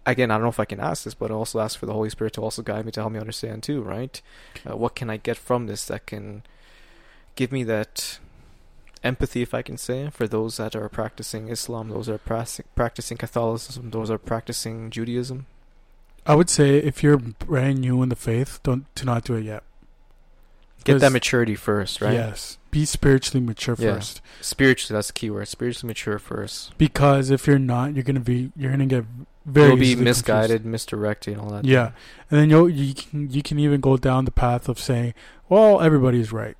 [0.07, 2.09] again i don't know if i can ask this but also ask for the holy
[2.09, 4.23] spirit to also guide me to help me understand too right?
[4.69, 6.43] Uh, what can I get from this that can
[7.35, 8.19] give me that
[9.05, 13.17] empathy, if I can say, for those that are practicing Islam, those are prac- practicing
[13.17, 15.47] Catholicism, those are practicing Judaism?
[16.27, 19.45] I would say if you're brand new in the faith, don't do not do it
[19.45, 19.63] yet.
[20.85, 22.15] Get that maturity first, right?
[22.15, 22.57] Yes.
[22.71, 23.95] Be spiritually mature Yeah.
[23.95, 24.21] first.
[24.41, 25.49] Spiritually, that's the key word.
[25.49, 26.77] Spiritually mature first.
[26.79, 29.05] Because if you're not, you're gonna be you're gonna get
[29.45, 31.57] very You'll be misguided, misdirected, and all that.
[31.63, 31.73] confused.
[31.73, 31.91] Yeah,
[32.31, 35.15] and then you you can you can even go down the path of saying,
[35.49, 36.57] well, everybody's right.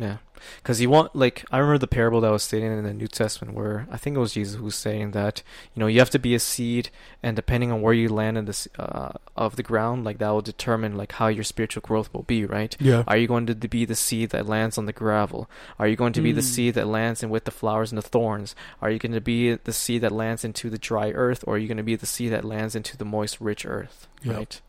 [0.00, 0.18] Yeah,
[0.62, 3.52] because you want like I remember the parable that was stated in the New Testament
[3.56, 5.42] where I think it was Jesus who was saying that
[5.74, 8.44] you know you have to be a seed, and depending on where you land in
[8.44, 12.22] this uh, of the ground, like that will determine like how your spiritual growth will
[12.22, 12.76] be, right?
[12.78, 13.02] Yeah.
[13.08, 15.50] Are you going to be the seed that lands on the gravel?
[15.80, 16.44] Are you going to be the Mm.
[16.54, 18.54] seed that lands in with the flowers and the thorns?
[18.80, 21.58] Are you going to be the seed that lands into the dry earth, or are
[21.58, 24.06] you going to be the seed that lands into the moist, rich earth?
[24.22, 24.34] Yeah.
[24.34, 24.60] Right?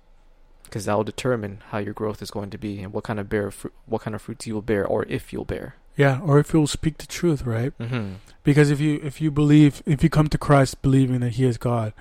[0.70, 3.28] Because that will determine how your growth is going to be and what kind of
[3.30, 5.76] bear, fru- what kind of fruits you will bear, or if you'll bear.
[5.96, 7.78] Yeah, or if you'll speak the truth, right?
[7.78, 8.14] Mm-hmm.
[8.44, 11.58] Because if you if you believe if you come to Christ believing that He is
[11.58, 11.94] God,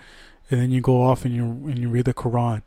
[0.51, 2.62] and then you go off and you and you read the Quran,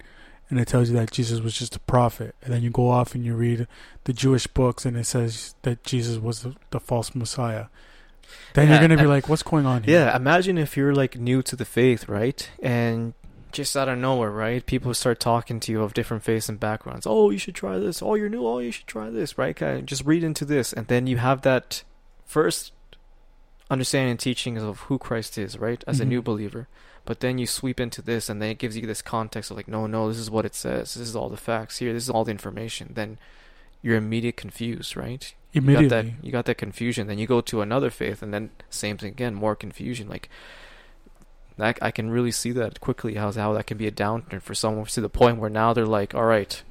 [0.49, 3.15] and it tells you that Jesus was just a prophet, and then you go off
[3.15, 3.67] and you read
[4.03, 7.67] the Jewish books, and it says that Jesus was the, the false Messiah.
[8.53, 9.99] then Yeah, you're gonna be like, what's going on here?
[9.99, 12.49] Yeah, imagine if you're like new to the faith, right?
[12.61, 13.13] And
[13.51, 14.65] just out of nowhere, right?
[14.65, 17.05] People start talking to you of different faiths and backgrounds.
[17.07, 18.01] Oh, you should try this.
[18.01, 18.45] Oh, you're new.
[18.45, 19.55] Oh, you should try this, right?
[19.55, 21.83] Kind of just read into this, and then you have that
[22.25, 22.71] first
[23.69, 25.83] understanding and teaching of who Christ is, right?
[25.87, 26.09] As a Mhm.
[26.09, 26.67] new believer.
[27.05, 29.67] But then you sweep into this, and then it gives you this context of like,
[29.67, 30.93] no, no, this is what it says.
[30.93, 31.93] This is all the facts here.
[31.93, 32.91] This is all the information.
[32.93, 33.17] Then
[33.81, 35.33] you're immediately confused, right?
[35.53, 36.11] You got Immediately.
[36.11, 37.07] that you got that confusion.
[37.07, 40.07] Then you go to another faith, and then same thing again, more confusion.
[40.07, 40.29] Like
[41.57, 43.15] that, I can really see that quickly.
[43.15, 45.85] How how that can be a downturn for someone to the point where now they're
[45.85, 46.61] like, all right,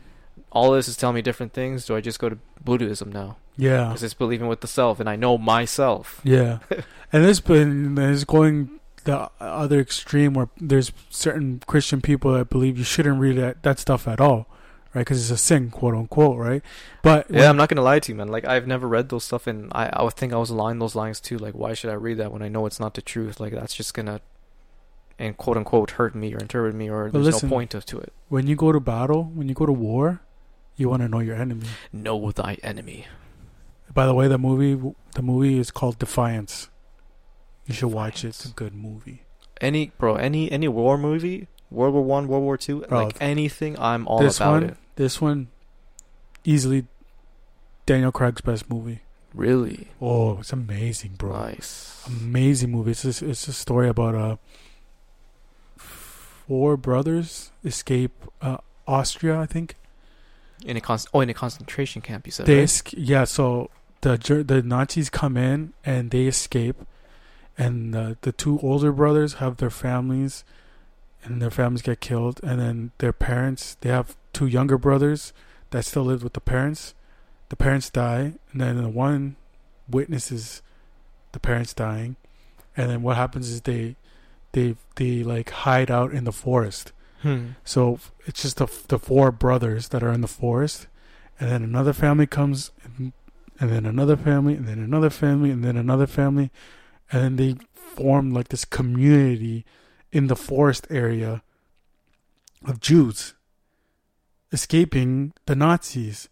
[0.51, 1.86] all this is telling me different things.
[1.86, 3.36] Do I just go to Buddhism now?
[3.57, 3.89] yeah.
[3.89, 6.20] Because it's believing with the self, and I know myself.
[6.24, 6.59] Yeah,
[7.12, 12.78] and there's been there's going the other extreme where there's certain Christian people that believe
[12.78, 14.47] you shouldn't read that, that stuff at all,
[14.94, 15.02] right?
[15.02, 16.62] Because it's a sin, quote unquote, right?
[17.02, 18.28] But Yeah, I'm not gonna lie to you, man.
[18.28, 20.94] Like I've never read those stuff, and I I would think I was along those
[20.94, 21.39] lines too.
[21.39, 23.40] Like, why should I read that when I know it's not the truth?
[23.40, 24.20] Like that's just gonna,
[25.21, 27.99] and quote unquote, hurt me or interpret me, or But there's listen- no point to
[27.99, 28.13] it.
[28.29, 30.21] when you go to battle, when you go to war,
[30.77, 31.67] you want to know your enemy.
[31.93, 33.07] Know thy enemy.
[33.93, 34.75] By the way, the movie
[35.15, 36.69] the movie is called Defiance.
[37.67, 38.29] You should watch it.
[38.29, 39.23] It's a good movie.
[39.61, 44.07] Any bro, any any war movie, World War One, World War Two, like anything, I'm
[44.09, 44.77] all this about one, it.
[44.97, 45.49] this one,
[46.45, 46.87] easily
[47.87, 49.01] Daniel Craig's best movie.
[49.35, 51.33] Really Oh, it's amazing, bro.
[51.33, 52.03] nice.
[52.07, 52.93] amazing movie.
[52.93, 54.37] It's just, it's a story about uh
[56.51, 59.77] four brothers escape uh, Austria, I think.
[60.64, 62.47] In a con- oh, in a concentration camp, you said.
[62.47, 62.64] They right?
[62.64, 63.70] esc- yeah, so
[64.01, 66.74] the the Nazis come in and they escape,
[67.56, 70.43] and uh, the two older brothers have their families,
[71.22, 75.32] and their families get killed, and then their parents they have two younger brothers
[75.70, 76.94] that still live with the parents.
[77.51, 79.36] The parents die, and then the one
[79.89, 80.62] witnesses
[81.31, 82.16] the parents dying,
[82.77, 83.94] and then what happens is they
[84.52, 86.93] they they like hide out in the forest.
[87.22, 87.51] Hmm.
[87.64, 90.86] So it's just the the four brothers that are in the forest,
[91.39, 93.12] and then another family comes, and,
[93.59, 96.51] and then another family, and then another family, and then another family,
[97.12, 99.64] and then they form like this community
[100.12, 101.43] in the forest area
[102.64, 103.35] of Jews
[104.52, 106.28] escaping the Nazis.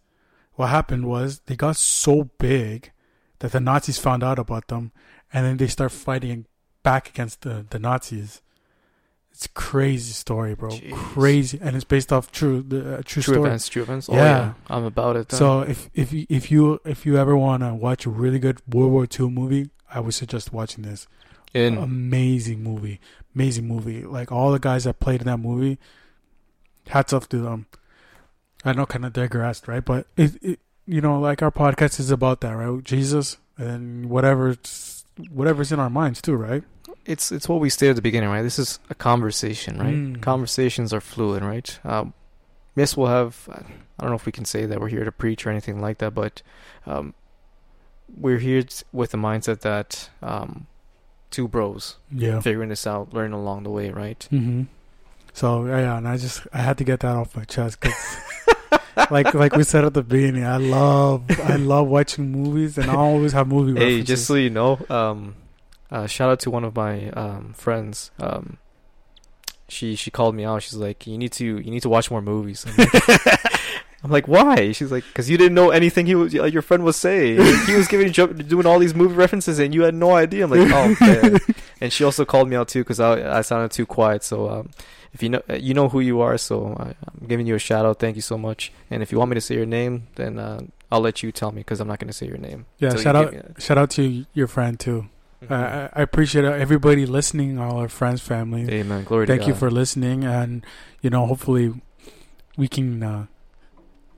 [0.55, 2.91] What happened was they got so big
[3.39, 4.91] that the Nazis found out about them,
[5.31, 6.45] and then they start fighting
[6.83, 8.41] back against the, the Nazis.
[9.31, 10.69] It's a crazy story, bro.
[10.71, 10.91] Jeez.
[10.93, 13.47] Crazy, and it's based off true the uh, true, True story.
[13.47, 14.09] events, true events.
[14.09, 14.23] Oh, Yeah.
[14.23, 14.53] yeah.
[14.69, 15.29] I'm about it.
[15.29, 15.37] Then.
[15.37, 18.61] So if if you, if you if you ever want to watch a really good
[18.67, 21.07] World War II movie, I would suggest watching this.
[21.53, 22.99] in Amazing movie,
[23.33, 24.03] amazing movie.
[24.03, 25.77] Like all the guys that played in that movie,
[26.89, 27.67] hats off to them.
[28.65, 29.83] I know, kind of digressed, right?
[29.85, 32.83] But it, it, you know, like our podcast is about that, right?
[32.83, 34.57] Jesus and whatever,
[35.31, 36.63] whatever's in our minds too, right?
[37.05, 38.41] it's it's what we stated at the beginning, right?
[38.43, 39.95] This is a conversation, right?
[39.95, 40.21] Mm.
[40.21, 41.79] Conversations are fluid, right?
[41.83, 42.13] Um,
[42.75, 43.47] yes, we'll have.
[43.51, 45.97] I don't know if we can say that we're here to preach or anything like
[45.99, 46.41] that, but
[46.85, 47.13] um,
[48.15, 50.67] we're here t- with the mindset that um,
[51.31, 52.39] two bros Yeah.
[52.41, 54.27] figuring this out, learning along the way, right?
[54.31, 54.63] Mm-hmm.
[55.33, 58.17] So yeah, and I just I had to get that off my chest 'cause
[59.11, 62.95] like like we said at the beginning, I love I love watching movies, and I
[62.95, 64.07] always have movie Hey, references.
[64.07, 65.35] just so you know, um,
[65.91, 68.11] uh, shout out to one of my um, friends.
[68.19, 68.57] Um,
[69.67, 70.63] she she called me out.
[70.63, 72.89] She's like, "You need to you need to watch more movies." Like,
[74.03, 76.95] I'm like, "Why?" She's like, "Cause you didn't know anything he was your friend was
[76.95, 77.35] saying.
[77.65, 80.71] He was giving doing all these movie references, and you had no idea." I'm like,
[80.71, 81.39] "Oh man."
[81.81, 84.23] and she also called me out too because I I sounded too quiet.
[84.23, 84.69] So um,
[85.13, 87.59] if you know uh, you know who you are, so I, I'm giving you a
[87.59, 87.99] shout out.
[87.99, 88.71] Thank you so much.
[88.89, 90.61] And if you want me to say your name, then uh,
[90.91, 92.65] I'll let you tell me because I'm not going to say your name.
[92.77, 95.07] yeah, shout out shout out to your friend too.
[95.43, 95.51] Mhm.
[95.51, 98.69] I, I appreciate everybody listening, all our friends, family.
[98.69, 99.03] Amen.
[99.05, 99.59] Glory to Thank you God.
[99.59, 100.65] for listening, and
[101.01, 101.73] you know, hopefully,
[102.57, 103.03] we can.
[103.03, 103.25] Uh,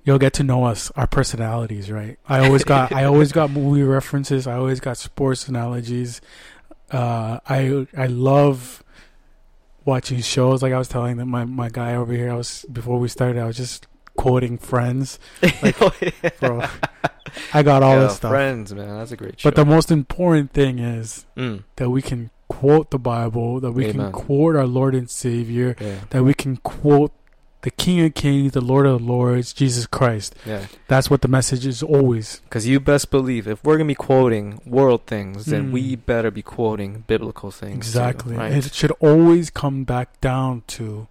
[0.04, 2.18] you'll get to know us, our personalities, right?
[2.28, 4.48] I always got, I always got movie references.
[4.48, 6.22] I always got sports analogies.
[6.92, 8.84] Uh, I I love
[9.86, 10.62] watching shows.
[10.62, 12.32] Like I was telling them, my my guy over here.
[12.32, 13.42] I was before we started.
[13.42, 13.88] I was just
[14.18, 15.20] quoting Friends.
[15.62, 16.30] Like, Oh, yeah.
[16.40, 16.64] bro.
[17.54, 18.32] I got all Yeah, this stuff.
[18.32, 19.48] Friends, man, that's a great show.
[19.50, 23.86] But the most important thing is mm, that we can quote the Bible, that we
[23.86, 24.12] Amen.
[24.12, 27.14] can quote our Lord and Savior, yeah, that we can quote
[27.64, 30.36] the King of Kings, the Lord of Lords, Jesus Christ.
[30.46, 30.66] yeah.
[30.88, 32.40] That's what the message is always.
[32.46, 35.72] Because you best believe if we're gonna be quoting world things, then Mm.
[35.72, 37.74] we better be quoting biblical things.
[37.74, 38.36] too, Exactly.
[38.36, 38.52] right?
[38.54, 41.08] It should always come back down to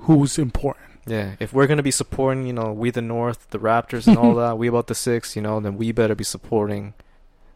[0.00, 0.84] who's important.
[1.06, 1.36] yeah.
[1.40, 4.58] If we're gonna be supporting, you know, we the North, the Raptors, and all that,
[4.58, 6.94] we about the six, you know, then we better be supporting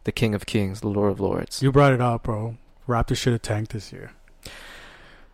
[0.04, 1.60] the King of Kings, the Lord of Lords.
[1.62, 2.56] You brought it up, bro.
[2.88, 4.12] Raptors should have tanked this year.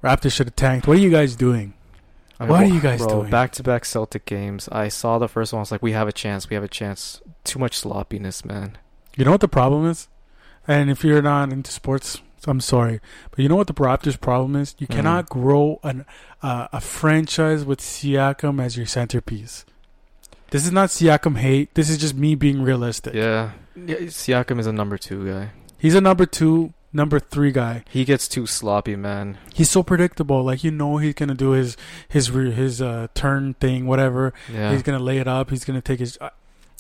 [0.02, 0.86] Raptors should have tanked.
[0.86, 1.74] What are you guys doing?
[2.38, 3.30] I What are you guys bro, doing?
[3.30, 4.68] Back to back Celtic games.
[4.70, 5.60] I saw the first one.
[5.60, 6.50] I was like, we have a chance.
[6.50, 7.20] We have a chance.
[7.44, 8.76] Too much sloppiness, man.
[9.16, 10.08] You know what the problem is?
[10.68, 13.00] And if you're not into sports, I'm sorry,
[13.30, 14.74] but you know what the Raptors' problem is?
[14.78, 14.94] You Mhm.
[14.96, 16.04] cannot grow an
[16.42, 19.64] uh, a franchise with Siakam as your centerpiece.
[20.50, 21.74] This is not Siakam hate.
[21.74, 23.14] This is just me being realistic.
[23.14, 23.52] Yeah.
[23.74, 23.96] yeah.
[24.06, 25.50] Siakam is a number two guy.
[25.78, 27.84] He's a number two, number three guy.
[27.90, 29.38] He gets too sloppy, man.
[29.54, 30.42] He's so predictable.
[30.44, 31.76] Like you know, he's gonna do his
[32.08, 34.32] his his uh, turn thing, whatever.
[34.52, 34.72] Yeah.
[34.72, 35.50] He's gonna lay it up.
[35.50, 36.16] He's gonna take his.
[36.20, 36.30] Uh,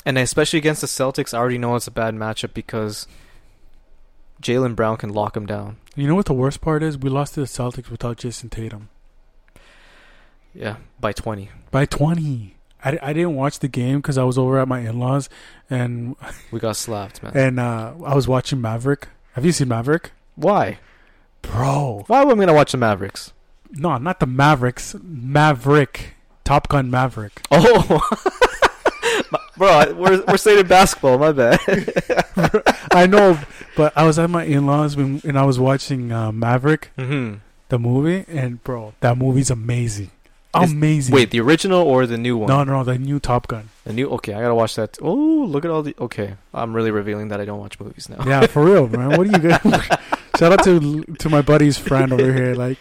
[0.04, 3.06] And especially against the Celtics, I already know it's a bad matchup because
[4.40, 5.76] Jaylen Brown can lock him down.
[5.96, 6.96] you know what the worst part is?
[6.96, 8.88] We lost to the Celtics without Jayson Tatum
[10.54, 11.50] Yeah, by 20.
[11.70, 12.54] by twenty.
[12.84, 15.28] I, I didn't watch the game because I was over at my in laws,
[15.68, 16.14] and
[16.52, 17.32] We got slapped, man.
[17.36, 19.08] and uh, I was watching Maverick.
[19.36, 20.78] Have you seen Maverick, Why?
[21.42, 22.04] bro?
[22.06, 23.34] Why am I going to watch the Mavericks?
[23.70, 24.96] No, not the Mavericks.
[25.02, 27.42] Maverick, Top Gun Maverick.
[27.50, 28.00] Oh!
[29.58, 31.58] Bro, we're, we're staying basketball, my bad.
[32.90, 33.38] I know,
[33.76, 37.34] but I was at my in laws when and I was watching uh, Maverick, hmm
[37.68, 40.10] the movie, and bro, that movie's amazing.
[40.64, 41.14] Amazing.
[41.14, 42.48] Wait, the original or the new one?
[42.48, 43.68] no, no, no, the new Top Gun.
[43.84, 44.08] The new.
[44.10, 44.98] Okay, I gotta watch that.
[45.02, 45.94] Oh, look at all the.
[46.00, 48.22] Okay, I'm really revealing that I don't watch movies now.
[48.26, 49.16] Yeah, for real, man.
[49.16, 49.60] What are you going?
[50.38, 52.54] Shout out to to my buddy's friend over here.
[52.54, 52.78] Like,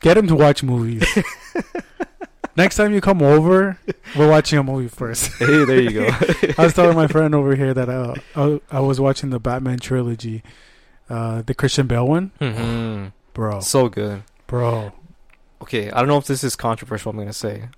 [0.00, 1.04] get him to watch movies.
[2.56, 3.78] Next time you come over,
[4.16, 5.30] we're watching a movie first.
[5.38, 6.08] hey, there you go.
[6.56, 9.78] I was telling my friend over here that uh, I, I was watching the Batman
[9.78, 10.42] trilogy,
[11.10, 14.22] uh, the Christian Bale one, hmm bro, So good.
[14.46, 14.92] bro.
[15.66, 17.10] Okay, I don't know if this is controversial.
[17.10, 17.68] I'm gonna say,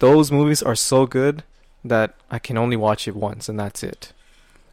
[0.00, 1.44] those movies are so good
[1.84, 4.12] that I can only watch it once, and that's it.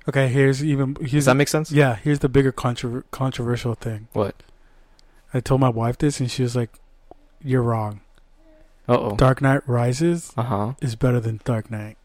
[0.08, 1.72] Okay, here's even Does here's that make sense?
[1.72, 4.08] yeah, here's the bigger controver- controversial thing.
[4.14, 4.36] What?
[5.34, 6.72] I told my wife this, and she was like,
[7.44, 8.02] "You're wrong.
[8.88, 9.16] Oh.
[9.16, 10.74] Dark Knight Rises Uh huh.
[10.82, 11.98] is better than Dark Knight."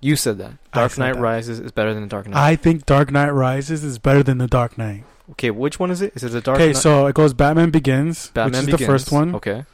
[0.00, 0.54] You said that.
[0.72, 1.20] Dark said Knight that.
[1.20, 2.36] Rises is better than Dark Knight.
[2.40, 5.04] I think Dark Knight Rises is better than the Dark Knight.
[5.32, 6.12] Okay, which one is it?
[6.16, 8.80] Is it the Dark Okay, so it goes Batman Begins, Batman which is Begins.
[8.80, 9.34] the first one.
[9.34, 9.64] Okay.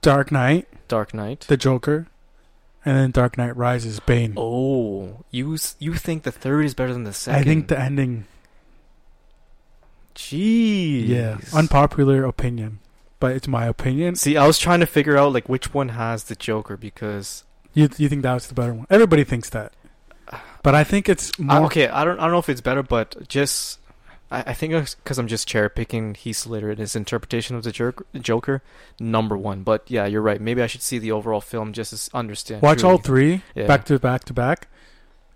[0.00, 1.40] Dark Knight, Dark Knight.
[1.48, 2.06] the Joker,
[2.84, 4.34] and then Dark Knight Rises, Bane.
[4.36, 7.40] Oh, you s- you think the third is better than the second?
[7.40, 8.24] I think the ending,
[10.14, 11.08] Jeez.
[11.08, 12.80] yeah, unpopular opinion,
[13.20, 14.14] but it's my opinion.
[14.16, 17.88] See, I was trying to figure out like which one has the Joker because You
[17.96, 18.86] you think that was the better one?
[18.90, 19.72] Everybody thinks that,
[20.62, 21.66] but I think it's I, more.
[21.66, 23.78] okay, I don't I don't know if it's better, but just
[24.32, 27.72] I, I think because I'm just cherry picking Heath Slater and his interpretation of the
[27.72, 28.62] Joker, Joker,
[28.98, 29.62] number one.
[29.62, 30.40] But yeah, you're right.
[30.40, 32.62] Maybe I should see the overall film just to understand.
[32.62, 33.66] Watch all three Yeah.
[33.66, 34.68] back to back to back,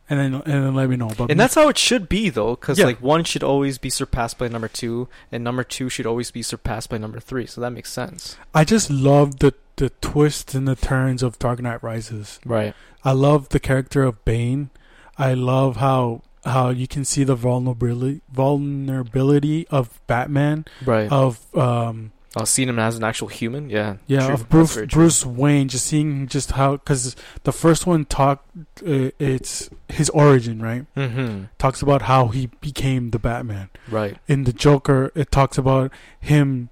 [0.09, 1.11] and then and then let me know.
[1.17, 2.87] But And that's how it should be, though, because Yeah.
[2.87, 6.43] like one should always be surpassed by number two, and number two should always be
[6.43, 7.47] surpassed by number three.
[7.47, 11.61] So that makes sense, I just love the the twists and the turns of Dark
[11.61, 12.41] Knight Rises.
[12.47, 12.75] right?
[13.05, 14.71] I love the character of Bane.
[15.19, 21.11] I love how how you can see the vulnerability vulnerability of Batman Right.
[21.11, 24.35] of um Uh, seeing him as an actual human, yeah, yeah true.
[24.35, 24.77] of Bruce.
[24.93, 28.45] Bruce Wayne just seeing just how because the first one talk
[28.87, 31.45] uh, it's his origin right Mm-hmm.
[31.59, 34.19] talks about how he became the Batman Right.
[34.29, 35.91] in the Joker it talks about
[36.21, 36.69] him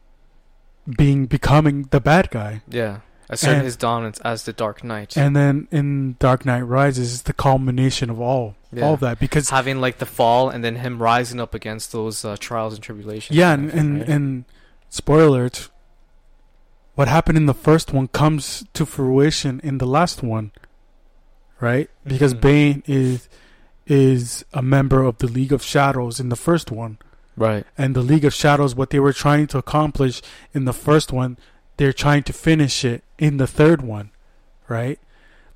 [0.99, 2.99] being becoming the bad guy Yeah.
[3.35, 5.17] Asserting And- his dominance as the Dark Knight.
[5.17, 8.85] and then in Dark Knight Rises it's the culmination of all Yeah.
[8.87, 12.25] all of that because having like the fall and then him rising up against those
[12.25, 13.37] uh, trials and tribulations.
[13.37, 14.09] Yeah, and and, right?
[14.09, 14.45] and
[14.89, 15.69] spoiler alert,
[16.95, 20.53] what happened in the first one comes to fruition in the last one,
[21.61, 21.91] right?
[22.07, 22.41] Because Mhm.
[22.41, 23.29] Bane is
[23.87, 26.97] is a member of the League of Shadows in the first one,
[27.37, 30.23] right, and the League of Shadows, what they were trying to accomplish
[30.55, 31.37] in the first one,
[31.77, 34.11] they're trying to finish it in the third one,
[34.69, 34.99] right?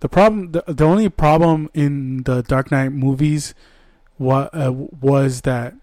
[0.01, 3.55] The problem, the, the only problem in the Dark Knight movies,
[4.19, 5.75] wa- uh, was that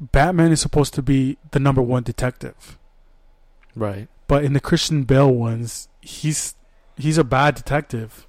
[0.00, 2.78] Batman is supposed to be the number one detective,
[3.76, 6.54] right, but in the Christian Bale ones, he's
[6.96, 8.26] he's a bad detective.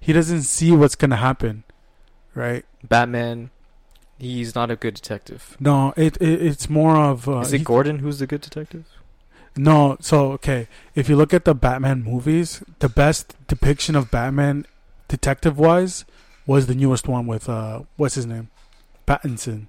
[0.00, 1.64] He doesn't see what's gonna happen,
[2.34, 2.64] right?
[2.86, 3.50] Batman.
[4.18, 5.56] He's not a good detective.
[5.60, 8.84] No, it, it it's more of uh, Is it Gordon who's the good detective?
[9.58, 14.66] No, so okay, if you look at the Batman movies, the best depiction of Batman
[15.08, 16.04] detective wise
[16.46, 18.48] was the newest one with uh what's his name?
[19.06, 19.66] Pattinson.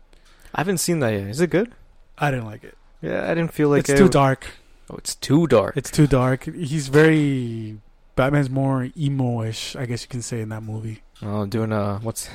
[0.54, 1.24] I haven't seen that yet.
[1.28, 1.74] Is it good?
[2.18, 2.78] I didn't like it.
[3.02, 4.48] Yeah, I didn't feel like it's it- too dark.
[4.92, 5.78] Oh, it's too dark.
[5.78, 6.44] It's too dark.
[6.46, 7.80] He's very
[8.16, 11.02] Batman's more emo-ish, I guess you can say in that movie.
[11.22, 12.28] Oh, doing uh, what's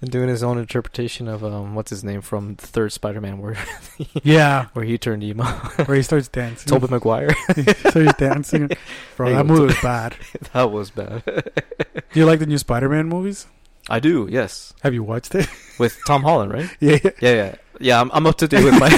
[0.00, 3.56] and doing his own interpretation of um, what's his name from the third Spider-Man, where
[4.22, 5.44] Yeah, where he turned emo.
[5.84, 6.68] where he starts dancing.
[6.68, 7.34] Tobey Maguire.
[7.92, 8.70] so he's dancing.
[9.16, 10.16] Bro, Hey, that movie was bad.
[10.52, 11.22] that was bad.
[11.24, 13.46] Do you like the new Spider-Man movies?
[13.88, 15.48] I do, yes, Have you watched it?
[15.78, 16.70] with Tom Holland, right?
[16.80, 17.10] yeah, yeah.
[17.20, 18.00] Yeah, yeah, yeah.
[18.00, 18.88] I'm, I'm up to date with my.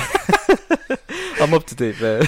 [1.40, 2.26] I'm up to date, man.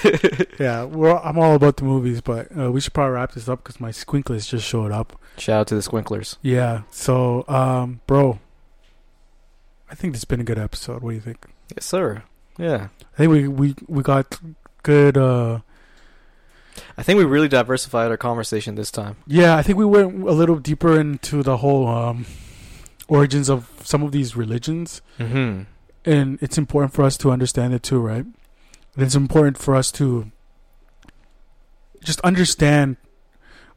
[0.59, 3.63] Yeah, well, I'm all about the movies, but uh, we should probably wrap this up
[3.63, 5.19] because my squinklers just showed up.
[5.37, 6.37] Shout out to the Squinklers.
[6.43, 8.39] Yeah, so, um, bro,
[9.95, 11.03] I think this has been a good episode.
[11.03, 11.47] What do you think?
[11.73, 12.25] Yes, sir.
[12.59, 14.41] Yeah, I think we we we got
[14.83, 15.17] good.
[15.17, 15.61] uh
[16.99, 19.15] I think we really diversified our conversation this time.
[19.29, 22.27] Yeah, I think we went a little deeper into the whole um
[23.07, 25.63] origins of some of these religions, Mm-hmm.
[26.05, 28.25] and it's important for us to understand it too, right?
[28.97, 30.33] And it's important for us to
[32.03, 32.97] just understand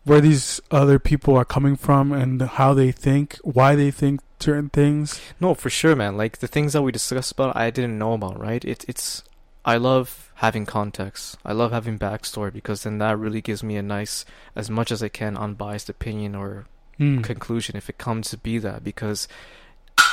[0.08, 4.70] where these other people are coming from and how they think, why they think certain
[4.70, 5.20] things.
[5.40, 6.16] No, for sure, man.
[6.18, 8.40] Like the things that we discussed about, I didn't know about.
[8.40, 8.64] Right?
[8.64, 9.24] It, it's.
[9.66, 11.38] I love having context.
[11.44, 14.24] I love having backstory because then that really gives me a nice,
[14.56, 16.66] as much as I can, unbiased opinion or
[17.00, 17.24] Mm.
[17.24, 18.84] conclusion if it comes to be that.
[18.84, 19.28] Because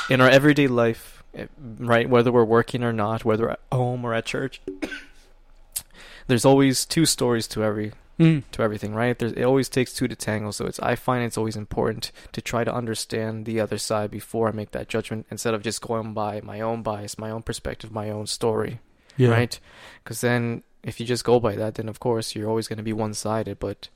[0.07, 1.47] in our everyday life, eh,
[1.79, 4.61] right, whether we're working or not, whether at home or at church,
[6.27, 8.43] there's always two stories to every Mm.
[8.53, 9.19] to everything, right?
[9.19, 12.41] There's, it always takes two to tango, so it's I find it's always important to
[12.41, 16.13] try to understand the other side before I make that judgment instead of just going
[16.13, 18.79] by my own bias, my own perspective, my own story,
[19.17, 19.31] Yeah.
[19.31, 19.59] right?
[20.03, 22.83] Because then if you just go by that, then of course you're always going to
[22.83, 23.59] be one-sided.
[23.59, 23.89] But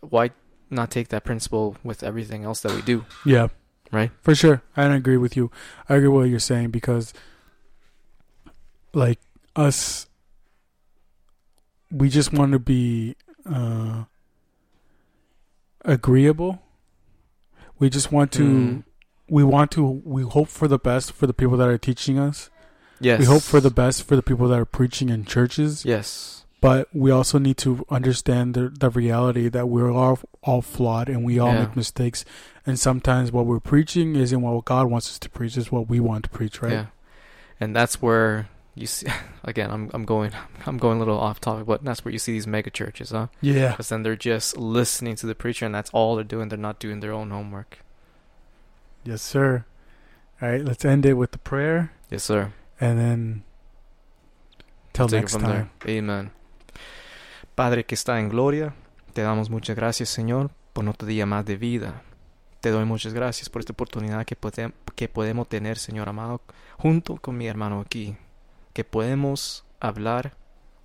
[0.00, 0.30] why
[0.68, 3.48] not take that principle with everything else that we do, Yeah.
[3.90, 4.10] right?
[4.20, 4.60] For sure.
[4.76, 5.50] I agree with you.
[5.88, 7.14] I agree with what you're saying because
[8.92, 9.20] like
[9.56, 10.06] us
[11.90, 14.04] we just want to be uh
[15.84, 16.62] agreeable.
[17.78, 18.84] We just want to Mm.
[19.28, 22.50] we want to we hope for the best for the people that are teaching us.
[23.00, 23.18] Yes.
[23.20, 26.44] We hope for the best for the people that are preaching in churches, Yes.
[26.60, 31.24] but we also need to understand the, the reality that we're all all flawed and
[31.24, 31.60] we all Yeah.
[31.60, 32.24] make mistakes.
[32.66, 35.98] And sometimes what we're preaching isn't what God wants us to preach; it's what we
[35.98, 36.72] want to preach, right?
[36.72, 36.86] Yeah.
[37.58, 38.48] And that's where
[38.80, 39.06] you see
[39.44, 40.32] again I'm I'm going
[40.66, 43.28] I'm going a little off topic, but that's where you see these mega churches, huh?
[43.40, 43.70] Yeah.
[43.70, 46.48] Because then they're just listening to the preacher, and that's all they're doing.
[46.48, 47.78] They're not doing their own homework.
[49.04, 49.64] Yes, sir.
[50.42, 52.52] All right, let's end it with the prayer, Yes, sir.
[52.80, 53.42] and then
[54.92, 55.70] till Take next time.
[55.84, 55.98] there.
[55.98, 56.30] Amen.
[57.54, 58.72] Padre que está en gloria,
[59.12, 62.02] te damos muchas gracias, Señor, por otro día más de vida.
[62.60, 66.40] Te doy muchas gracias por esta oportunidad que, podem- que podemos tener, Señor amado,
[66.78, 68.16] junto con mi hermano aquí.
[68.72, 70.36] Que podemos hablar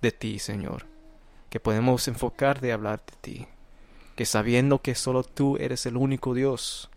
[0.02, 0.86] de ti, Señor.
[1.50, 3.46] Que podemos enfocar de hablar de ti.
[4.16, 6.90] Que sabiendo que solo tú eres el único Dios.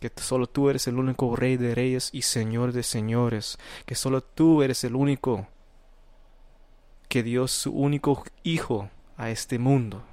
[0.00, 3.58] Que solo tú eres el único Rey de Reyes y Señor de Señores.
[3.86, 5.48] Que solo tú eres el único
[7.08, 10.04] que dio su único Hijo a este mundo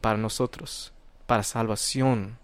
[0.00, 0.92] para nosotros,
[1.26, 2.38] para salvación,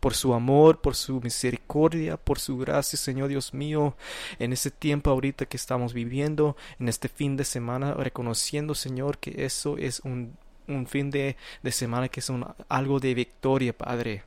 [0.00, 3.96] por su amor, por su misericordia, por su gracia, Señor Dios mío,
[4.38, 9.44] en ese tiempo ahorita que estamos viviendo, en este fin de semana, reconociendo, Señor, que
[9.44, 10.36] eso es un,
[10.68, 14.22] un fin de, de semana que es un, algo de victoria, Padre,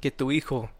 [0.00, 0.70] que tu Hijo,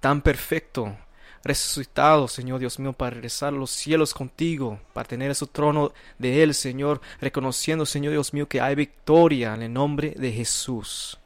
[0.00, 0.94] tan perfecto,
[1.42, 6.42] resucitado, Señor Dios mío, para regresar a los cielos contigo, para tener ese trono de
[6.42, 11.18] Él, Señor, reconociendo, Señor Dios mío, que hay victoria en el nombre de Jesús.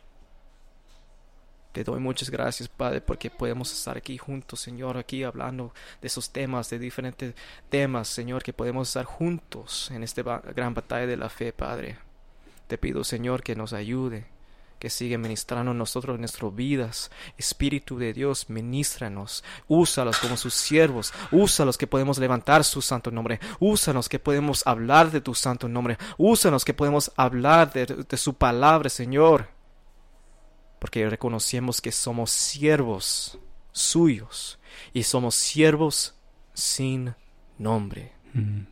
[1.76, 6.30] Te doy muchas gracias, Padre, porque podemos estar aquí juntos, Señor, aquí hablando de esos
[6.30, 7.34] temas, de diferentes
[7.68, 11.98] temas, Señor, que podemos estar juntos en esta gran batalla de la fe, Padre.
[12.66, 14.24] Te pido, Señor, que nos ayude,
[14.78, 17.10] que siga ministrando nosotros nuestras vidas.
[17.36, 23.38] Espíritu de Dios, ministranos, úsalos como sus siervos, úsalos que podemos levantar su santo nombre,
[23.60, 28.88] úsanos que podemos hablar de tu santo nombre, úsanos que podemos hablar de su palabra,
[28.88, 29.54] Señor,
[30.78, 33.38] porque reconocemos que somos siervos
[33.72, 34.58] suyos
[34.92, 36.14] y somos siervos
[36.54, 37.14] sin
[37.58, 38.12] nombre.
[38.32, 38.62] Mm.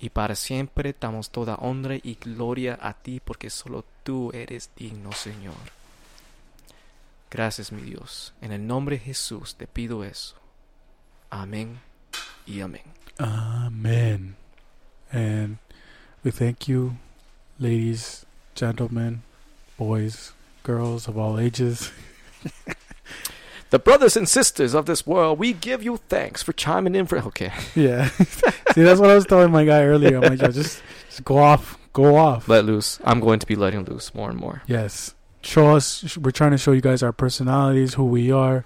[0.00, 5.12] Y para siempre damos toda honra y gloria a ti, porque solo tú eres digno,
[5.12, 5.54] Señor.
[7.30, 8.34] Gracias, mi Dios.
[8.40, 10.36] En el nombre de Jesús te pido eso.
[11.30, 11.80] Amén
[12.46, 12.82] y amén.
[13.18, 14.36] Amen.
[15.10, 15.58] And
[16.22, 16.96] we thank you,
[17.58, 19.22] ladies, gentlemen,
[19.78, 20.32] boys,
[20.64, 21.92] girls of all ages.
[23.74, 27.18] The brothers and sisters of this world, we give you thanks for chiming in for.
[27.18, 27.50] Okay.
[27.74, 28.08] Yeah.
[28.72, 30.18] See, that's what I was telling my guy earlier.
[30.18, 32.48] I'm like, yo, just, just go off, go off.
[32.48, 33.00] Let loose.
[33.02, 34.62] I'm going to be letting loose more and more.
[34.68, 35.16] Yes.
[35.42, 36.16] Show us.
[36.16, 38.64] We're trying to show you guys our personalities, who we are,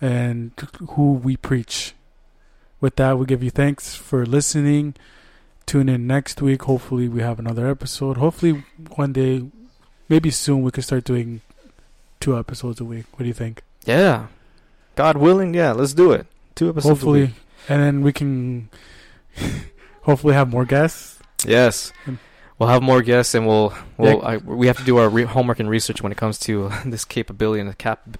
[0.00, 0.50] and
[0.90, 1.94] who we preach.
[2.80, 4.96] With that, we give you thanks for listening.
[5.66, 6.62] Tune in next week.
[6.62, 8.16] Hopefully, we have another episode.
[8.16, 8.64] Hopefully,
[8.96, 9.46] one day,
[10.08, 11.40] maybe soon, we could start doing
[12.20, 13.06] two episodes a week.
[13.12, 13.62] What do you think?
[13.84, 14.26] Yeah.
[14.96, 16.26] God willing, yeah, let's do it.
[16.54, 16.86] Two episodes.
[16.86, 17.30] a hopefully,
[17.68, 18.68] and then we can
[20.02, 21.18] hopefully have more guests.
[21.46, 21.92] Yes.
[22.58, 24.26] We'll have more guests, and we'll we'll Yeah.
[24.26, 27.04] I, we have to do our re- homework and research when it comes to this
[27.04, 28.18] capability and the cap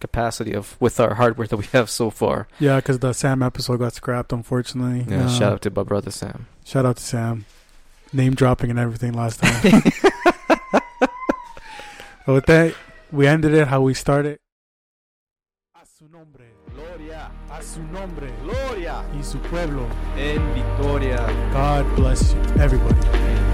[0.00, 2.48] capacity of with our hardware that we have so far.
[2.58, 5.04] Yeah, because the Sam episode got scrapped, unfortunately.
[5.06, 5.26] Yeah.
[5.26, 6.46] Uh, shout out to my brother Sam.
[6.64, 7.44] shout out to Sam.
[8.12, 9.82] Name dropping and everything last time.
[12.30, 12.74] but with that,
[13.10, 14.38] we ended it how we started.
[15.74, 19.84] A su nombre, Gloria, a su nombre, Gloria y su pueblo.
[20.16, 21.26] en Victoria.
[21.52, 23.00] God bless you, everybody.
[23.08, 23.49] Amen.